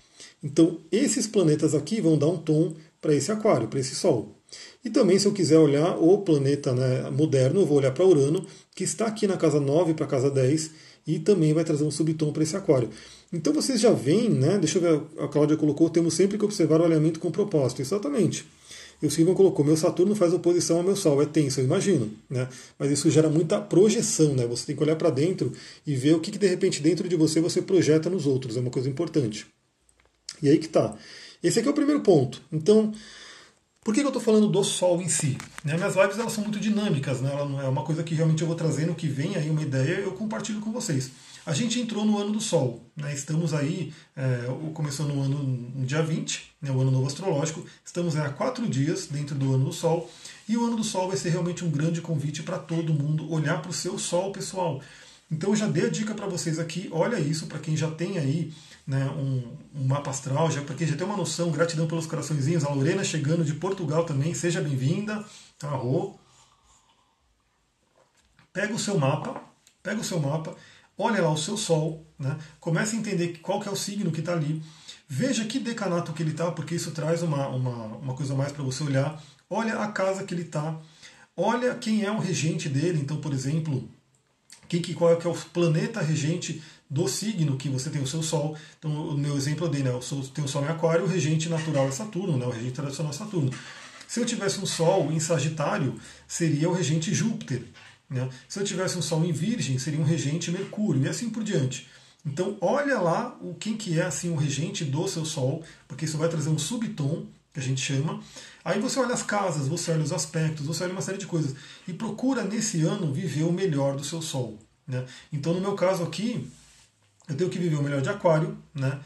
Então 0.43 0.80
esses 0.91 1.28
planetas 1.28 1.75
aqui 1.75 2.02
vão 2.02 2.17
dar 2.17 2.28
um 2.28 2.38
tom 2.38 2.73
para 3.02 3.13
esse 3.13 3.32
aquário, 3.32 3.67
para 3.67 3.80
esse 3.80 3.95
Sol. 3.95 4.36
E 4.84 4.89
também, 4.89 5.19
se 5.19 5.28
eu 5.28 5.34
quiser 5.34 5.60
olhar 5.60 5.97
o 5.97 6.17
planeta 6.19 6.73
né, 6.73 7.10
moderno, 7.12 7.62
eu 7.62 7.65
vou 7.65 7.78
olhar 7.78 7.91
para 7.91 8.06
Urano, 8.06 8.45
que 8.73 8.84
está 8.84 9.06
aqui 9.06 9.28
na 9.28 9.38
casa 9.38 9.60
9 9.60 9.93
para 9.93 10.06
a 10.06 10.10
casa 10.10 10.32
10, 10.32 10.71
e 11.06 11.19
também 11.19 11.54
vai 11.54 11.63
trazer 11.63 11.84
um 11.84 11.91
subtom 11.91 12.32
para 12.32 12.43
esse 12.43 12.56
aquário. 12.56 12.89
Então 13.32 13.54
vocês 13.54 13.80
já 13.80 13.91
veem, 13.91 14.30
né? 14.30 14.58
Deixa 14.58 14.78
eu 14.78 14.82
ver, 14.82 15.23
a 15.23 15.28
Cláudia 15.28 15.56
colocou, 15.58 15.89
temos 15.89 16.13
sempre 16.13 16.38
que 16.38 16.45
observar 16.45 16.82
o 16.82 16.86
alinhamento 16.86 17.19
com 17.19 17.30
propósito. 17.30 17.82
Exatamente. 17.82 18.45
E 19.02 19.08
o 19.08 19.12
Silvio 19.12 19.34
colocou, 19.34 19.63
meu 19.63 19.78
Saturno 19.78 20.13
faz 20.13 20.34
oposição 20.34 20.78
ao 20.78 20.84
meu 20.84 20.95
Sol, 20.95 21.21
é 21.21 21.25
tenso, 21.25 21.62
eu 21.62 21.65
imagino. 21.65 22.12
Né? 22.30 22.47
Mas 22.78 22.91
isso 22.91 23.10
gera 23.10 23.30
muita 23.30 23.60
projeção, 23.62 24.34
né? 24.34 24.45
Você 24.47 24.65
tem 24.67 24.75
que 24.75 24.84
olhar 24.84 24.95
para 24.95 25.10
dentro 25.10 25.54
e 25.86 25.95
ver 25.95 26.15
o 26.15 26.19
que, 26.19 26.32
que 26.32 26.38
de 26.38 26.47
repente 26.47 26.82
dentro 26.82 27.08
de 27.08 27.15
você 27.15 27.39
você 27.39 27.62
projeta 27.62 28.10
nos 28.10 28.25
outros, 28.25 28.58
é 28.58 28.60
uma 28.60 28.71
coisa 28.71 28.89
importante. 28.89 29.47
E 30.41 30.49
aí 30.49 30.58
que 30.58 30.67
tá. 30.67 30.95
Esse 31.41 31.60
aqui 31.60 31.67
é 31.67 31.71
o 31.71 31.75
primeiro 31.75 32.02
ponto. 32.02 32.41
Então, 32.52 32.93
por 33.84 33.93
que 33.93 34.02
eu 34.02 34.08
estou 34.08 34.21
falando 34.21 34.47
do 34.47 34.63
Sol 34.63 35.02
em 35.02 35.08
si? 35.08 35.38
Né, 35.63 35.75
minhas 35.75 35.95
lives 35.95 36.19
elas 36.19 36.34
são 36.34 36.43
muito 36.43 36.60
dinâmicas, 36.60 37.21
né? 37.21 37.32
Ela 37.32 37.45
não 37.45 37.62
é 37.62 37.67
uma 37.67 37.84
coisa 37.84 38.04
que 38.04 38.13
realmente 38.13 38.41
eu 38.41 38.47
vou 38.47 38.56
trazendo, 38.56 38.93
que 38.93 39.08
vem 39.08 39.36
aí 39.36 39.49
uma 39.49 39.62
ideia 39.62 39.99
eu 39.99 40.12
compartilho 40.12 40.60
com 40.60 40.71
vocês. 40.71 41.12
A 41.45 41.54
gente 41.54 41.80
entrou 41.80 42.06
no 42.06 42.17
ano 42.19 42.32
do 42.32 42.41
Sol, 42.41 42.84
né? 42.95 43.13
estamos 43.13 43.54
aí, 43.54 43.93
é, 44.15 44.45
começou 44.73 45.08
no 45.08 45.21
ano 45.21 45.41
no 45.41 45.86
dia 45.86 46.04
20, 46.04 46.52
né, 46.62 46.69
o 46.69 46.82
ano 46.82 46.91
novo 46.91 47.08
astrológico, 47.08 47.65
estamos 47.84 48.15
há 48.15 48.30
quatro 48.30 48.67
dias 48.67 49.08
dentro 49.08 49.34
do 49.34 49.56
ano 49.56 49.65
do 49.65 49.73
Sol, 49.73 50.12
e 50.47 50.58
o 50.58 50.65
ano 50.65 50.75
do 50.75 50.84
Sol 50.84 51.08
vai 51.08 51.17
ser 51.17 51.30
realmente 51.30 51.65
um 51.65 51.71
grande 51.71 52.02
convite 52.02 52.43
para 52.43 52.60
todo 52.60 52.93
mundo 52.93 53.32
olhar 53.32 53.62
para 53.62 53.71
o 53.71 53.73
seu 53.73 53.97
Sol 53.97 54.32
pessoal. 54.32 54.82
Então 55.32 55.52
eu 55.52 55.56
já 55.56 55.67
dei 55.67 55.86
a 55.86 55.89
dica 55.89 56.13
para 56.13 56.28
vocês 56.28 56.60
aqui, 56.60 56.89
olha 56.91 57.19
isso, 57.19 57.47
para 57.47 57.60
quem 57.60 57.75
já 57.75 57.89
tem 57.89 58.17
aí 58.17 58.52
né, 58.89 59.06
um, 59.12 59.56
um, 59.75 59.86
mapa 59.86 60.10
astral, 60.10 60.49
já, 60.49 60.63
porque 60.63 60.84
já 60.84 60.97
tem 60.97 61.06
uma 61.06 61.15
noção, 61.15 61.52
gratidão 61.52 61.86
pelos 61.86 62.08
coraçõezinhos. 62.08 62.65
A 62.65 62.69
Lorena 62.69 63.04
chegando 63.04 63.45
de 63.45 63.54
Portugal 63.54 64.04
também, 64.04 64.34
seja 64.34 64.60
bem-vinda. 64.60 65.23
Arro. 65.62 66.19
Pega 68.52 68.73
o 68.73 68.80
seu 68.80 68.97
mapa, 68.97 69.43
pega 69.84 70.02
o 70.02 70.04
seu 70.04 70.19
mapa, 70.19 70.56
olha 70.97 71.21
lá 71.21 71.32
o 71.32 71.38
seu 71.38 71.56
Sol, 71.56 72.04
né, 72.17 72.36
comece 72.60 72.95
a 72.95 72.99
entender 72.99 73.38
qual 73.43 73.60
que 73.60 73.69
é 73.69 73.71
o 73.71 73.75
signo 73.75 74.12
que 74.12 74.21
está 74.21 74.34
ali. 74.34 74.63
Veja 75.08 75.45
que 75.45 75.60
decanato 75.60 76.12
que 76.12 76.23
ele 76.23 76.32
está, 76.32 76.49
porque 76.49 76.73
isso 76.73 76.89
traz 76.89 77.21
uma, 77.21 77.47
uma, 77.47 77.86
uma 77.97 78.15
coisa 78.15 78.34
mais 78.34 78.52
para 78.52 78.63
você 78.63 78.84
olhar. 78.84 79.21
Olha 79.47 79.78
a 79.78 79.91
casa 79.91 80.23
que 80.23 80.34
ele 80.34 80.41
está. 80.41 80.75
Olha 81.38 81.75
quem 81.75 82.04
é 82.04 82.12
o 82.12 82.17
regente 82.17 82.67
dele. 82.67 82.99
Então, 82.99 83.17
por 83.17 83.34
exemplo, 83.34 83.88
quem, 84.67 84.82
qual 84.93 85.13
é, 85.13 85.15
que 85.15 85.28
é 85.28 85.30
o 85.30 85.36
planeta 85.36 86.02
regente 86.02 86.62
do 86.89 87.08
signo 87.08 87.56
que 87.56 87.69
você 87.69 87.89
tem 87.89 88.02
o 88.02 88.08
seu 88.08 88.23
Sol. 88.23 88.58
Então, 88.80 89.10
o 89.10 89.17
meu 89.17 89.36
exemplo 89.38 89.67
eu 89.67 89.69
dei, 89.69 89.84
né? 89.84 89.91
Eu 89.91 90.02
tenho 90.34 90.45
o 90.45 90.49
Sol 90.49 90.63
em 90.63 90.67
Aquário, 90.67 91.06
o 91.06 91.08
regente 91.08 91.47
natural 91.47 91.88
é 91.88 91.91
Saturno, 91.91 92.38
né? 92.38 92.45
o 92.45 92.49
regente 92.49 92.73
tradicional 92.73 93.12
é 93.12 93.15
Saturno. 93.15 93.52
Se 94.08 94.19
eu 94.19 94.25
tivesse 94.25 94.60
um 94.60 94.65
Sol 94.65 95.12
em 95.12 95.19
Sagitário, 95.19 95.99
seria 96.28 96.67
o 96.67 96.73
regente 96.73 97.13
Júpiter. 97.13 97.63
Né? 98.10 98.28
Se 98.47 98.60
eu 98.60 98.63
tivesse 98.63 98.97
um 98.97 99.04
Sol 99.04 99.23
em 99.23 99.32
Virgem, 99.32 99.78
seria 99.78 99.99
um 99.99 100.04
regente 100.04 100.49
Mercúrio, 100.49 101.04
e 101.04 101.08
assim 101.08 101.30
por 101.30 101.43
diante. 101.43 101.88
Então, 102.25 102.58
olha 102.60 102.99
lá 102.99 103.38
o 103.39 103.54
quem 103.54 103.78
que 103.78 103.99
é 103.99 104.04
assim 104.04 104.32
o 104.32 104.36
regente 104.36 104.84
do 104.84 105.08
seu 105.08 105.23
Sol, 105.23 105.63
porque 105.88 106.06
isso 106.06 106.17
vai 106.17 106.28
trazer 106.28 106.49
um 106.49 106.58
subtom, 106.58 107.28
que 107.54 107.60
a 107.60 107.63
gente 107.63 107.82
chama. 107.82 108.19
Aí 108.63 108.80
você 108.80 108.99
olha 108.99 109.13
as 109.13 109.23
casas, 109.23 109.67
você 109.67 109.91
olha 109.91 110.04
os 110.04 110.12
aspectos, 110.12 110.65
você 110.65 110.84
olha 110.84 110.93
uma 110.93 111.02
série 111.02 111.17
de 111.17 111.25
coisas. 111.25 111.56
E 111.88 111.93
procura 111.93 112.43
nesse 112.43 112.82
ano 112.82 113.13
viver 113.13 113.43
o 113.43 113.52
melhor 113.52 113.95
do 113.95 114.04
seu 114.04 114.21
Sol. 114.21 114.58
Né? 114.88 115.06
Então, 115.32 115.54
no 115.54 115.62
meu 115.62 115.75
caso 115.75 116.04
aqui, 116.04 116.47
eu 117.29 117.37
tenho 117.37 117.49
que 117.49 117.59
viver 117.59 117.75
o 117.75 117.83
melhor 117.83 118.01
de 118.01 118.09
Aquário, 118.09 118.57
né? 118.73 118.99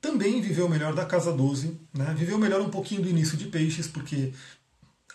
Também 0.00 0.40
viver 0.40 0.62
o 0.62 0.68
melhor 0.68 0.94
da 0.94 1.04
casa 1.04 1.32
12, 1.32 1.78
né? 1.94 2.14
Viver 2.16 2.34
o 2.34 2.38
melhor 2.38 2.60
um 2.60 2.70
pouquinho 2.70 3.02
do 3.02 3.08
início 3.08 3.36
de 3.36 3.46
Peixes, 3.46 3.86
porque 3.86 4.32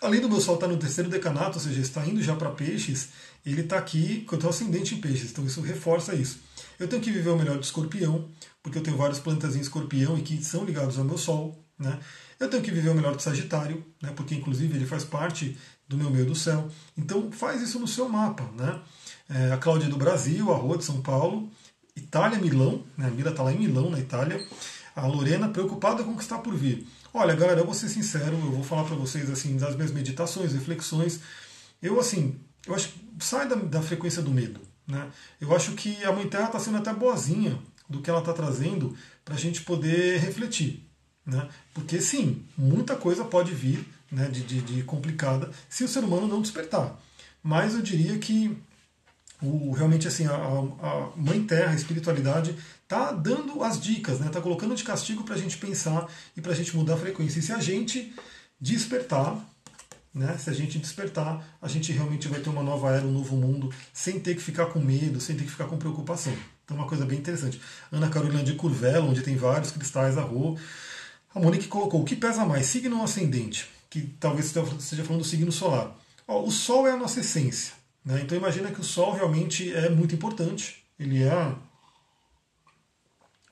além 0.00 0.20
do 0.20 0.28
meu 0.28 0.40
Sol 0.40 0.54
estar 0.54 0.66
no 0.66 0.76
terceiro 0.76 1.08
decanato, 1.08 1.58
ou 1.58 1.64
seja, 1.64 1.80
está 1.80 2.06
indo 2.06 2.22
já 2.22 2.34
para 2.34 2.50
Peixes, 2.50 3.10
ele 3.44 3.60
está 3.60 3.78
aqui 3.78 4.22
com 4.22 4.36
o 4.36 4.48
ascendente 4.48 4.94
em 4.94 5.00
Peixes, 5.00 5.30
então 5.30 5.44
isso 5.44 5.60
reforça 5.60 6.14
isso. 6.14 6.40
Eu 6.78 6.88
tenho 6.88 7.00
que 7.00 7.10
viver 7.10 7.30
o 7.30 7.36
melhor 7.36 7.58
de 7.58 7.66
Escorpião, 7.66 8.28
porque 8.62 8.78
eu 8.78 8.82
tenho 8.82 8.96
vários 8.96 9.20
planetas 9.20 9.54
em 9.54 9.60
Escorpião 9.60 10.18
e 10.18 10.22
que 10.22 10.42
são 10.42 10.64
ligados 10.64 10.98
ao 10.98 11.04
meu 11.04 11.18
Sol, 11.18 11.62
Né? 11.78 11.98
Eu 12.38 12.50
tenho 12.50 12.62
que 12.62 12.70
viver 12.70 12.90
o 12.90 12.94
melhor 12.94 13.16
de 13.16 13.22
Sagitário, 13.22 13.84
né? 14.02 14.12
porque 14.14 14.34
inclusive 14.34 14.76
ele 14.76 14.86
faz 14.86 15.04
parte 15.04 15.56
do 15.88 15.96
meu 15.96 16.10
meio 16.10 16.26
do 16.26 16.34
céu. 16.34 16.68
Então 16.96 17.30
faz 17.30 17.62
isso 17.62 17.78
no 17.78 17.86
seu 17.86 18.08
mapa. 18.08 18.44
Né? 18.56 18.80
É, 19.28 19.52
a 19.52 19.56
Cláudia 19.56 19.86
é 19.86 19.90
do 19.90 19.96
Brasil, 19.96 20.52
a 20.52 20.56
Rua 20.56 20.78
de 20.78 20.84
São 20.84 21.00
Paulo, 21.00 21.50
Itália, 21.96 22.38
Milão, 22.38 22.84
né? 22.96 23.06
a 23.06 23.10
Mira 23.10 23.30
está 23.30 23.42
lá 23.42 23.52
em 23.52 23.58
Milão, 23.58 23.90
na 23.90 24.00
Itália. 24.00 24.44
A 24.96 25.06
Lorena, 25.06 25.48
preocupada 25.48 26.04
com 26.04 26.12
o 26.12 26.16
que 26.16 26.22
está 26.22 26.38
por 26.38 26.54
vir. 26.54 26.86
Olha, 27.12 27.34
galera, 27.34 27.60
eu 27.60 27.64
vou 27.64 27.74
ser 27.74 27.88
sincero, 27.88 28.36
eu 28.36 28.52
vou 28.52 28.64
falar 28.64 28.84
para 28.84 28.96
vocês 28.96 29.30
assim 29.30 29.56
das 29.56 29.74
minhas 29.74 29.92
meditações, 29.92 30.52
reflexões. 30.52 31.20
Eu 31.82 31.98
assim, 31.98 32.38
eu 32.66 32.74
acho 32.74 32.92
sai 33.18 33.48
da, 33.48 33.56
da 33.56 33.82
frequência 33.82 34.22
do 34.22 34.30
medo. 34.30 34.60
Né? 34.86 35.08
Eu 35.40 35.54
acho 35.54 35.72
que 35.72 36.02
a 36.04 36.12
Mãe 36.12 36.28
Terra 36.28 36.46
está 36.46 36.58
sendo 36.58 36.78
até 36.78 36.92
boazinha 36.92 37.58
do 37.88 38.00
que 38.00 38.10
ela 38.10 38.20
está 38.20 38.32
trazendo 38.32 38.96
para 39.24 39.34
a 39.34 39.38
gente 39.38 39.62
poder 39.62 40.20
refletir. 40.20 40.86
Né? 41.24 41.48
Porque 41.72 42.00
sim, 42.00 42.44
muita 42.56 42.96
coisa 42.96 43.24
pode 43.24 43.52
vir 43.52 43.86
né, 44.10 44.28
de, 44.28 44.42
de, 44.42 44.60
de, 44.60 44.82
complicada 44.82 45.50
se 45.68 45.84
o 45.84 45.88
ser 45.88 46.04
humano 46.04 46.28
não 46.28 46.42
despertar. 46.42 46.98
Mas 47.42 47.74
eu 47.74 47.82
diria 47.82 48.18
que 48.18 48.56
o, 49.42 49.72
realmente 49.72 50.08
assim, 50.08 50.26
a, 50.26 50.34
a 50.34 51.10
Mãe 51.16 51.44
Terra, 51.44 51.72
a 51.72 51.76
espiritualidade, 51.76 52.56
está 52.82 53.12
dando 53.12 53.62
as 53.62 53.80
dicas, 53.80 54.20
né? 54.20 54.30
colocando 54.40 54.74
de 54.74 54.84
castigo 54.84 55.24
para 55.24 55.34
a 55.34 55.38
gente 55.38 55.58
pensar 55.58 56.08
e 56.36 56.40
para 56.40 56.52
a 56.52 56.54
gente 56.54 56.76
mudar 56.76 56.94
a 56.94 56.98
frequência. 56.98 57.38
E 57.38 57.42
se 57.42 57.52
a 57.52 57.58
gente 57.58 58.14
despertar, 58.60 59.38
né? 60.14 60.38
Se 60.38 60.48
a 60.48 60.52
gente 60.52 60.78
despertar, 60.78 61.44
a 61.60 61.66
gente 61.66 61.90
realmente 61.90 62.28
vai 62.28 62.38
ter 62.38 62.48
uma 62.48 62.62
nova 62.62 62.94
era, 62.94 63.04
um 63.04 63.10
novo 63.10 63.36
mundo, 63.36 63.74
sem 63.92 64.20
ter 64.20 64.36
que 64.36 64.42
ficar 64.42 64.66
com 64.66 64.78
medo, 64.78 65.20
sem 65.20 65.34
ter 65.36 65.42
que 65.42 65.50
ficar 65.50 65.64
com 65.64 65.76
preocupação. 65.76 66.32
Então, 66.64 66.76
uma 66.76 66.86
coisa 66.86 67.04
bem 67.04 67.18
interessante. 67.18 67.60
Ana 67.90 68.08
Carolina 68.08 68.44
de 68.44 68.54
Curvelo, 68.54 69.08
onde 69.08 69.22
tem 69.22 69.36
vários 69.36 69.72
cristais 69.72 70.16
a 70.16 70.22
rua. 70.22 70.56
A 71.34 71.40
Monique 71.40 71.66
colocou: 71.66 72.00
o 72.00 72.04
que 72.04 72.14
pesa 72.14 72.44
mais, 72.44 72.66
signo 72.66 73.02
ascendente? 73.02 73.68
Que 73.90 74.02
talvez 74.20 74.46
esteja 74.46 75.04
falando 75.04 75.22
do 75.22 75.26
signo 75.26 75.50
solar. 75.50 75.96
Ó, 76.26 76.44
o 76.44 76.50
Sol 76.50 76.86
é 76.86 76.92
a 76.92 76.96
nossa 76.96 77.20
essência. 77.20 77.74
Né? 78.04 78.20
Então, 78.22 78.36
imagina 78.36 78.70
que 78.70 78.80
o 78.80 78.84
Sol 78.84 79.12
realmente 79.12 79.72
é 79.72 79.88
muito 79.88 80.14
importante. 80.14 80.84
Ele 80.98 81.22
é 81.22 81.54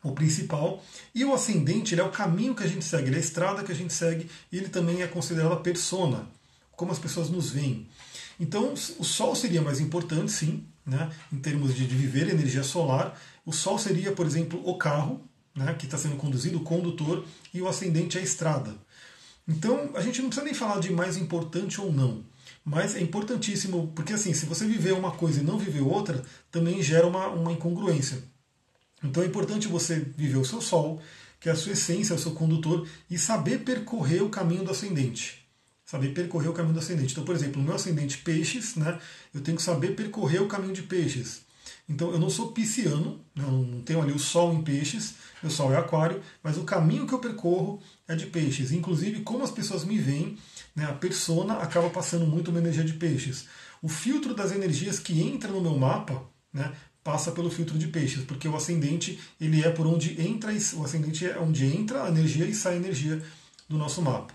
o 0.03 0.12
principal. 0.12 0.83
E 1.15 1.25
o 1.25 1.33
ascendente 1.33 1.99
é 1.99 2.03
o 2.03 2.11
caminho 2.11 2.55
que 2.55 2.62
a 2.62 2.69
gente 2.69 2.85
segue, 2.85 3.12
é 3.12 3.17
a 3.17 3.21
estrada 3.21 3.62
que 3.62 3.73
a 3.73 3.75
gente 3.75 3.93
segue, 3.93 4.29
e 4.51 4.57
ele 4.57 4.69
também 4.69 5.03
é 5.03 5.07
considerado 5.07 5.53
a 5.53 5.61
persona 5.61 6.27
como 6.73 6.91
as 6.91 6.99
pessoas 6.99 7.31
nos 7.31 7.51
veem. 7.51 7.87
Então, 8.41 8.73
o 8.99 9.05
Sol 9.05 9.37
seria 9.37 9.62
mais 9.62 9.79
importante, 9.79 10.33
sim, 10.33 10.65
né, 10.85 11.11
em 11.33 11.38
termos 11.38 11.75
de, 11.75 11.87
de 11.87 11.95
viver 11.95 12.29
energia 12.29 12.65
solar. 12.65 13.17
O 13.47 13.53
Sol 13.53 13.79
seria, 13.79 14.11
por 14.11 14.27
exemplo, 14.27 14.61
o 14.69 14.77
carro, 14.77 15.21
né, 15.55 15.75
que 15.75 15.85
está 15.85 15.97
sendo 15.97 16.17
conduzido, 16.17 16.59
o 16.59 16.65
condutor, 16.65 17.25
e 17.55 17.62
o 17.62 17.69
ascendente 17.69 18.19
é 18.19 18.21
a 18.21 18.25
estrada. 18.25 18.75
Então, 19.47 19.91
a 19.95 20.01
gente 20.01 20.21
não 20.21 20.29
precisa 20.29 20.45
nem 20.45 20.55
falar 20.55 20.81
de 20.81 20.91
mais 20.91 21.17
importante 21.17 21.81
ou 21.81 21.93
não, 21.93 22.25
mas 22.64 22.94
é 22.94 23.01
importantíssimo, 23.01 23.92
porque 23.94 24.12
assim, 24.12 24.33
se 24.33 24.46
você 24.46 24.66
viver 24.66 24.92
uma 24.92 25.12
coisa 25.12 25.40
e 25.40 25.44
não 25.44 25.59
viver 25.59 25.83
outra, 25.83 26.22
também 26.51 26.83
gera 26.83 27.07
uma, 27.07 27.29
uma 27.29 27.53
incongruência. 27.53 28.22
Então 29.03 29.22
é 29.22 29.27
importante 29.27 29.66
você 29.68 29.98
viver 30.16 30.37
o 30.37 30.44
seu 30.44 30.61
Sol, 30.61 31.01
que 31.40 31.48
é 31.48 31.53
a 31.53 31.57
sua 31.57 31.72
essência, 31.72 32.14
o 32.14 32.18
seu 32.18 32.33
condutor, 32.33 32.87
e 33.11 33.18
saber 33.18 33.59
percorrer 33.64 34.22
o 34.22 34.29
caminho 34.29 34.64
do 34.64 34.70
ascendente 34.70 35.42
saber 35.92 36.14
percorrer 36.14 36.48
o 36.48 36.55
caminho 36.55 36.72
do 36.72 36.81
ascendente. 36.81 37.12
Então, 37.12 37.22
por 37.22 37.35
exemplo, 37.35 37.61
o 37.61 37.64
meu 37.64 37.75
ascendente 37.75 38.16
peixes, 38.16 38.77
né, 38.77 38.98
eu 39.35 39.42
tenho 39.42 39.59
que 39.59 39.62
saber 39.62 39.94
percorrer 39.94 40.40
o 40.40 40.48
caminho 40.48 40.72
de 40.72 40.83
peixes. 40.85 41.42
Então, 41.87 42.11
eu 42.12 42.18
não 42.18 42.31
sou 42.31 42.53
pisciano, 42.53 43.20
né, 43.35 43.44
não 43.44 43.83
tenho 43.83 44.01
ali 44.01 44.11
o 44.11 44.18
sol 44.18 44.55
em 44.55 44.62
peixes, 44.62 45.16
meu 45.42 45.51
sol 45.51 45.70
é 45.70 45.77
aquário, 45.77 46.22
mas 46.42 46.57
o 46.57 46.64
caminho 46.64 47.07
que 47.07 47.12
eu 47.12 47.18
percorro 47.18 47.79
é 48.09 48.16
de 48.16 48.25
peixes. 48.25 48.72
Inclusive, 48.72 49.20
como 49.20 49.44
as 49.44 49.51
pessoas 49.51 49.85
me 49.85 49.98
veem, 49.98 50.38
né, 50.75 50.85
a 50.85 50.93
persona 50.93 51.55
acaba 51.55 51.91
passando 51.91 52.27
muito 52.27 52.51
uma 52.51 52.61
energia 52.61 52.85
de 52.85 52.95
peixes. 52.95 53.47
O 53.83 53.89
filtro 53.89 54.35
das 54.35 54.53
energias 54.53 54.99
que 54.99 55.21
entra 55.21 55.51
no 55.51 55.61
meu 55.61 55.77
mapa 55.77 56.23
né, 56.53 56.73
passa 57.03 57.33
pelo 57.33 57.51
filtro 57.51 57.79
de 57.79 57.89
peixes, 57.89 58.25
porque 58.25 58.47
o 58.47 58.57
ascendente 58.57 59.19
ele 59.41 59.63
é 59.63 59.71
por 59.71 59.87
onde 59.87 60.21
entra, 60.21 60.53
o 60.75 60.85
ascendente 60.85 61.27
é 61.27 61.39
onde 61.39 61.67
entra 61.67 62.05
a 62.05 62.09
energia 62.09 62.45
e 62.47 62.55
sai 62.55 62.75
a 62.75 62.77
energia 62.77 63.23
do 63.69 63.77
nosso 63.77 64.01
mapa. 64.01 64.33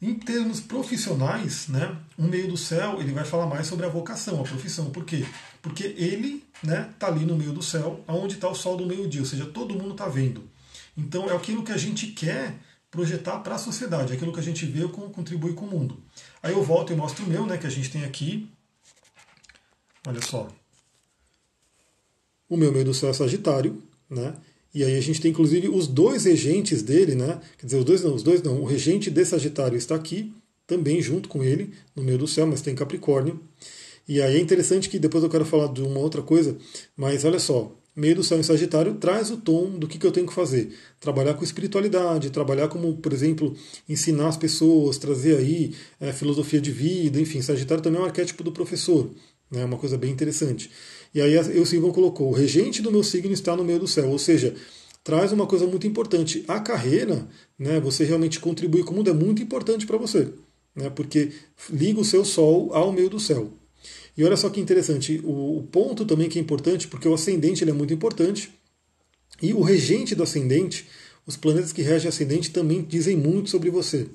Em 0.00 0.14
termos 0.14 0.60
profissionais, 0.60 1.68
né, 1.68 1.94
o 2.16 2.22
meio 2.22 2.48
do 2.48 2.56
céu 2.56 3.00
ele 3.00 3.12
vai 3.12 3.24
falar 3.24 3.46
mais 3.46 3.66
sobre 3.66 3.84
a 3.84 3.88
vocação, 3.88 4.40
a 4.40 4.44
profissão. 4.44 4.90
Por 4.90 5.04
quê? 5.04 5.26
Porque 5.60 5.94
ele 5.98 6.42
está 6.54 6.66
né, 6.66 6.90
tá 6.98 7.06
ali 7.08 7.26
no 7.26 7.36
meio 7.36 7.52
do 7.52 7.62
céu, 7.62 8.02
onde 8.08 8.36
está 8.36 8.48
o 8.48 8.54
sol 8.54 8.78
do 8.78 8.86
meio-dia, 8.86 9.20
ou 9.20 9.26
seja, 9.26 9.44
todo 9.44 9.74
mundo 9.74 9.90
está 9.90 10.08
vendo. 10.08 10.48
Então 10.96 11.28
é 11.28 11.36
aquilo 11.36 11.62
que 11.62 11.72
a 11.72 11.76
gente 11.76 12.06
quer 12.08 12.58
projetar 12.90 13.38
para 13.38 13.54
a 13.54 13.58
sociedade, 13.58 14.12
é 14.12 14.16
aquilo 14.16 14.32
que 14.32 14.40
a 14.40 14.42
gente 14.42 14.66
vê 14.66 14.86
como 14.88 15.10
contribui 15.10 15.52
com 15.52 15.64
o 15.64 15.70
mundo. 15.70 15.96
Aí 16.42 16.52
eu 16.52 16.62
volto 16.62 16.92
e 16.92 16.96
mostro 16.96 17.24
o 17.24 17.28
meu, 17.28 17.46
né, 17.46 17.56
que 17.56 17.66
a 17.66 17.70
gente 17.70 17.90
tem 17.90 18.04
aqui. 18.04 18.50
Olha 20.06 20.20
só. 20.20 20.48
O 22.48 22.56
meu 22.56 22.72
meio 22.72 22.84
do 22.84 22.94
céu 22.94 23.10
é 23.10 23.12
Sagitário, 23.12 23.80
né? 24.08 24.34
E 24.74 24.84
aí 24.84 24.96
a 24.96 25.00
gente 25.00 25.20
tem 25.20 25.30
inclusive 25.30 25.68
os 25.68 25.86
dois 25.86 26.24
regentes 26.24 26.82
dele, 26.82 27.14
né? 27.14 27.40
Quer 27.58 27.66
dizer, 27.66 27.78
os 27.78 27.84
dois 27.84 28.02
não, 28.02 28.14
os 28.14 28.22
dois 28.22 28.42
não. 28.42 28.60
O 28.60 28.64
regente 28.64 29.10
de 29.10 29.24
Sagitário 29.24 29.76
está 29.76 29.94
aqui, 29.94 30.32
também 30.66 31.00
junto 31.00 31.28
com 31.28 31.44
ele, 31.44 31.72
no 31.94 32.02
meio 32.02 32.18
do 32.18 32.26
céu, 32.26 32.46
mas 32.46 32.60
tem 32.60 32.74
Capricórnio. 32.74 33.40
E 34.08 34.20
aí 34.20 34.36
é 34.36 34.40
interessante 34.40 34.88
que 34.88 34.98
depois 34.98 35.22
eu 35.22 35.30
quero 35.30 35.44
falar 35.44 35.72
de 35.72 35.82
uma 35.82 36.00
outra 36.00 36.22
coisa, 36.22 36.56
mas 36.96 37.24
olha 37.24 37.38
só, 37.38 37.72
meio 37.94 38.14
do 38.16 38.22
céu 38.22 38.38
em 38.38 38.42
Sagitário 38.42 38.94
traz 38.94 39.30
o 39.30 39.36
tom 39.36 39.70
do 39.78 39.88
que, 39.88 39.98
que 39.98 40.06
eu 40.06 40.12
tenho 40.12 40.26
que 40.26 40.32
fazer. 40.32 40.72
Trabalhar 40.98 41.34
com 41.34 41.44
espiritualidade, 41.44 42.30
trabalhar 42.30 42.68
como, 42.68 42.96
por 42.96 43.12
exemplo, 43.12 43.54
ensinar 43.88 44.28
as 44.28 44.36
pessoas, 44.36 44.98
trazer 44.98 45.36
aí 45.36 45.74
é, 46.00 46.12
filosofia 46.12 46.60
de 46.60 46.70
vida, 46.70 47.20
enfim, 47.20 47.42
Sagitário 47.42 47.82
também 47.82 48.00
é 48.00 48.02
um 48.02 48.06
arquétipo 48.06 48.42
do 48.42 48.52
professor, 48.52 49.10
né, 49.50 49.64
uma 49.64 49.76
coisa 49.76 49.98
bem 49.98 50.10
interessante. 50.10 50.70
E 51.14 51.20
aí 51.20 51.36
o 51.58 51.66
Silvão 51.66 51.90
colocou: 51.90 52.28
o 52.30 52.34
regente 52.34 52.80
do 52.80 52.92
meu 52.92 53.02
signo 53.02 53.32
está 53.32 53.56
no 53.56 53.64
meio 53.64 53.80
do 53.80 53.88
céu, 53.88 54.08
ou 54.08 54.18
seja, 54.18 54.54
traz 55.02 55.32
uma 55.32 55.46
coisa 55.46 55.66
muito 55.66 55.86
importante. 55.86 56.44
A 56.46 56.60
carreira, 56.60 57.26
né, 57.58 57.80
você 57.80 58.04
realmente 58.04 58.38
contribui 58.38 58.84
com 58.84 58.92
o 58.92 58.96
mundo, 58.96 59.10
é 59.10 59.14
muito 59.14 59.42
importante 59.42 59.86
para 59.86 59.98
você, 59.98 60.28
né, 60.74 60.88
porque 60.90 61.32
liga 61.68 62.00
o 62.00 62.04
seu 62.04 62.24
sol 62.24 62.72
ao 62.72 62.92
meio 62.92 63.10
do 63.10 63.18
céu. 63.18 63.50
E 64.16 64.24
olha 64.24 64.36
só 64.36 64.48
que 64.50 64.60
interessante, 64.60 65.20
o, 65.24 65.58
o 65.58 65.62
ponto 65.64 66.04
também 66.04 66.28
que 66.28 66.38
é 66.38 66.42
importante, 66.42 66.88
porque 66.88 67.08
o 67.08 67.14
ascendente 67.14 67.64
ele 67.64 67.70
é 67.70 67.74
muito 67.74 67.94
importante, 67.94 68.50
e 69.40 69.54
o 69.54 69.60
regente 69.60 70.14
do 70.14 70.22
ascendente, 70.22 70.86
os 71.26 71.36
planetas 71.36 71.72
que 71.72 71.82
regem 71.82 72.08
ascendente 72.08 72.50
também 72.50 72.82
dizem 72.82 73.16
muito 73.16 73.50
sobre 73.50 73.70
você. 73.70 74.06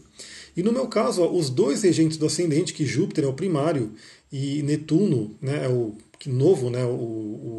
E 0.56 0.64
no 0.64 0.72
meu 0.72 0.88
caso, 0.88 1.22
ó, 1.22 1.32
os 1.32 1.50
dois 1.50 1.84
regentes 1.84 2.18
do 2.18 2.26
ascendente, 2.26 2.74
que 2.74 2.86
Júpiter 2.86 3.26
é 3.26 3.28
o 3.28 3.34
primário 3.34 3.92
e 4.32 4.64
Netuno 4.64 5.36
né, 5.42 5.66
é 5.66 5.70
o 5.70 5.96
novo, 6.28 6.70
né, 6.70 6.84
o, 6.86 6.90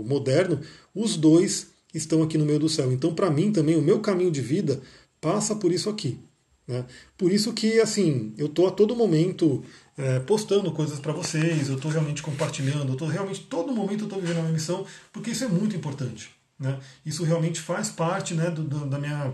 o 0.01 0.05
moderno, 0.07 0.61
os 0.95 1.17
dois 1.17 1.69
estão 1.95 2.23
aqui 2.23 2.39
no 2.39 2.45
meio 2.45 2.59
do 2.59 2.69
céu. 2.69 2.93
Então, 2.93 3.15
para 3.15 3.31
mim 3.31 3.53
também, 3.53 3.77
o 3.77 3.83
meu 3.83 4.01
caminho 4.01 4.31
de 4.31 4.41
vida 4.41 4.81
passa 5.21 5.55
por 5.55 5.73
isso 5.73 5.89
aqui. 5.91 6.19
Né? 6.67 6.85
Por 7.17 7.33
isso 7.33 7.53
que, 7.53 7.81
assim, 7.81 8.33
eu 8.37 8.47
estou 8.47 8.67
a 8.67 8.71
todo 8.71 8.97
momento 8.97 9.63
é, 9.97 10.19
postando 10.21 10.71
coisas 10.73 10.99
para 10.99 11.13
vocês, 11.13 11.69
eu 11.69 11.77
estou 11.77 11.91
realmente 11.91 12.23
compartilhando, 12.23 12.89
eu 12.89 12.93
estou 12.93 13.09
realmente, 13.09 13.41
todo 13.41 13.73
momento 13.73 14.01
eu 14.01 14.07
estou 14.07 14.21
vivendo 14.21 14.39
a 14.39 14.43
minha 14.43 14.53
missão, 14.53 14.85
porque 15.13 15.31
isso 15.31 15.45
é 15.45 15.49
muito 15.49 15.75
importante. 15.75 16.31
Né? 16.59 16.79
Isso 17.05 17.23
realmente 17.23 17.61
faz 17.61 17.91
parte 17.91 18.35
né, 18.35 18.51
do, 18.51 18.63
do, 18.63 18.87
da 18.87 18.99
minha 18.99 19.33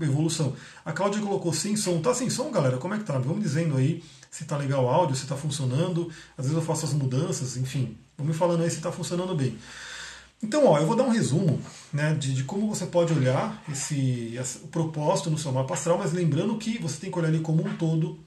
evolução. 0.00 0.54
A 0.84 0.92
Cláudia 0.92 1.20
colocou 1.20 1.52
sem 1.52 1.76
som. 1.76 2.00
Tá 2.00 2.12
sem 2.12 2.28
som, 2.28 2.50
galera? 2.50 2.78
Como 2.78 2.94
é 2.94 2.98
que 2.98 3.04
tá? 3.04 3.18
Vamos 3.18 3.42
dizendo 3.42 3.76
aí 3.76 4.02
se 4.30 4.44
tá 4.44 4.56
legal 4.56 4.84
o 4.84 4.88
áudio, 4.88 5.14
se 5.14 5.26
tá 5.26 5.36
funcionando. 5.36 6.10
Às 6.36 6.46
vezes 6.46 6.56
eu 6.56 6.62
faço 6.62 6.84
as 6.84 6.92
mudanças, 6.92 7.56
enfim. 7.56 7.96
Vamos 8.18 8.32
me 8.32 8.38
falando 8.38 8.62
aí 8.62 8.70
se 8.70 8.76
está 8.76 8.90
funcionando 8.90 9.34
bem. 9.34 9.56
Então, 10.42 10.66
ó, 10.66 10.78
eu 10.78 10.86
vou 10.86 10.96
dar 10.96 11.04
um 11.04 11.10
resumo 11.10 11.60
né, 11.92 12.12
de, 12.14 12.34
de 12.34 12.44
como 12.44 12.68
você 12.68 12.86
pode 12.86 13.12
olhar 13.12 13.62
esse, 13.70 14.34
esse, 14.36 14.58
o 14.58 14.68
propósito 14.68 15.30
no 15.30 15.38
seu 15.38 15.52
mapa 15.52 15.74
astral, 15.74 15.96
mas 15.96 16.12
lembrando 16.12 16.58
que 16.58 16.76
você 16.78 17.00
tem 17.00 17.10
que 17.10 17.18
olhar 17.18 17.28
ele 17.28 17.40
como 17.40 17.64
um 17.64 17.76
todo. 17.76 18.18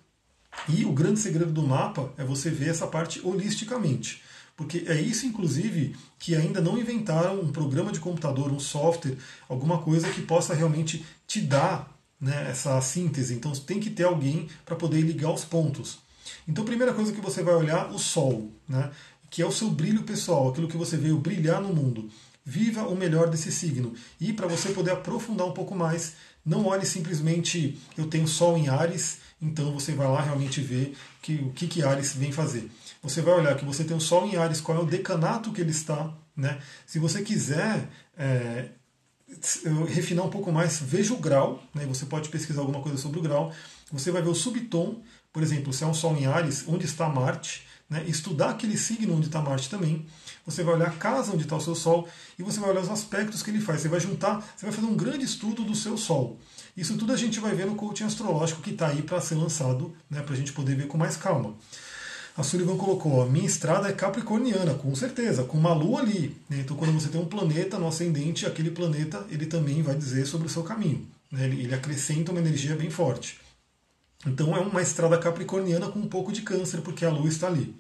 E 0.68 0.86
o 0.86 0.92
grande 0.92 1.20
segredo 1.20 1.52
do 1.52 1.64
mapa 1.64 2.12
é 2.18 2.24
você 2.24 2.50
ver 2.50 2.70
essa 2.70 2.88
parte 2.88 3.26
holisticamente. 3.26 4.22
Porque 4.56 4.86
é 4.88 5.00
isso, 5.00 5.26
inclusive, 5.26 5.96
que 6.18 6.36
ainda 6.36 6.60
não 6.60 6.78
inventaram 6.78 7.40
um 7.40 7.52
programa 7.52 7.92
de 7.92 8.00
computador, 8.00 8.52
um 8.52 8.60
software, 8.60 9.18
alguma 9.48 9.78
coisa 9.80 10.10
que 10.10 10.22
possa 10.22 10.54
realmente 10.54 11.06
te 11.28 11.42
dar 11.42 11.96
né, 12.20 12.48
essa 12.50 12.80
síntese. 12.82 13.36
Então 13.36 13.52
tem 13.54 13.80
que 13.80 13.90
ter 13.90 14.04
alguém 14.04 14.48
para 14.66 14.76
poder 14.76 15.02
ligar 15.02 15.32
os 15.32 15.46
pontos. 15.46 16.00
Então, 16.48 16.66
primeira 16.66 16.94
coisa 16.94 17.14
que 17.14 17.22
você 17.22 17.42
vai 17.42 17.54
olhar, 17.54 17.90
o 17.92 18.00
Sol. 18.00 18.52
Né? 18.68 18.92
que 19.30 19.42
é 19.42 19.46
o 19.46 19.52
seu 19.52 19.70
brilho 19.70 20.04
pessoal, 20.04 20.50
aquilo 20.50 20.68
que 20.68 20.78
você 20.78 20.98
veio 20.98 21.18
brilhar 21.18 21.62
no 21.62 21.74
mundo. 21.74 22.10
Viva 22.46 22.88
o 22.88 22.96
melhor 22.96 23.30
desse 23.30 23.52
signo. 23.52 23.94
E 24.20 24.32
para 24.32 24.48
você 24.48 24.70
poder 24.70 24.92
aprofundar 24.92 25.46
um 25.46 25.52
pouco 25.52 25.76
mais, 25.76 26.14
não 26.46 26.66
olhe 26.66 26.86
simplesmente 26.86 27.78
eu 27.98 28.08
tenho 28.08 28.28
Sol 28.28 28.58
em 28.58 28.70
Ares, 28.70 29.18
então 29.42 29.72
você 29.72 29.94
vai 29.94 30.08
lá 30.08 30.22
realmente 30.22 30.62
ver 30.62 30.96
que, 31.22 31.36
o 31.36 31.52
que, 31.52 31.68
que 31.68 31.84
Ares 31.84 32.14
vem 32.14 32.32
fazer. 32.32 32.70
Você 33.04 33.22
vai 33.22 33.36
olhar 33.36 33.56
que 33.56 33.66
você 33.66 33.84
tem 33.84 33.96
o 33.96 34.02
Sol 34.02 34.26
em 34.26 34.36
Ares, 34.36 34.60
qual 34.60 34.78
é 34.78 34.82
o 34.82 34.86
decanato 34.86 35.52
que 35.52 35.62
ele 35.62 35.72
está. 35.72 36.12
Né? 36.36 36.60
Se 36.86 36.98
você 36.98 37.22
quiser 37.22 37.88
é, 38.18 38.70
refinar 39.88 40.26
um 40.26 40.30
pouco 40.30 40.52
mais, 40.52 40.80
veja 40.80 41.14
o 41.14 41.18
grau, 41.18 41.64
né? 41.74 41.86
você 41.86 42.06
pode 42.06 42.30
pesquisar 42.30 42.62
alguma 42.62 42.82
coisa 42.82 42.98
sobre 42.98 43.20
o 43.20 43.22
grau, 43.22 43.54
você 43.92 44.12
vai 44.12 44.22
ver 44.22 44.30
o 44.30 44.36
subtom, 44.36 45.02
por 45.32 45.44
exemplo, 45.44 45.72
se 45.72 45.84
é 45.84 45.88
um 45.88 45.94
Sol 45.94 46.18
em 46.18 46.26
Ares, 46.26 46.66
onde 46.68 46.86
está 46.86 47.08
Marte, 47.08 47.68
né? 47.90 48.04
estudar 48.08 48.52
aquele 48.52 48.78
signo 48.78 49.16
onde 49.16 49.28
está 49.28 49.42
Marte 49.42 49.70
também, 49.70 50.06
você 50.46 50.64
vai 50.64 50.76
olhar 50.76 50.88
a 50.88 50.92
casa 50.92 51.34
onde 51.34 51.44
está 51.44 51.56
o 51.56 51.62
seu 51.62 51.76
Sol 51.76 52.08
e 52.38 52.44
você 52.44 52.60
vai 52.60 52.70
olhar 52.70 52.82
os 52.82 52.90
aspectos 52.90 53.44
que 53.44 53.50
ele 53.50 53.62
faz, 53.62 53.82
você 53.82 53.90
vai 53.90 54.00
juntar, 54.00 54.40
você 54.56 54.66
vai 54.66 54.74
fazer 54.74 54.88
um 54.88 54.96
grande 54.96 55.26
estudo 55.26 55.64
do 55.64 55.76
seu 55.76 55.98
Sol. 55.98 56.38
Isso 56.76 56.98
tudo 56.98 57.12
a 57.12 57.18
gente 57.18 57.40
vai 57.40 57.56
ver 57.56 57.66
no 57.66 57.76
coaching 57.76 58.04
astrológico 58.04 58.62
que 58.62 58.72
está 58.72 58.88
aí 58.88 59.02
para 59.02 59.20
ser 59.20 59.36
lançado, 59.36 59.96
né? 60.10 60.22
para 60.22 60.34
a 60.34 60.38
gente 60.38 60.54
poder 60.54 60.76
ver 60.76 60.88
com 60.88 60.98
mais 60.98 61.18
calma. 61.18 61.56
A 62.38 62.44
Sullivan 62.44 62.78
colocou: 62.78 63.22
a 63.22 63.26
minha 63.26 63.48
estrada 63.48 63.90
é 63.90 63.94
capricorniana, 63.94 64.76
com 64.76 64.94
certeza, 64.94 65.44
com 65.44 65.58
uma 65.58 65.74
lua 65.74 66.02
ali. 66.02 66.38
Né? 66.48 66.60
Então, 66.60 66.78
quando 66.78 66.94
você 66.94 67.10
tem 67.10 67.20
um 67.20 67.26
planeta 67.26 67.80
no 67.80 67.88
ascendente, 67.88 68.46
aquele 68.46 68.70
planeta 68.70 69.26
ele 69.32 69.48
também 69.48 69.82
vai 69.82 69.96
dizer 69.96 70.28
sobre 70.28 70.46
o 70.46 70.50
seu 70.50 70.62
caminho. 70.62 71.04
Né? 71.32 71.46
Ele, 71.46 71.64
ele 71.64 71.74
acrescenta 71.74 72.32
uma 72.32 72.40
energia 72.40 72.76
bem 72.76 72.92
forte. 72.92 73.40
Então, 74.26 74.56
é 74.56 74.60
uma 74.60 74.82
estrada 74.82 75.18
capricorniana 75.18 75.90
com 75.90 76.00
um 76.00 76.08
pouco 76.08 76.32
de 76.32 76.42
câncer, 76.42 76.82
porque 76.82 77.06
a 77.06 77.10
lua 77.10 77.28
está 77.28 77.48
ali. 77.48 77.76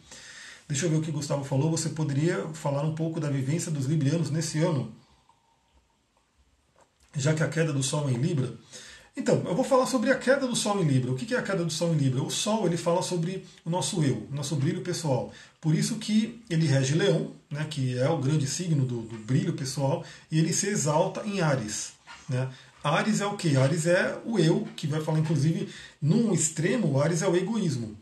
Deixa 0.68 0.86
eu 0.86 0.90
ver 0.90 0.98
o 0.98 1.02
que 1.02 1.10
o 1.10 1.14
Gustavo 1.14 1.44
falou. 1.44 1.72
Você 1.72 1.90
poderia 1.90 2.48
falar 2.54 2.84
um 2.84 2.94
pouco 2.94 3.20
da 3.20 3.30
vivência 3.30 3.72
dos 3.72 3.86
librianos 3.86 4.30
nesse 4.30 4.60
ano, 4.60 4.94
já 7.16 7.34
que 7.34 7.42
a 7.42 7.48
queda 7.48 7.74
do 7.74 7.82
Sol 7.82 8.08
é 8.10 8.12
em 8.12 8.18
Libra. 8.18 8.54
Então, 9.16 9.44
eu 9.48 9.56
vou 9.56 9.64
falar 9.64 9.88
sobre 9.88 10.12
a 10.12 10.16
queda 10.16 10.46
do 10.46 10.56
Sol 10.56 10.80
em 10.80 10.88
Libra. 10.88 11.12
O 11.12 11.16
que 11.16 11.34
é 11.34 11.40
a 11.40 11.42
queda 11.42 11.66
do 11.66 11.72
Sol 11.72 11.92
em 11.92 11.98
Libra? 11.98 12.22
O 12.22 12.30
Sol 12.30 12.68
ele 12.68 12.78
fala 12.78 13.02
sobre 13.02 13.44
o 13.66 13.70
nosso 13.70 14.04
eu, 14.04 14.28
o 14.30 14.36
nosso 14.36 14.56
brilho 14.56 14.82
pessoal. 14.82 15.34
Por 15.60 15.74
isso 15.74 15.96
que 15.96 16.44
ele 16.50 16.68
rege 16.68 16.94
Leão, 16.94 17.32
né, 17.50 17.66
que 17.68 17.98
é 17.98 18.08
o 18.08 18.20
grande 18.20 18.46
signo 18.46 18.86
do, 18.86 19.02
do 19.02 19.18
brilho 19.18 19.54
pessoal, 19.54 20.04
e 20.30 20.38
ele 20.38 20.54
se 20.54 20.68
exalta 20.68 21.26
em 21.26 21.42
Ares. 21.42 21.94
Né? 22.30 22.48
Ares 22.90 23.22
é 23.22 23.26
o 23.26 23.36
que? 23.36 23.58
Ares 23.58 23.86
é 23.86 24.20
o 24.26 24.40
eu, 24.40 24.68
que 24.76 24.88
vai 24.88 25.02
falar, 25.02 25.20
inclusive, 25.20 25.70
num 26.02 26.34
extremo, 26.34 27.00
Ares 27.00 27.22
é 27.22 27.28
o 27.28 27.36
egoísmo. 27.36 27.98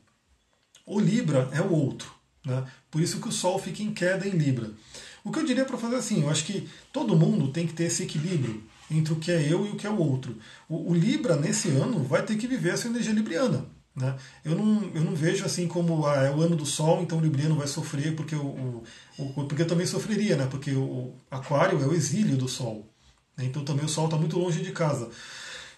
O 0.85 0.99
Libra 0.99 1.49
é 1.51 1.61
o 1.61 1.71
outro. 1.71 2.11
Né? 2.45 2.63
Por 2.91 3.01
isso 3.01 3.19
que 3.19 3.27
o 3.27 3.31
Sol 3.31 3.57
fica 3.57 3.81
em 3.81 3.93
queda 3.93 4.27
em 4.27 4.31
Libra. 4.31 4.71
O 5.23 5.31
que 5.31 5.39
eu 5.39 5.45
diria 5.45 5.65
para 5.65 5.77
fazer 5.77 5.95
assim, 5.95 6.21
eu 6.21 6.29
acho 6.29 6.45
que 6.45 6.69
todo 6.93 7.15
mundo 7.15 7.51
tem 7.51 7.65
que 7.65 7.73
ter 7.73 7.85
esse 7.85 8.03
equilíbrio 8.03 8.63
entre 8.89 9.13
o 9.13 9.15
que 9.15 9.31
é 9.31 9.41
eu 9.41 9.65
e 9.65 9.71
o 9.71 9.75
que 9.75 9.87
é 9.87 9.89
o 9.89 9.97
outro. 9.97 10.37
O, 10.69 10.91
o 10.91 10.93
Libra, 10.93 11.35
nesse 11.35 11.69
ano, 11.69 12.03
vai 12.03 12.23
ter 12.23 12.35
que 12.35 12.47
viver 12.47 12.73
essa 12.73 12.87
energia 12.87 13.13
libriana. 13.13 13.65
Né? 13.95 14.13
Eu, 14.43 14.55
não, 14.55 14.83
eu 14.93 15.01
não 15.03 15.15
vejo 15.15 15.45
assim 15.45 15.67
como 15.67 16.05
ah, 16.05 16.17
é 16.17 16.29
o 16.29 16.41
ano 16.41 16.55
do 16.55 16.65
Sol, 16.65 17.01
então 17.01 17.17
o 17.17 17.21
Libriano 17.21 17.55
vai 17.55 17.65
sofrer, 17.65 18.13
porque, 18.13 18.35
o, 18.35 18.83
o, 19.17 19.45
porque 19.47 19.61
eu 19.61 19.67
também 19.67 19.87
sofreria, 19.87 20.35
né? 20.35 20.47
porque 20.51 20.71
o 20.71 21.13
Aquário 21.31 21.81
é 21.81 21.87
o 21.87 21.93
exílio 21.93 22.35
do 22.35 22.47
Sol. 22.47 22.85
Né? 23.37 23.45
Então 23.45 23.63
também 23.63 23.85
o 23.85 23.89
Sol 23.89 24.05
está 24.05 24.17
muito 24.17 24.37
longe 24.37 24.61
de 24.61 24.71
casa. 24.71 25.09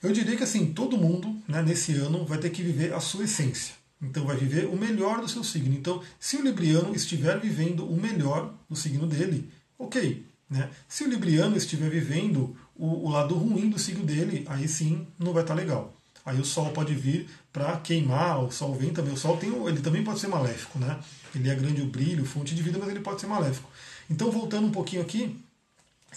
Eu 0.01 0.11
diria 0.11 0.35
que 0.35 0.43
assim, 0.43 0.73
todo 0.73 0.97
mundo 0.97 1.35
né, 1.47 1.61
nesse 1.61 1.93
ano 1.93 2.25
vai 2.25 2.37
ter 2.37 2.49
que 2.49 2.61
viver 2.61 2.93
a 2.93 2.99
sua 2.99 3.23
essência. 3.23 3.75
Então 4.01 4.25
vai 4.25 4.37
viver 4.37 4.65
o 4.65 4.77
melhor 4.77 5.21
do 5.21 5.27
seu 5.27 5.43
signo. 5.43 5.75
Então, 5.75 6.01
se 6.19 6.37
o 6.37 6.41
Libriano 6.43 6.95
estiver 6.95 7.39
vivendo 7.39 7.83
o 7.83 7.99
melhor 7.99 8.53
do 8.69 8.75
signo 8.75 9.07
dele, 9.07 9.49
ok. 9.77 10.23
Né? 10.49 10.69
Se 10.87 11.03
o 11.03 11.09
Libriano 11.09 11.57
estiver 11.57 11.89
vivendo 11.89 12.55
o, 12.75 13.07
o, 13.07 13.09
lado 13.09 13.35
ruim 13.35 13.69
do 13.69 13.79
signo 13.79 14.05
dele, 14.05 14.45
aí 14.47 14.67
sim 14.67 15.07
não 15.17 15.33
vai 15.33 15.43
estar 15.43 15.55
tá 15.55 15.59
legal. 15.59 15.93
Aí 16.23 16.39
o 16.39 16.45
Sol 16.45 16.69
pode 16.71 16.93
vir 16.93 17.27
para 17.51 17.77
queimar, 17.77 18.43
o 18.43 18.51
Sol 18.51 18.75
vem 18.75 18.91
também. 18.91 19.13
O 19.13 19.17
Sol 19.17 19.37
tem, 19.37 19.49
ele 19.67 19.81
também 19.81 20.03
pode 20.03 20.19
ser 20.19 20.27
maléfico, 20.27 20.77
né? 20.77 20.99
Ele 21.33 21.49
é 21.49 21.55
grande 21.55 21.81
o 21.81 21.87
brilho, 21.87 22.25
fonte 22.25 22.53
de 22.53 22.61
vida, 22.61 22.77
mas 22.77 22.89
ele 22.89 22.99
pode 22.99 23.19
ser 23.19 23.27
maléfico. 23.27 23.69
Então, 24.09 24.29
voltando 24.29 24.67
um 24.67 24.71
pouquinho 24.71 25.01
aqui, 25.01 25.35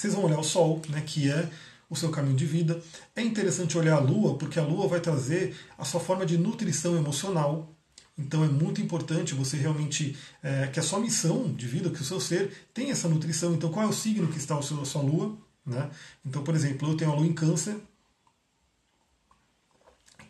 vocês 0.01 0.15
vão 0.15 0.25
olhar 0.25 0.39
o 0.39 0.45
Sol, 0.45 0.81
né, 0.89 1.03
que 1.03 1.31
é 1.31 1.47
o 1.91 1.95
seu 1.95 2.09
caminho 2.09 2.35
de 2.37 2.47
vida. 2.47 2.81
É 3.15 3.21
interessante 3.21 3.77
olhar 3.77 3.97
a 3.97 4.01
Lua, 4.01 4.39
porque 4.39 4.59
a 4.59 4.63
Lua 4.63 4.89
vai 4.89 4.99
trazer 4.99 5.55
a 5.77 5.85
sua 5.85 6.01
forma 6.01 6.25
de 6.25 6.39
nutrição 6.39 6.97
emocional, 6.97 7.75
então 8.17 8.43
é 8.43 8.49
muito 8.49 8.81
importante 8.81 9.35
você 9.35 9.59
realmente 9.59 10.17
é, 10.43 10.67
que 10.69 10.81
a 10.81 10.83
sua 10.83 11.01
missão 11.01 11.53
de 11.53 11.67
vida, 11.67 11.91
que 11.91 12.01
o 12.01 12.05
seu 12.05 12.19
ser 12.19 12.69
tem 12.73 12.91
essa 12.91 13.09
nutrição. 13.09 13.53
Então 13.55 13.71
qual 13.71 13.85
é 13.85 13.89
o 13.89 13.93
signo 13.93 14.29
que 14.29 14.39
está 14.39 14.57
a 14.57 14.63
sua, 14.63 14.83
a 14.83 14.85
sua 14.87 15.03
lua? 15.03 15.37
Né? 15.67 15.91
Então, 16.25 16.43
por 16.43 16.55
exemplo, 16.55 16.91
eu 16.91 16.97
tenho 16.97 17.13
a 17.13 17.15
lua 17.15 17.27
em 17.27 17.33
câncer, 17.35 17.77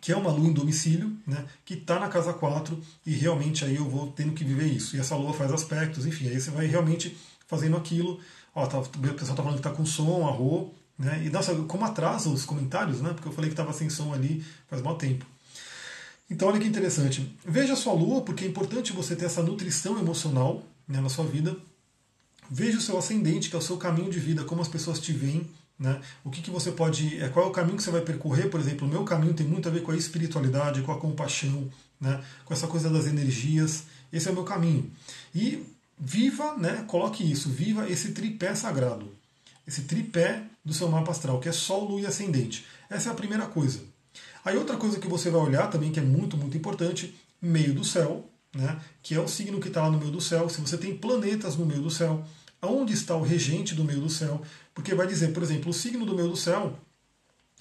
que 0.01 0.11
é 0.11 0.17
uma 0.17 0.31
lua 0.31 0.47
em 0.47 0.53
domicílio, 0.53 1.15
né, 1.27 1.45
que 1.63 1.75
está 1.75 1.99
na 1.99 2.09
casa 2.09 2.33
4, 2.33 2.81
e 3.05 3.11
realmente 3.11 3.63
aí 3.63 3.75
eu 3.75 3.87
vou 3.87 4.11
tendo 4.11 4.33
que 4.33 4.43
viver 4.43 4.65
isso. 4.65 4.97
E 4.97 4.99
essa 4.99 5.15
lua 5.15 5.33
faz 5.33 5.51
aspectos, 5.51 6.05
enfim, 6.05 6.27
aí 6.27 6.41
você 6.41 6.49
vai 6.49 6.65
realmente 6.65 7.15
fazendo 7.47 7.77
aquilo. 7.77 8.19
Ó, 8.53 8.65
tá, 8.65 8.79
o 8.79 8.83
pessoal 8.83 9.13
está 9.13 9.35
falando 9.35 9.53
que 9.53 9.59
está 9.59 9.71
com 9.71 9.85
som, 9.85 10.27
arro, 10.27 10.73
né? 10.97 11.23
E 11.25 11.29
nossa, 11.29 11.55
como 11.63 11.85
atrasa 11.85 12.29
os 12.29 12.45
comentários, 12.45 13.01
né? 13.01 13.13
Porque 13.13 13.27
eu 13.27 13.31
falei 13.31 13.49
que 13.49 13.53
estava 13.53 13.73
sem 13.73 13.89
som 13.89 14.13
ali 14.13 14.45
faz 14.69 14.81
mal 14.81 14.95
tempo. 14.95 15.25
Então, 16.29 16.47
olha 16.47 16.59
que 16.59 16.67
interessante. 16.67 17.37
Veja 17.45 17.73
a 17.73 17.75
sua 17.75 17.93
lua, 17.93 18.21
porque 18.21 18.45
é 18.45 18.47
importante 18.47 18.93
você 18.93 19.15
ter 19.15 19.25
essa 19.25 19.43
nutrição 19.43 19.99
emocional 19.99 20.63
né, 20.87 21.01
na 21.01 21.09
sua 21.09 21.25
vida. 21.25 21.57
Veja 22.49 22.77
o 22.77 22.81
seu 22.81 22.97
ascendente, 22.97 23.49
que 23.49 23.55
é 23.55 23.59
o 23.59 23.61
seu 23.61 23.77
caminho 23.77 24.09
de 24.09 24.19
vida, 24.19 24.43
como 24.43 24.61
as 24.61 24.67
pessoas 24.67 24.99
te 24.99 25.11
veem, 25.11 25.49
né? 25.79 25.99
O 26.23 26.29
que, 26.29 26.41
que 26.41 26.51
você 26.51 26.71
pode. 26.71 27.21
É, 27.21 27.27
qual 27.29 27.47
é 27.47 27.49
o 27.49 27.51
caminho 27.51 27.77
que 27.77 27.83
você 27.83 27.91
vai 27.91 28.01
percorrer, 28.01 28.49
por 28.49 28.59
exemplo, 28.59 28.87
o 28.87 28.89
meu 28.89 29.03
caminho 29.03 29.33
tem 29.33 29.45
muito 29.45 29.67
a 29.67 29.71
ver 29.71 29.81
com 29.81 29.91
a 29.91 29.97
espiritualidade, 29.97 30.81
com 30.83 30.91
a 30.91 30.97
compaixão, 30.97 31.69
né? 31.99 32.23
com 32.45 32.53
essa 32.53 32.67
coisa 32.67 32.89
das 32.89 33.07
energias. 33.07 33.85
Esse 34.11 34.27
é 34.27 34.31
o 34.31 34.33
meu 34.33 34.43
caminho. 34.43 34.89
E 35.33 35.65
viva, 36.01 36.57
né? 36.57 36.83
Coloque 36.87 37.23
isso, 37.23 37.47
viva 37.49 37.87
esse 37.87 38.11
tripé 38.11 38.55
sagrado. 38.55 39.13
Esse 39.67 39.83
tripé 39.83 40.43
do 40.65 40.73
seu 40.73 40.89
mapa 40.89 41.11
astral, 41.11 41.39
que 41.39 41.47
é 41.47 41.51
Sol, 41.51 41.87
Lua 41.87 42.01
e 42.01 42.05
Ascendente. 42.07 42.65
Essa 42.89 43.09
é 43.09 43.11
a 43.11 43.15
primeira 43.15 43.45
coisa. 43.45 43.81
Aí 44.43 44.57
outra 44.57 44.75
coisa 44.75 44.99
que 44.99 45.07
você 45.07 45.29
vai 45.29 45.39
olhar 45.39 45.69
também, 45.69 45.91
que 45.91 45.99
é 45.99 46.03
muito, 46.03 46.35
muito 46.35 46.57
importante, 46.57 47.15
meio 47.39 47.73
do 47.73 47.83
céu, 47.83 48.27
né, 48.53 48.81
que 49.03 49.13
é 49.13 49.19
o 49.19 49.27
signo 49.27 49.59
que 49.59 49.67
está 49.67 49.83
lá 49.83 49.91
no 49.91 49.99
meio 49.99 50.11
do 50.11 50.19
céu. 50.19 50.49
Se 50.49 50.59
você 50.59 50.77
tem 50.77 50.97
planetas 50.97 51.55
no 51.55 51.65
meio 51.65 51.81
do 51.81 51.91
céu, 51.91 52.25
aonde 52.59 52.93
está 52.93 53.15
o 53.15 53.21
regente 53.21 53.75
do 53.75 53.83
meio 53.83 54.01
do 54.01 54.09
céu? 54.09 54.41
Porque 54.73 54.95
vai 54.95 55.05
dizer, 55.05 55.31
por 55.31 55.43
exemplo, 55.43 55.69
o 55.69 55.73
signo 55.73 56.05
do 56.05 56.15
meio 56.15 56.29
do 56.29 56.35
céu 56.35 56.77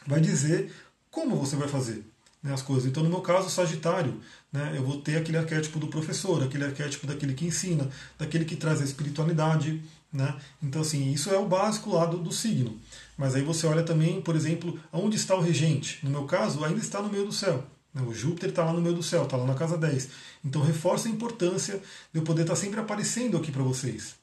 vai 0.07 0.21
dizer 0.21 0.73
como 1.11 1.37
você 1.37 1.57
vai 1.57 1.69
fazer 1.69 2.05
né, 2.43 2.53
as 2.55 2.63
coisas. 2.63 2.87
Então, 2.87 3.03
no 3.03 3.11
meu 3.11 3.21
caso, 3.21 3.51
Sagitário, 3.51 4.21
né, 4.53 4.75
eu 4.77 4.83
vou 4.83 5.01
ter 5.01 5.17
aquele 5.17 5.39
arquétipo 5.39 5.79
do 5.79 5.87
professor, 5.87 6.43
aquele 6.43 6.65
arquétipo 6.65 7.07
daquele 7.07 7.35
que 7.35 7.47
ensina, 7.47 7.89
daquele 8.19 8.45
que 8.45 8.57
traz 8.57 8.81
a 8.81 8.85
espiritualidade. 8.85 9.83
Né? 10.13 10.35
Então, 10.61 10.83
assim, 10.83 11.13
isso 11.13 11.31
é 11.31 11.39
o 11.39 11.47
básico 11.47 11.95
lá 11.95 12.05
do, 12.05 12.33
signo. 12.33 12.77
Mas 13.17 13.35
aí 13.35 13.43
você 13.43 13.67
olha 13.67 13.83
também, 13.83 14.21
por 14.21 14.35
exemplo, 14.35 14.79
onde 14.93 15.17
está 15.17 15.37
o 15.37 15.41
regente. 15.41 16.01
No 16.03 16.11
meu 16.11 16.25
caso, 16.25 16.65
ainda 16.65 16.81
está 16.81 17.01
no 17.01 17.09
meio 17.09 17.27
do 17.27 17.33
céu. 17.33 17.65
Né? 17.95 18.03
O 18.03 18.13
Júpiter 18.13 18.51
está 18.51 18.65
lá 18.65 18.73
no 18.73 18.81
meio 18.81 18.95
do 18.95 19.03
céu, 19.03 19.23
está 19.23 19.37
lá 19.37 19.47
na 19.47 19.55
casa 19.55 19.79
10. 19.79 20.09
Então 20.45 20.63
reforça 20.63 21.09
a 21.09 21.11
importância 21.11 21.81
de 22.13 22.19
eu 22.19 22.23
poder 22.23 22.43
estar 22.43 22.57
sempre 22.57 22.81
aparecendo 22.81 23.37
aqui 23.37 23.53
para 23.53 23.63
vocês. 23.63 24.15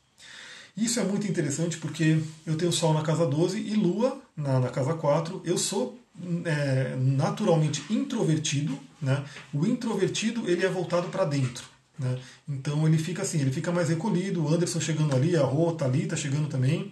Isso 0.75 0.99
é 0.99 1.03
muito 1.03 1.27
interessante 1.27 1.77
porque 1.77 2.21
eu 2.45 2.55
tenho 2.55 2.71
Sol 2.71 2.93
na 2.93 3.01
casa 3.01 3.25
12 3.25 3.59
e 3.59 3.73
Lua 3.75 4.21
na, 4.35 4.59
na 4.59 4.69
casa 4.69 4.93
4. 4.93 5.41
Eu 5.43 5.57
sou 5.57 5.97
é, 6.45 6.95
naturalmente 6.95 7.83
introvertido. 7.89 8.77
Né? 9.01 9.23
O 9.53 9.65
introvertido 9.65 10.49
ele 10.49 10.65
é 10.65 10.69
voltado 10.69 11.07
para 11.09 11.25
dentro. 11.25 11.65
Né? 11.97 12.19
Então 12.47 12.87
ele 12.87 12.97
fica 12.97 13.21
assim, 13.21 13.41
ele 13.41 13.51
fica 13.51 13.71
mais 13.71 13.89
recolhido. 13.89 14.43
O 14.43 14.53
Anderson 14.53 14.79
chegando 14.79 15.15
ali, 15.15 15.35
a 15.35 15.43
Rô, 15.43 15.71
tá 15.73 15.85
ali, 15.85 16.05
tá 16.05 16.15
chegando 16.15 16.47
também. 16.47 16.91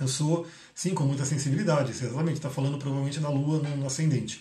Eu 0.00 0.08
sou, 0.08 0.46
sim, 0.74 0.94
com 0.94 1.04
muita 1.04 1.26
sensibilidade, 1.26 1.90
exatamente, 1.90 2.36
está 2.36 2.48
falando 2.48 2.78
provavelmente 2.78 3.20
na 3.20 3.28
Lua, 3.28 3.58
no, 3.58 3.76
no, 3.76 3.86
ascendente. 3.86 4.40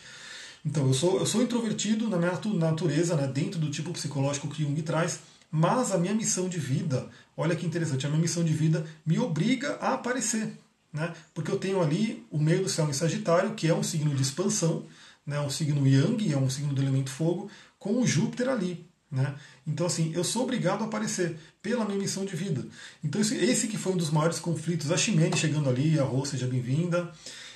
Então, 0.66 0.88
eu 0.88 0.93
sou, 0.93 1.20
eu 1.20 1.26
sou 1.26 1.41
introvertido 1.41 2.10
na 2.10 2.18
minha 2.18 2.39
natureza, 2.55 3.16
né, 3.16 3.28
dentro 3.28 3.60
do 3.60 3.70
tipo 3.70 3.91
psicológico 3.91 4.47
que 4.47 4.64
Jung 4.64 4.82
traz, 4.82 5.20
mas 5.51 5.91
a 5.91 5.97
minha 5.97 6.14
missão 6.14 6.47
de 6.47 6.60
vida, 6.60 7.10
olha 7.36 7.55
que 7.55 7.66
interessante, 7.66 8.05
a 8.05 8.10
minha 8.10 8.22
missão 8.22 8.43
de 8.43 8.53
vida 8.53 8.86
me 9.05 9.20
obriga 9.20 9.78
a 9.82 9.95
aparecer. 9.95 10.57
Né, 10.91 11.13
porque 11.35 11.51
eu 11.51 11.59
tenho 11.59 11.81
ali 11.81 12.25
o 12.31 12.39
meio 12.39 12.63
do 12.63 12.69
céu 12.69 12.89
em 12.89 12.93
Sagitário, 12.93 13.53
que 13.53 13.67
é 13.67 13.73
um 13.73 13.83
signo 13.83 14.13
de 14.15 14.23
expansão, 14.23 14.87
né, 15.25 15.39
um 15.39 15.49
signo 15.49 15.87
Yang, 15.87 16.33
é 16.33 16.37
um 16.37 16.49
signo 16.49 16.73
do 16.73 16.81
elemento 16.81 17.11
fogo, 17.11 17.49
com 17.77 18.01
o 18.01 18.07
Júpiter 18.07 18.49
ali. 18.49 18.89
Né? 19.11 19.35
Então, 19.65 19.87
assim, 19.87 20.11
eu 20.13 20.23
sou 20.23 20.43
obrigado 20.43 20.83
a 20.83 20.85
aparecer 20.85 21.37
pela 21.61 21.85
minha 21.85 21.97
missão 21.97 22.25
de 22.25 22.35
vida. 22.35 22.65
Então, 23.03 23.21
esse, 23.21 23.67
que 23.67 23.77
foi 23.77 23.93
um 23.93 23.97
dos 23.97 24.11
maiores 24.11 24.39
conflitos, 24.39 24.91
a 24.91 24.97
Ximene 24.97 25.35
chegando 25.35 25.69
ali, 25.69 25.99
a 25.99 26.03
Rô, 26.03 26.25
seja 26.25 26.47
bem-vinda. 26.47 27.11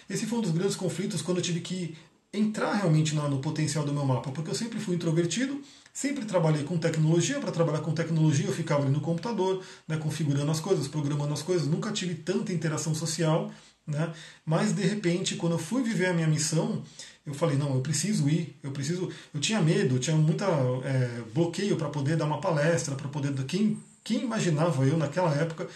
Esse 0.10 0.26
foi 0.26 0.40
um 0.40 0.42
dos 0.42 0.52
grandes 0.52 0.76
conflitos 0.76 1.22
quando 1.22 1.38
eu 1.38 1.44
tive 1.44 1.62
que 1.62 1.96
entrar 2.34 2.74
realmente 2.74 3.14
no, 3.14 3.30
no 3.30 3.40
potencial 3.40 3.86
do 3.86 3.94
meu 3.94 4.06
mapa, 4.06 4.32
porque 4.32 4.50
eu 4.50 4.56
sempre 4.56 4.80
fui 4.80 4.96
introvertido, 4.96 5.62
sempre 5.94 6.26
trabalhei 6.26 6.64
com 6.64 6.78
tecnologia. 6.78 7.40
Para 7.40 7.52
trabalhar 7.52 7.82
com 7.82 7.94
tecnologia, 7.94 8.48
eu 8.48 8.54
ficava 8.54 8.82
ali 8.82 8.92
no 8.92 9.02
computador, 9.02 9.64
né, 9.88 9.98
configurando 9.98 10.50
as 10.50 10.60
coisas, 10.60 10.88
programando 10.88 11.34
as 11.34 11.44
coisas, 11.44 11.68
nunca 11.68 11.92
tive 11.92 12.16
tanta 12.16 12.52
interação 12.52 12.96
social. 12.96 13.52
Né? 13.86 14.12
Mas, 14.46 14.74
de 14.74 14.82
repente, 14.82 15.36
quando 15.36 15.54
eu 15.54 15.60
fui 15.60 15.84
viver 15.84 16.08
a 16.08 16.14
minha 16.14 16.28
missão, 16.28 16.82
eu 17.26 17.34
falei, 17.34 17.58
não, 17.58 17.76
eu 17.76 17.82
preciso 17.82 18.28
ir, 18.28 18.58
eu 18.64 18.72
preciso. 18.72 19.10
Eu 19.34 19.40
tinha 19.40 19.62
medo, 19.62 19.96
eu 19.96 20.00
tinha 20.00 20.16
muita 20.16 20.46
é, 20.84 21.22
bloqueio 21.34 21.76
para 21.76 21.90
poder 21.90 22.18
dar 22.18 22.26
uma 22.26 22.42
palestra, 22.42 22.96
para 22.96 23.08
poder. 23.10 23.34
Quem 23.46 23.78
Quem 24.04 24.24
imaginava 24.24 24.86
eu 24.86 24.98
naquela 24.98 25.34
época 25.36 25.68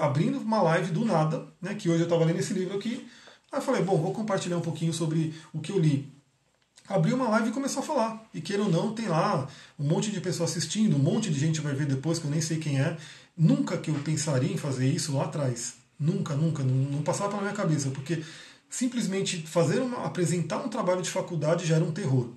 abrindo 0.00 0.38
uma 0.38 0.62
live 0.62 0.92
do 0.92 1.04
nada, 1.04 1.46
né, 1.60 1.74
que 1.74 1.88
hoje 1.88 2.00
eu 2.00 2.04
estava 2.04 2.24
lendo 2.24 2.38
esse 2.38 2.54
livro 2.54 2.76
aqui, 2.76 3.06
aí 3.56 3.62
eu 3.62 3.64
falei, 3.64 3.82
bom, 3.82 3.96
vou 4.00 4.12
compartilhar 4.12 4.56
um 4.56 4.62
pouquinho 4.62 4.92
sobre 4.92 5.34
o 5.52 5.60
que 5.60 5.72
eu 5.72 5.78
li. 5.78 6.12
Abri 6.88 7.12
uma 7.12 7.28
live 7.28 7.48
e 7.48 7.52
começou 7.52 7.82
a 7.82 7.86
falar. 7.86 8.24
E 8.32 8.40
queira 8.40 8.62
ou 8.62 8.70
não, 8.70 8.92
tem 8.92 9.08
lá 9.08 9.48
um 9.78 9.86
monte 9.86 10.10
de 10.10 10.20
pessoas 10.20 10.50
assistindo, 10.50 10.96
um 10.96 11.00
monte 11.00 11.30
de 11.30 11.38
gente 11.38 11.60
vai 11.60 11.74
ver 11.74 11.86
depois, 11.86 12.18
que 12.18 12.26
eu 12.26 12.30
nem 12.30 12.40
sei 12.40 12.58
quem 12.58 12.80
é. 12.80 12.96
Nunca 13.36 13.76
que 13.76 13.90
eu 13.90 13.94
pensaria 13.96 14.52
em 14.52 14.56
fazer 14.56 14.88
isso 14.88 15.16
lá 15.16 15.24
atrás. 15.24 15.74
Nunca, 15.98 16.34
nunca, 16.34 16.62
não, 16.62 16.74
não 16.74 17.02
passava 17.02 17.30
pela 17.30 17.42
minha 17.42 17.54
cabeça, 17.54 17.90
porque 17.90 18.22
simplesmente 18.70 19.42
fazer 19.46 19.80
uma, 19.80 20.04
apresentar 20.04 20.58
um 20.58 20.68
trabalho 20.68 21.02
de 21.02 21.10
faculdade 21.10 21.66
já 21.66 21.76
era 21.76 21.84
um 21.84 21.92
terror. 21.92 22.28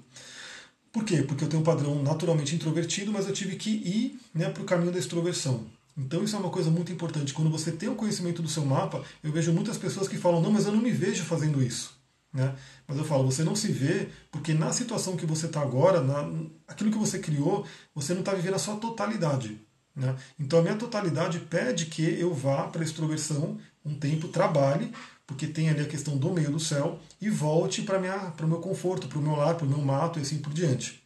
Por 0.92 1.04
quê? 1.04 1.22
Porque 1.22 1.44
eu 1.44 1.48
tenho 1.48 1.62
um 1.62 1.66
padrão 1.66 2.02
naturalmente 2.02 2.56
introvertido, 2.56 3.12
mas 3.12 3.28
eu 3.28 3.34
tive 3.34 3.56
que 3.56 3.70
ir 3.70 4.20
né, 4.34 4.50
para 4.50 4.64
o 4.64 4.66
caminho 4.66 4.92
da 4.92 4.98
extroversão. 4.98 5.66
Então 6.00 6.24
isso 6.24 6.34
é 6.34 6.40
uma 6.40 6.50
coisa 6.50 6.72
muito 6.72 6.94
importante. 6.94 7.34
Quando 7.34 7.52
você 7.52 7.74
tem 7.74 7.90
o 7.90 7.96
conhecimento 7.96 8.42
do 8.42 8.48
seu 8.48 8.64
mapa, 8.64 9.04
eu 9.22 9.34
vejo 9.34 9.52
muitas 9.52 9.78
pessoas 9.78 10.08
que 10.08 10.18
falam, 10.18 10.42
não, 10.42 10.50
mas 10.50 10.66
eu 10.66 10.72
não 10.72 10.82
me 10.82 10.92
vejo 10.92 11.26
fazendo 11.26 11.62
isso. 11.62 12.00
Né? 12.34 12.56
Mas 12.88 12.98
eu 12.98 13.04
falo, 13.04 13.26
você 13.26 13.44
não 13.44 13.54
se 13.54 13.70
vê, 13.70 14.08
porque 14.32 14.54
na 14.54 14.72
situação 14.72 15.18
que 15.18 15.26
você 15.26 15.48
está 15.48 15.62
agora, 15.62 16.02
na, 16.02 16.32
aquilo 16.68 16.90
que 16.90 16.98
você 16.98 17.20
criou, 17.20 17.66
você 17.94 18.14
não 18.14 18.22
está 18.22 18.34
vivendo 18.34 18.54
a 18.54 18.60
sua 18.60 18.78
totalidade. 18.78 19.60
Né? 19.94 20.16
Então 20.40 20.60
a 20.60 20.62
minha 20.62 20.78
totalidade 20.78 21.40
pede 21.40 21.88
que 21.88 22.02
eu 22.02 22.34
vá 22.34 22.64
para 22.68 22.82
a 22.82 22.86
extroversão 22.86 23.58
um 23.84 23.94
tempo, 23.94 24.30
trabalhe, 24.30 24.94
porque 25.28 25.48
tem 25.48 25.70
ali 25.70 25.82
a 25.82 25.88
questão 25.88 26.18
do 26.18 26.32
meio 26.32 26.50
do 26.50 26.60
céu, 26.60 27.00
e 27.20 27.30
volte 27.30 27.82
para 27.82 27.98
o 27.98 28.48
meu 28.48 28.60
conforto, 28.60 29.08
para 29.08 29.20
o 29.20 29.22
meu 29.22 29.36
lar, 29.36 29.56
para 29.56 29.66
o 29.66 29.70
meu 29.70 29.80
mato 29.80 30.18
e 30.18 30.22
assim 30.22 30.38
por 30.38 30.54
diante. 30.54 31.04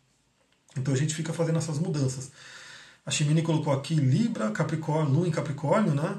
Então 0.78 0.94
a 0.94 0.98
gente 0.98 1.16
fica 1.16 1.34
fazendo 1.34 1.58
essas 1.58 1.80
mudanças. 1.80 2.32
A 3.06 3.12
Chimene 3.12 3.41
colocou 3.41 3.74
aqui 3.74 3.95
Libra, 3.95 4.51
Capricórnio, 4.51 5.14
Lua 5.14 5.28
em 5.28 5.32
Capricórnio, 5.32 5.93
né? 5.93 6.18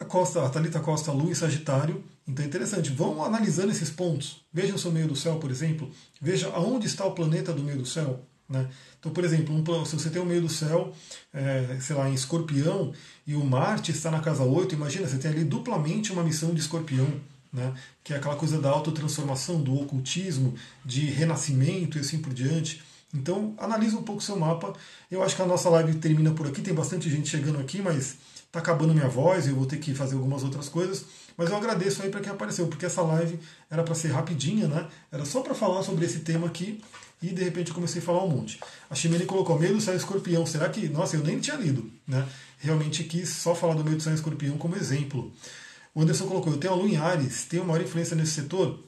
A, 0.00 0.04
Costa, 0.04 0.44
a 0.44 0.48
Thalita 0.48 0.80
Costa, 0.80 1.12
Lua 1.12 1.30
em 1.30 1.34
Sagitário. 1.34 2.02
Então 2.26 2.44
é 2.44 2.48
interessante. 2.48 2.90
Vão 2.90 3.22
analisando 3.22 3.70
esses 3.70 3.90
pontos. 3.90 4.44
Veja 4.52 4.74
o 4.74 4.78
seu 4.78 4.90
meio 4.90 5.06
do 5.06 5.16
céu, 5.16 5.36
por 5.36 5.50
exemplo. 5.50 5.90
Veja 6.20 6.48
aonde 6.48 6.86
está 6.86 7.04
o 7.04 7.12
planeta 7.12 7.52
do 7.52 7.62
meio 7.62 7.78
do 7.78 7.86
céu. 7.86 8.20
Né? 8.48 8.68
Então, 8.98 9.12
por 9.12 9.24
exemplo, 9.24 9.54
um, 9.54 9.84
se 9.84 9.98
você 9.98 10.10
tem 10.10 10.20
o 10.20 10.26
meio 10.26 10.42
do 10.42 10.48
céu, 10.48 10.92
é, 11.32 11.78
sei 11.80 11.96
lá, 11.96 12.08
em 12.08 12.14
escorpião, 12.14 12.92
e 13.26 13.34
o 13.34 13.44
Marte 13.44 13.90
está 13.90 14.10
na 14.10 14.20
casa 14.20 14.42
8, 14.42 14.74
imagina, 14.74 15.08
você 15.08 15.16
tem 15.16 15.30
ali 15.30 15.44
duplamente 15.44 16.12
uma 16.12 16.22
missão 16.22 16.52
de 16.52 16.60
escorpião, 16.60 17.08
né? 17.52 17.72
que 18.04 18.12
é 18.12 18.16
aquela 18.16 18.36
coisa 18.36 18.60
da 18.60 18.70
autotransformação, 18.70 19.62
do 19.62 19.80
ocultismo, 19.80 20.54
de 20.84 21.06
renascimento 21.06 21.98
e 21.98 22.00
assim 22.00 22.18
por 22.18 22.32
diante. 22.32 22.82
Então, 23.14 23.54
analisa 23.58 23.96
um 23.96 24.02
pouco 24.02 24.20
o 24.20 24.24
seu 24.24 24.36
mapa. 24.36 24.72
Eu 25.10 25.22
acho 25.22 25.36
que 25.36 25.42
a 25.42 25.46
nossa 25.46 25.68
live 25.68 25.94
termina 25.94 26.30
por 26.32 26.46
aqui, 26.46 26.62
tem 26.62 26.72
bastante 26.72 27.10
gente 27.10 27.28
chegando 27.28 27.58
aqui, 27.58 27.82
mas 27.82 28.16
está 28.46 28.58
acabando 28.58 28.94
minha 28.94 29.08
voz, 29.08 29.46
eu 29.46 29.54
vou 29.54 29.66
ter 29.66 29.78
que 29.78 29.94
fazer 29.94 30.14
algumas 30.14 30.42
outras 30.42 30.68
coisas. 30.68 31.04
Mas 31.36 31.50
eu 31.50 31.56
agradeço 31.56 32.02
aí 32.02 32.10
para 32.10 32.20
quem 32.20 32.32
apareceu, 32.32 32.66
porque 32.68 32.86
essa 32.86 33.02
live 33.02 33.38
era 33.70 33.82
para 33.82 33.94
ser 33.94 34.08
rapidinha, 34.08 34.68
né? 34.68 34.88
Era 35.10 35.24
só 35.24 35.40
para 35.40 35.54
falar 35.54 35.82
sobre 35.82 36.04
esse 36.04 36.20
tema 36.20 36.46
aqui 36.46 36.82
e 37.22 37.28
de 37.28 37.42
repente 37.42 37.68
eu 37.68 37.74
comecei 37.74 38.02
a 38.02 38.04
falar 38.04 38.24
um 38.24 38.28
monte. 38.28 38.58
A 38.90 38.94
Ximene 38.94 39.24
colocou 39.24 39.58
meio 39.58 39.74
do 39.74 39.80
céu 39.80 39.94
escorpião. 39.94 40.44
Será 40.44 40.68
que. 40.68 40.88
Nossa, 40.88 41.16
eu 41.16 41.22
nem 41.22 41.38
tinha 41.38 41.56
lido, 41.56 41.90
né? 42.06 42.26
Realmente 42.58 43.04
quis 43.04 43.28
só 43.28 43.54
falar 43.54 43.74
do 43.74 43.84
meio 43.84 43.96
do 43.96 44.02
céu 44.02 44.12
escorpião 44.12 44.58
como 44.58 44.76
exemplo. 44.76 45.32
O 45.94 46.02
Anderson 46.02 46.26
colocou: 46.26 46.52
eu 46.52 46.58
tenho 46.58 46.72
a 46.72 46.76
Lua 46.76 46.88
em 46.88 46.96
Ares, 46.96 47.44
tem 47.44 47.60
maior 47.60 47.80
influência 47.80 48.16
nesse 48.16 48.32
setor? 48.32 48.82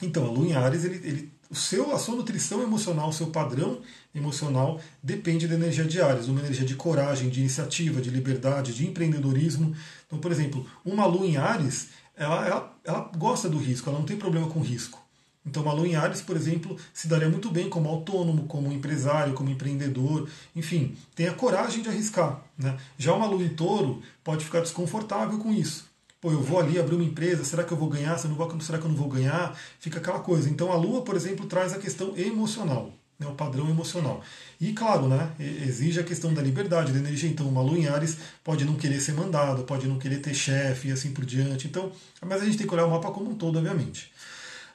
Então, 0.00 0.24
a 0.24 0.30
Lua 0.30 0.46
em 0.46 0.52
Ares, 0.54 0.84
ele, 0.84 0.96
ele, 1.06 1.32
o 1.50 1.54
seu, 1.54 1.94
a 1.94 1.98
sua 1.98 2.16
nutrição 2.16 2.62
emocional, 2.62 3.08
o 3.08 3.12
seu 3.12 3.28
padrão 3.28 3.80
emocional 4.14 4.80
depende 5.02 5.48
da 5.48 5.54
energia 5.54 5.84
de 5.84 6.00
Ares, 6.00 6.28
uma 6.28 6.40
energia 6.40 6.66
de 6.66 6.74
coragem, 6.74 7.30
de 7.30 7.40
iniciativa, 7.40 8.00
de 8.00 8.10
liberdade, 8.10 8.74
de 8.74 8.86
empreendedorismo. 8.86 9.74
Então, 10.06 10.18
por 10.18 10.30
exemplo, 10.30 10.66
uma 10.84 11.06
Lua 11.06 11.26
em 11.26 11.36
Ares, 11.36 11.88
ela, 12.16 12.46
ela, 12.46 12.78
ela 12.84 13.10
gosta 13.16 13.48
do 13.48 13.58
risco, 13.58 13.88
ela 13.88 13.98
não 13.98 14.06
tem 14.06 14.16
problema 14.16 14.48
com 14.48 14.60
risco. 14.60 15.08
Então, 15.48 15.62
uma 15.62 15.72
lua 15.72 15.88
em 15.88 15.96
Ares, 15.96 16.20
por 16.20 16.36
exemplo, 16.36 16.76
se 16.92 17.08
daria 17.08 17.28
muito 17.28 17.50
bem 17.50 17.70
como 17.70 17.88
autônomo, 17.88 18.46
como 18.46 18.70
empresário, 18.70 19.32
como 19.32 19.48
empreendedor, 19.48 20.28
enfim, 20.54 20.94
tem 21.14 21.26
a 21.26 21.32
coragem 21.32 21.82
de 21.82 21.88
arriscar. 21.88 22.42
Né? 22.56 22.76
Já 22.98 23.14
uma 23.14 23.26
lua 23.26 23.42
em 23.42 23.48
touro 23.48 24.02
pode 24.22 24.44
ficar 24.44 24.60
desconfortável 24.60 25.38
com 25.38 25.50
isso. 25.50 25.87
Pô, 26.20 26.32
eu 26.32 26.42
vou 26.42 26.58
ali 26.58 26.78
abrir 26.78 26.96
uma 26.96 27.04
empresa, 27.04 27.44
será 27.44 27.62
que 27.62 27.72
eu 27.72 27.76
vou 27.76 27.88
ganhar? 27.88 28.18
Será 28.18 28.78
que 28.78 28.84
eu 28.84 28.88
não 28.88 28.96
vou 28.96 29.08
ganhar? 29.08 29.56
Fica 29.78 29.98
aquela 29.98 30.18
coisa. 30.18 30.50
Então, 30.50 30.72
a 30.72 30.76
lua, 30.76 31.02
por 31.02 31.14
exemplo, 31.14 31.46
traz 31.46 31.72
a 31.72 31.78
questão 31.78 32.16
emocional. 32.16 32.92
Né, 33.18 33.26
o 33.26 33.32
padrão 33.32 33.68
emocional. 33.68 34.22
E 34.60 34.72
claro, 34.72 35.08
né, 35.08 35.32
exige 35.40 35.98
a 35.98 36.04
questão 36.04 36.32
da 36.32 36.40
liberdade, 36.40 36.92
da 36.92 37.00
energia. 37.00 37.28
Então, 37.28 37.48
uma 37.48 37.60
lua 37.60 37.76
em 37.76 37.88
Ares 37.88 38.16
pode 38.44 38.64
não 38.64 38.76
querer 38.76 39.00
ser 39.00 39.12
mandado, 39.12 39.64
pode 39.64 39.88
não 39.88 39.98
querer 39.98 40.18
ter 40.18 40.34
chefe 40.34 40.88
e 40.88 40.92
assim 40.92 41.10
por 41.12 41.24
diante. 41.24 41.66
Então, 41.66 41.90
mas 42.24 42.40
a 42.42 42.44
gente 42.44 42.58
tem 42.58 42.66
que 42.66 42.72
olhar 42.72 42.86
o 42.86 42.90
mapa 42.90 43.10
como 43.10 43.30
um 43.30 43.34
todo, 43.34 43.58
obviamente. 43.58 44.12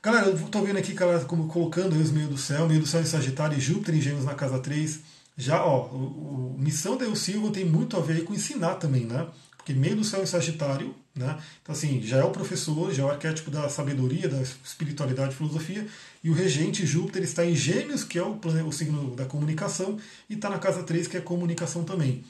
Galera, 0.02 0.28
eu 0.28 0.38
tô 0.50 0.62
vendo 0.62 0.78
aqui 0.78 0.92
galera, 0.92 1.24
como 1.24 1.48
colocando 1.48 1.94
os 1.96 2.12
meio 2.12 2.28
do 2.28 2.38
céu, 2.38 2.68
meio 2.68 2.82
do 2.82 2.86
céu 2.86 3.00
em 3.00 3.06
Sagitário 3.06 3.58
e 3.58 3.62
Júpiter 3.62 3.96
em 3.96 4.02
Gêmeos 4.02 4.26
na 4.26 4.34
casa 4.34 4.60
3. 4.60 5.00
Já, 5.38 5.64
ó, 5.66 5.88
o, 5.88 6.56
o 6.56 6.60
missão 6.60 6.98
da 6.98 7.06
El 7.06 7.16
Silva 7.16 7.50
tem 7.52 7.64
muito 7.64 7.96
a 7.96 8.02
ver 8.02 8.26
com 8.26 8.34
ensinar 8.34 8.76
também, 8.76 9.06
né? 9.06 9.26
Porque 9.56 9.74
meio 9.74 9.96
do 9.96 10.04
céu 10.04 10.22
em 10.22 10.26
Sagitário, 10.26 10.94
né? 11.16 11.38
Então, 11.62 11.74
assim, 11.74 12.02
já 12.02 12.18
é 12.18 12.24
o 12.24 12.32
professor, 12.32 12.94
já 12.94 13.04
é 13.04 13.06
o 13.06 13.10
arquétipo 13.10 13.52
da 13.52 13.70
sabedoria, 13.70 14.28
da 14.28 14.42
espiritualidade 14.42 15.36
filosofia, 15.36 15.86
e 16.24 16.30
o 16.30 16.34
regente 16.34 16.86
Júpiter 16.86 17.24
está 17.24 17.46
em 17.46 17.56
Gêmeos, 17.56 18.04
que 18.04 18.18
é 18.18 18.24
o, 18.24 18.40
o 18.68 18.72
signo 18.72 19.16
da 19.16 19.26
comunicação, 19.26 19.98
e 20.30 20.34
está 20.34 20.50
na 20.50 20.60
casa 20.60 20.84
3, 20.84 21.08
que 21.08 21.18
é 21.18 21.22
comunicação 21.22 21.84
também. 21.84 22.24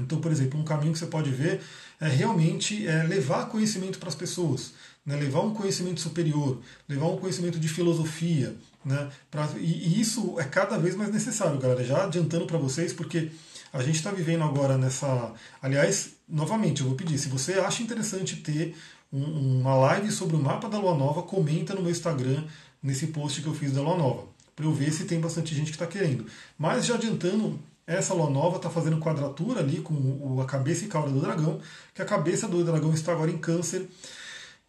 Então, 0.00 0.20
por 0.20 0.30
exemplo, 0.30 0.58
um 0.58 0.64
caminho 0.64 0.92
que 0.92 0.98
você 0.98 1.06
pode 1.06 1.30
ver 1.30 1.60
é 2.00 2.06
realmente 2.06 2.86
é 2.86 3.02
levar 3.02 3.46
conhecimento 3.46 3.98
para 3.98 4.08
as 4.08 4.14
pessoas 4.14 4.72
né, 5.08 5.16
levar 5.16 5.40
um 5.40 5.54
conhecimento 5.54 6.02
superior, 6.02 6.60
levar 6.86 7.06
um 7.06 7.16
conhecimento 7.16 7.58
de 7.58 7.66
filosofia. 7.66 8.54
Né, 8.84 9.10
pra, 9.30 9.48
e, 9.56 9.88
e 9.88 10.00
isso 10.00 10.38
é 10.38 10.44
cada 10.44 10.78
vez 10.78 10.94
mais 10.94 11.10
necessário, 11.10 11.58
galera. 11.58 11.82
Já 11.82 12.04
adiantando 12.04 12.46
para 12.46 12.58
vocês, 12.58 12.92
porque 12.92 13.30
a 13.72 13.82
gente 13.82 13.96
está 13.96 14.10
vivendo 14.10 14.44
agora 14.44 14.78
nessa. 14.78 15.32
Aliás, 15.60 16.10
novamente, 16.28 16.80
eu 16.80 16.88
vou 16.88 16.96
pedir, 16.96 17.18
se 17.18 17.28
você 17.28 17.54
acha 17.54 17.82
interessante 17.82 18.36
ter 18.36 18.76
um, 19.12 19.60
uma 19.60 19.74
live 19.74 20.10
sobre 20.10 20.36
o 20.36 20.40
mapa 20.40 20.68
da 20.68 20.78
Lua 20.78 20.96
Nova, 20.96 21.22
comenta 21.22 21.74
no 21.74 21.82
meu 21.82 21.90
Instagram, 21.90 22.44
nesse 22.82 23.08
post 23.08 23.42
que 23.42 23.46
eu 23.46 23.54
fiz 23.54 23.72
da 23.72 23.82
Lua 23.82 23.96
Nova, 23.96 24.24
para 24.54 24.64
eu 24.64 24.72
ver 24.72 24.92
se 24.92 25.04
tem 25.04 25.20
bastante 25.20 25.54
gente 25.54 25.66
que 25.66 25.76
está 25.76 25.86
querendo. 25.86 26.26
Mas 26.58 26.86
já 26.86 26.94
adiantando, 26.94 27.58
essa 27.86 28.14
Lua 28.14 28.30
Nova 28.30 28.56
está 28.56 28.70
fazendo 28.70 28.98
quadratura 28.98 29.60
ali 29.60 29.80
com 29.80 30.40
a 30.40 30.44
cabeça 30.44 30.84
e 30.84 30.88
cauda 30.88 31.10
do 31.10 31.20
dragão, 31.20 31.60
que 31.94 32.02
a 32.02 32.04
cabeça 32.04 32.46
do 32.46 32.64
dragão 32.64 32.92
está 32.92 33.12
agora 33.12 33.30
em 33.30 33.38
câncer 33.38 33.88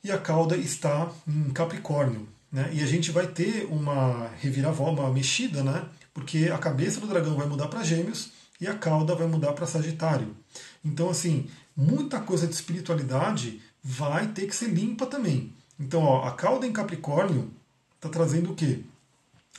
e 0.04 0.12
a 0.12 0.18
cauda 0.18 0.56
está 0.56 1.12
em 1.28 1.50
Capricórnio. 1.52 2.28
Né? 2.52 2.70
E 2.74 2.82
a 2.82 2.86
gente 2.86 3.12
vai 3.12 3.28
ter 3.28 3.68
uma 3.70 4.30
reviravolta, 4.40 5.02
uma 5.02 5.14
mexida, 5.14 5.64
né? 5.64 5.86
porque 6.14 6.50
a 6.54 6.58
cabeça 6.58 7.00
do 7.00 7.08
dragão 7.08 7.36
vai 7.36 7.48
mudar 7.48 7.68
para 7.68 7.84
Gêmeos 7.84 8.32
e 8.60 8.68
a 8.68 8.76
cauda 8.76 9.16
vai 9.16 9.28
mudar 9.28 9.54
para 9.54 9.66
Sagitário. 9.66 10.36
Então, 10.84 11.10
assim, 11.10 11.48
muita 11.76 12.20
coisa 12.20 12.48
de 12.48 12.54
espiritualidade 12.54 13.62
vai 13.84 14.28
ter 14.28 14.48
que 14.48 14.56
ser 14.56 14.68
limpa 14.68 15.06
também. 15.06 15.54
Então, 15.80 16.04
ó, 16.04 16.28
a 16.28 16.32
cauda 16.32 16.68
em 16.68 16.74
Capricórnio 16.74 17.52
está 17.96 18.10
trazendo 18.10 18.52
o 18.52 18.56
quê? 18.56 18.82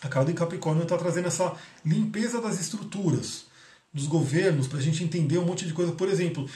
A 0.03 0.09
cauda 0.09 0.31
em 0.31 0.35
Capricórnio 0.35 0.83
está 0.83 0.97
trazendo 0.97 1.29
essa 1.29 1.55
limpeza 1.85 2.41
das 2.41 2.61
estruturas, 2.61 3.47
dos 3.93 4.07
governos, 4.07 4.67
para 4.67 4.79
a 4.79 4.83
gente 4.83 5.03
entender 5.03 5.39
um 5.39 5.45
monte 5.45 5.67
de 5.67 5.73
coisa. 5.73 5.93
Por 5.93 6.09
exemplo, 6.09 6.49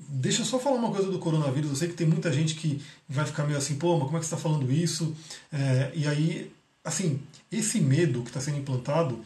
Deixa 0.00 0.42
eu 0.42 0.46
só 0.46 0.60
falar 0.60 0.76
uma 0.76 0.92
coisa 0.92 1.10
do 1.10 1.18
coronavírus. 1.18 1.70
Eu 1.70 1.76
sei 1.76 1.88
que 1.88 1.94
tem 1.94 2.06
muita 2.06 2.32
gente 2.32 2.54
que 2.54 2.80
vai 3.08 3.26
ficar 3.26 3.44
meio 3.44 3.58
assim, 3.58 3.74
pô, 3.74 3.98
mas 3.98 4.04
como 4.04 4.16
é 4.16 4.20
que 4.20 4.26
você 4.26 4.34
está 4.34 4.48
falando 4.48 4.70
isso? 4.70 5.14
É, 5.52 5.90
e 5.92 6.06
aí, 6.06 6.52
assim, 6.84 7.20
esse 7.50 7.80
medo 7.80 8.22
que 8.22 8.28
está 8.28 8.40
sendo 8.40 8.58
implantado 8.58 9.20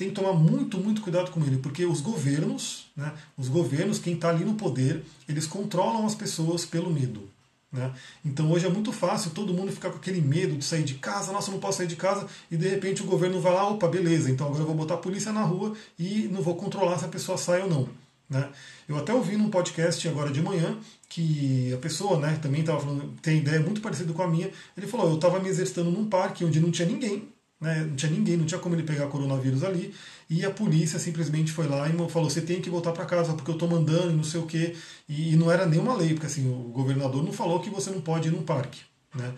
tem 0.00 0.08
que 0.08 0.14
tomar 0.14 0.32
muito, 0.32 0.78
muito 0.78 1.02
cuidado 1.02 1.30
com 1.30 1.44
ele, 1.44 1.58
porque 1.58 1.84
os 1.84 2.00
governos, 2.00 2.86
né, 2.96 3.12
os 3.36 3.48
governos, 3.48 3.98
quem 3.98 4.14
está 4.14 4.30
ali 4.30 4.46
no 4.46 4.54
poder, 4.54 5.04
eles 5.28 5.46
controlam 5.46 6.06
as 6.06 6.14
pessoas 6.14 6.64
pelo 6.64 6.90
medo. 6.90 7.28
Né? 7.70 7.92
Então 8.24 8.50
hoje 8.50 8.64
é 8.64 8.70
muito 8.70 8.92
fácil 8.92 9.30
todo 9.32 9.52
mundo 9.52 9.70
ficar 9.70 9.90
com 9.90 9.98
aquele 9.98 10.22
medo 10.22 10.56
de 10.56 10.64
sair 10.64 10.84
de 10.84 10.94
casa, 10.94 11.32
nossa, 11.32 11.50
eu 11.50 11.52
não 11.52 11.60
posso 11.60 11.78
sair 11.78 11.86
de 11.86 11.96
casa, 11.96 12.26
e 12.50 12.56
de 12.56 12.66
repente 12.66 13.02
o 13.02 13.04
governo 13.04 13.42
vai 13.42 13.52
lá, 13.52 13.68
opa, 13.68 13.86
beleza, 13.88 14.30
então 14.30 14.46
agora 14.46 14.62
eu 14.62 14.66
vou 14.66 14.74
botar 14.74 14.94
a 14.94 14.96
polícia 14.96 15.32
na 15.32 15.42
rua 15.42 15.74
e 15.98 16.30
não 16.32 16.40
vou 16.40 16.56
controlar 16.56 16.98
se 16.98 17.04
a 17.04 17.08
pessoa 17.08 17.36
sai 17.36 17.60
ou 17.60 17.68
não. 17.68 17.86
Né? 18.30 18.48
Eu 18.88 18.96
até 18.96 19.12
ouvi 19.12 19.36
num 19.36 19.50
podcast 19.50 20.08
agora 20.08 20.30
de 20.30 20.40
manhã 20.40 20.78
que 21.10 21.74
a 21.74 21.76
pessoa 21.76 22.18
né, 22.18 22.38
também 22.40 22.62
estava 22.62 22.80
falando, 22.80 23.12
tem 23.20 23.36
ideia 23.36 23.60
muito 23.60 23.82
parecida 23.82 24.14
com 24.14 24.22
a 24.22 24.28
minha. 24.28 24.50
Ele 24.76 24.86
falou: 24.86 25.08
eu 25.08 25.16
estava 25.16 25.40
me 25.40 25.48
exercitando 25.48 25.90
num 25.90 26.08
parque 26.08 26.44
onde 26.44 26.60
não 26.60 26.70
tinha 26.70 26.86
ninguém, 26.86 27.28
né, 27.60 27.84
não 27.84 27.94
tinha 27.94 28.10
ninguém, 28.10 28.36
não 28.36 28.46
tinha 28.46 28.58
como 28.58 28.74
ele 28.74 28.82
pegar 28.82 29.06
coronavírus 29.08 29.62
ali, 29.62 29.92
e 30.30 30.44
a 30.46 30.50
polícia 30.50 30.98
simplesmente 30.98 31.50
foi 31.50 31.66
lá 31.66 31.88
e 31.88 31.92
falou: 32.08 32.30
você 32.30 32.40
tem 32.40 32.60
que 32.60 32.70
voltar 32.70 32.92
para 32.92 33.04
casa 33.04 33.34
porque 33.34 33.50
eu 33.50 33.54
estou 33.54 33.68
mandando 33.68 34.12
e 34.12 34.16
não 34.16 34.22
sei 34.22 34.40
o 34.40 34.46
quê. 34.46 34.76
E, 35.08 35.34
não 35.34 35.50
era 35.50 35.66
nenhuma 35.66 35.94
lei, 35.94 36.10
porque 36.10 36.26
assim, 36.26 36.48
o 36.48 36.70
governador 36.70 37.24
não 37.24 37.32
falou 37.32 37.58
que 37.60 37.68
você 37.68 37.90
não 37.90 38.00
pode 38.00 38.28
ir 38.28 38.30
num 38.30 38.42
parque. 38.42 38.80
Né? 39.12 39.34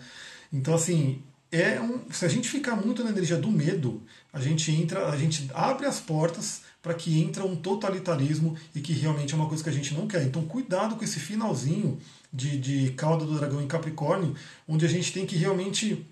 Então, 0.53 0.75
assim, 0.75 1.23
é 1.51 1.81
um, 1.81 2.01
se 2.11 2.25
a 2.25 2.27
gente 2.27 2.47
ficar 2.47 2.75
muito 2.75 3.03
na 3.03 3.09
energia 3.09 3.37
do 3.37 3.49
medo, 3.51 4.03
a 4.31 4.39
gente 4.39 4.71
entra, 4.71 5.07
a 5.09 5.17
gente 5.17 5.49
abre 5.53 5.87
as 5.87 5.99
portas 5.99 6.61
para 6.81 6.93
que 6.93 7.19
entra 7.19 7.43
um 7.43 7.55
totalitarismo 7.55 8.55
e 8.75 8.79
que 8.79 8.93
realmente 8.93 9.33
é 9.33 9.37
uma 9.37 9.47
coisa 9.47 9.63
que 9.63 9.69
a 9.69 9.73
gente 9.73 9.95
não 9.95 10.07
quer. 10.07 10.23
Então, 10.23 10.43
cuidado 10.45 10.95
com 10.95 11.03
esse 11.03 11.19
finalzinho 11.19 11.97
de, 12.31 12.59
de 12.59 12.91
cauda 12.91 13.25
do 13.25 13.37
dragão 13.37 13.61
em 13.61 13.67
Capricórnio, 13.67 14.35
onde 14.67 14.85
a 14.85 14.89
gente 14.89 15.11
tem 15.11 15.25
que 15.25 15.37
realmente 15.37 16.05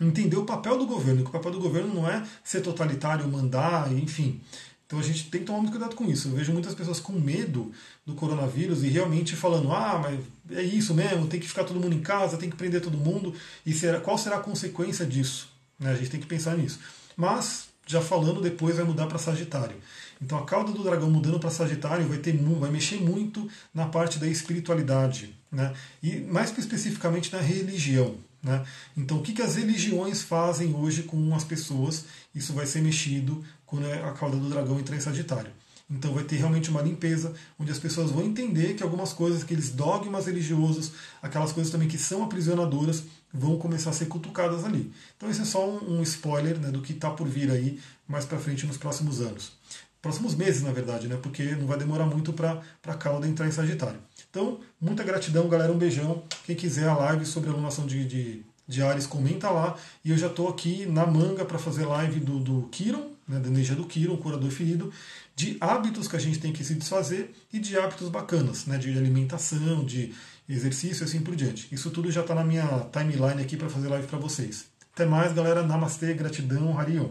entender 0.00 0.36
o 0.36 0.44
papel 0.44 0.78
do 0.78 0.86
governo. 0.86 1.22
Que 1.22 1.28
o 1.28 1.32
papel 1.32 1.52
do 1.52 1.60
governo 1.60 1.94
não 1.94 2.08
é 2.08 2.24
ser 2.44 2.60
totalitário, 2.60 3.28
mandar, 3.28 3.92
enfim. 3.92 4.40
Então 4.86 4.98
a 4.98 5.02
gente 5.02 5.30
tem 5.30 5.42
que 5.42 5.46
tomar 5.46 5.58
muito 5.58 5.70
cuidado 5.70 5.94
com 5.94 6.10
isso. 6.10 6.28
Eu 6.28 6.32
vejo 6.32 6.50
muitas 6.50 6.74
pessoas 6.74 6.98
com 6.98 7.12
medo 7.12 7.70
do 8.06 8.14
coronavírus 8.14 8.82
e 8.82 8.88
realmente 8.88 9.36
falando: 9.36 9.70
ah, 9.70 9.98
mas 10.02 10.18
é 10.58 10.62
isso 10.62 10.94
mesmo, 10.94 11.26
tem 11.26 11.38
que 11.38 11.46
ficar 11.46 11.64
todo 11.64 11.78
mundo 11.78 11.94
em 11.94 12.00
casa, 12.00 12.38
tem 12.38 12.48
que 12.48 12.56
prender 12.56 12.80
todo 12.80 12.96
mundo. 12.96 13.34
E 13.66 13.72
será, 13.74 14.00
qual 14.00 14.16
será 14.16 14.36
a 14.36 14.40
consequência 14.40 15.04
disso? 15.04 15.50
Né? 15.78 15.92
A 15.92 15.94
gente 15.94 16.10
tem 16.10 16.20
que 16.20 16.26
pensar 16.26 16.56
nisso. 16.56 16.80
Mas, 17.14 17.68
já 17.86 18.00
falando, 18.00 18.40
depois 18.40 18.76
vai 18.76 18.84
mudar 18.84 19.06
para 19.06 19.18
Sagitário. 19.18 19.76
Então 20.22 20.38
a 20.38 20.44
cauda 20.44 20.72
do 20.72 20.82
dragão 20.82 21.10
mudando 21.10 21.38
para 21.38 21.50
Sagitário 21.50 22.08
vai, 22.08 22.18
ter, 22.18 22.36
vai 22.36 22.70
mexer 22.70 23.00
muito 23.00 23.48
na 23.74 23.86
parte 23.86 24.18
da 24.18 24.26
espiritualidade. 24.26 25.34
Né? 25.52 25.72
E 26.02 26.16
mais 26.20 26.56
especificamente 26.56 27.30
na 27.32 27.40
religião. 27.40 28.16
Né? 28.42 28.64
Então, 28.96 29.18
o 29.18 29.22
que, 29.22 29.32
que 29.32 29.42
as 29.42 29.56
religiões 29.56 30.22
fazem 30.22 30.74
hoje 30.74 31.02
com 31.02 31.34
as 31.34 31.44
pessoas? 31.44 32.04
Isso 32.34 32.52
vai 32.52 32.66
ser 32.66 32.80
mexido 32.80 33.44
quando 33.66 33.86
é 33.86 34.02
a 34.02 34.12
cauda 34.12 34.36
do 34.36 34.48
dragão 34.48 34.78
entrar 34.78 34.96
em 34.96 35.00
Sagitário. 35.00 35.50
Então 35.90 36.12
vai 36.12 36.22
ter 36.22 36.36
realmente 36.36 36.68
uma 36.68 36.82
limpeza, 36.82 37.32
onde 37.58 37.72
as 37.72 37.78
pessoas 37.78 38.10
vão 38.10 38.22
entender 38.22 38.74
que 38.74 38.82
algumas 38.82 39.14
coisas, 39.14 39.42
aqueles 39.42 39.70
dogmas 39.70 40.26
religiosos, 40.26 40.92
aquelas 41.22 41.50
coisas 41.50 41.72
também 41.72 41.88
que 41.88 41.96
são 41.96 42.22
aprisionadoras, 42.22 43.04
vão 43.32 43.56
começar 43.56 43.90
a 43.90 43.94
ser 43.94 44.06
cutucadas 44.06 44.64
ali. 44.64 44.92
Então 45.16 45.30
esse 45.30 45.40
é 45.40 45.44
só 45.46 45.66
um, 45.66 45.98
um 45.98 46.02
spoiler 46.02 46.58
né, 46.58 46.70
do 46.70 46.82
que 46.82 46.92
está 46.92 47.10
por 47.10 47.26
vir 47.26 47.50
aí 47.50 47.80
mais 48.06 48.26
para 48.26 48.38
frente 48.38 48.66
nos 48.66 48.76
próximos 48.76 49.22
anos. 49.22 49.52
Próximos 50.02 50.34
meses, 50.34 50.62
na 50.62 50.72
verdade, 50.72 51.08
né, 51.08 51.18
porque 51.22 51.42
não 51.56 51.66
vai 51.66 51.78
demorar 51.78 52.06
muito 52.06 52.34
para 52.34 52.62
a 52.86 52.94
cauda 52.94 53.26
entrar 53.26 53.48
em 53.48 53.52
Sagitário. 53.52 54.00
Então, 54.30 54.60
muita 54.80 55.02
gratidão, 55.02 55.48
galera. 55.48 55.72
Um 55.72 55.78
beijão. 55.78 56.22
Quem 56.44 56.54
quiser 56.54 56.88
a 56.88 56.96
live 56.96 57.24
sobre 57.24 57.50
a 57.50 57.52
alunação 57.52 57.86
de, 57.86 58.04
de, 58.04 58.42
de 58.66 58.82
Ares, 58.82 59.06
comenta 59.06 59.50
lá. 59.50 59.76
E 60.04 60.10
eu 60.10 60.18
já 60.18 60.26
estou 60.26 60.48
aqui 60.48 60.86
na 60.86 61.06
manga 61.06 61.44
para 61.44 61.58
fazer 61.58 61.86
live 61.86 62.20
do, 62.20 62.38
do 62.38 62.68
Kiron, 62.70 63.12
né, 63.26 63.40
da 63.40 63.48
energia 63.48 63.74
do 63.74 63.84
Kiron, 63.84 64.16
curador 64.16 64.50
ferido, 64.50 64.92
de 65.34 65.56
hábitos 65.60 66.08
que 66.08 66.16
a 66.16 66.20
gente 66.20 66.38
tem 66.38 66.52
que 66.52 66.64
se 66.64 66.74
desfazer 66.74 67.34
e 67.52 67.58
de 67.58 67.78
hábitos 67.78 68.08
bacanas, 68.08 68.66
né, 68.66 68.76
de 68.78 68.96
alimentação, 68.96 69.84
de 69.84 70.14
exercício 70.48 71.02
e 71.02 71.04
assim 71.04 71.20
por 71.20 71.36
diante. 71.36 71.68
Isso 71.72 71.90
tudo 71.90 72.10
já 72.10 72.22
está 72.22 72.34
na 72.34 72.44
minha 72.44 72.86
timeline 72.92 73.42
aqui 73.42 73.56
para 73.56 73.68
fazer 73.68 73.88
live 73.88 74.06
para 74.06 74.18
vocês. 74.18 74.66
Até 74.94 75.06
mais, 75.06 75.32
galera. 75.32 75.62
Namastê, 75.62 76.12
gratidão, 76.12 76.76
Harion. 76.76 77.10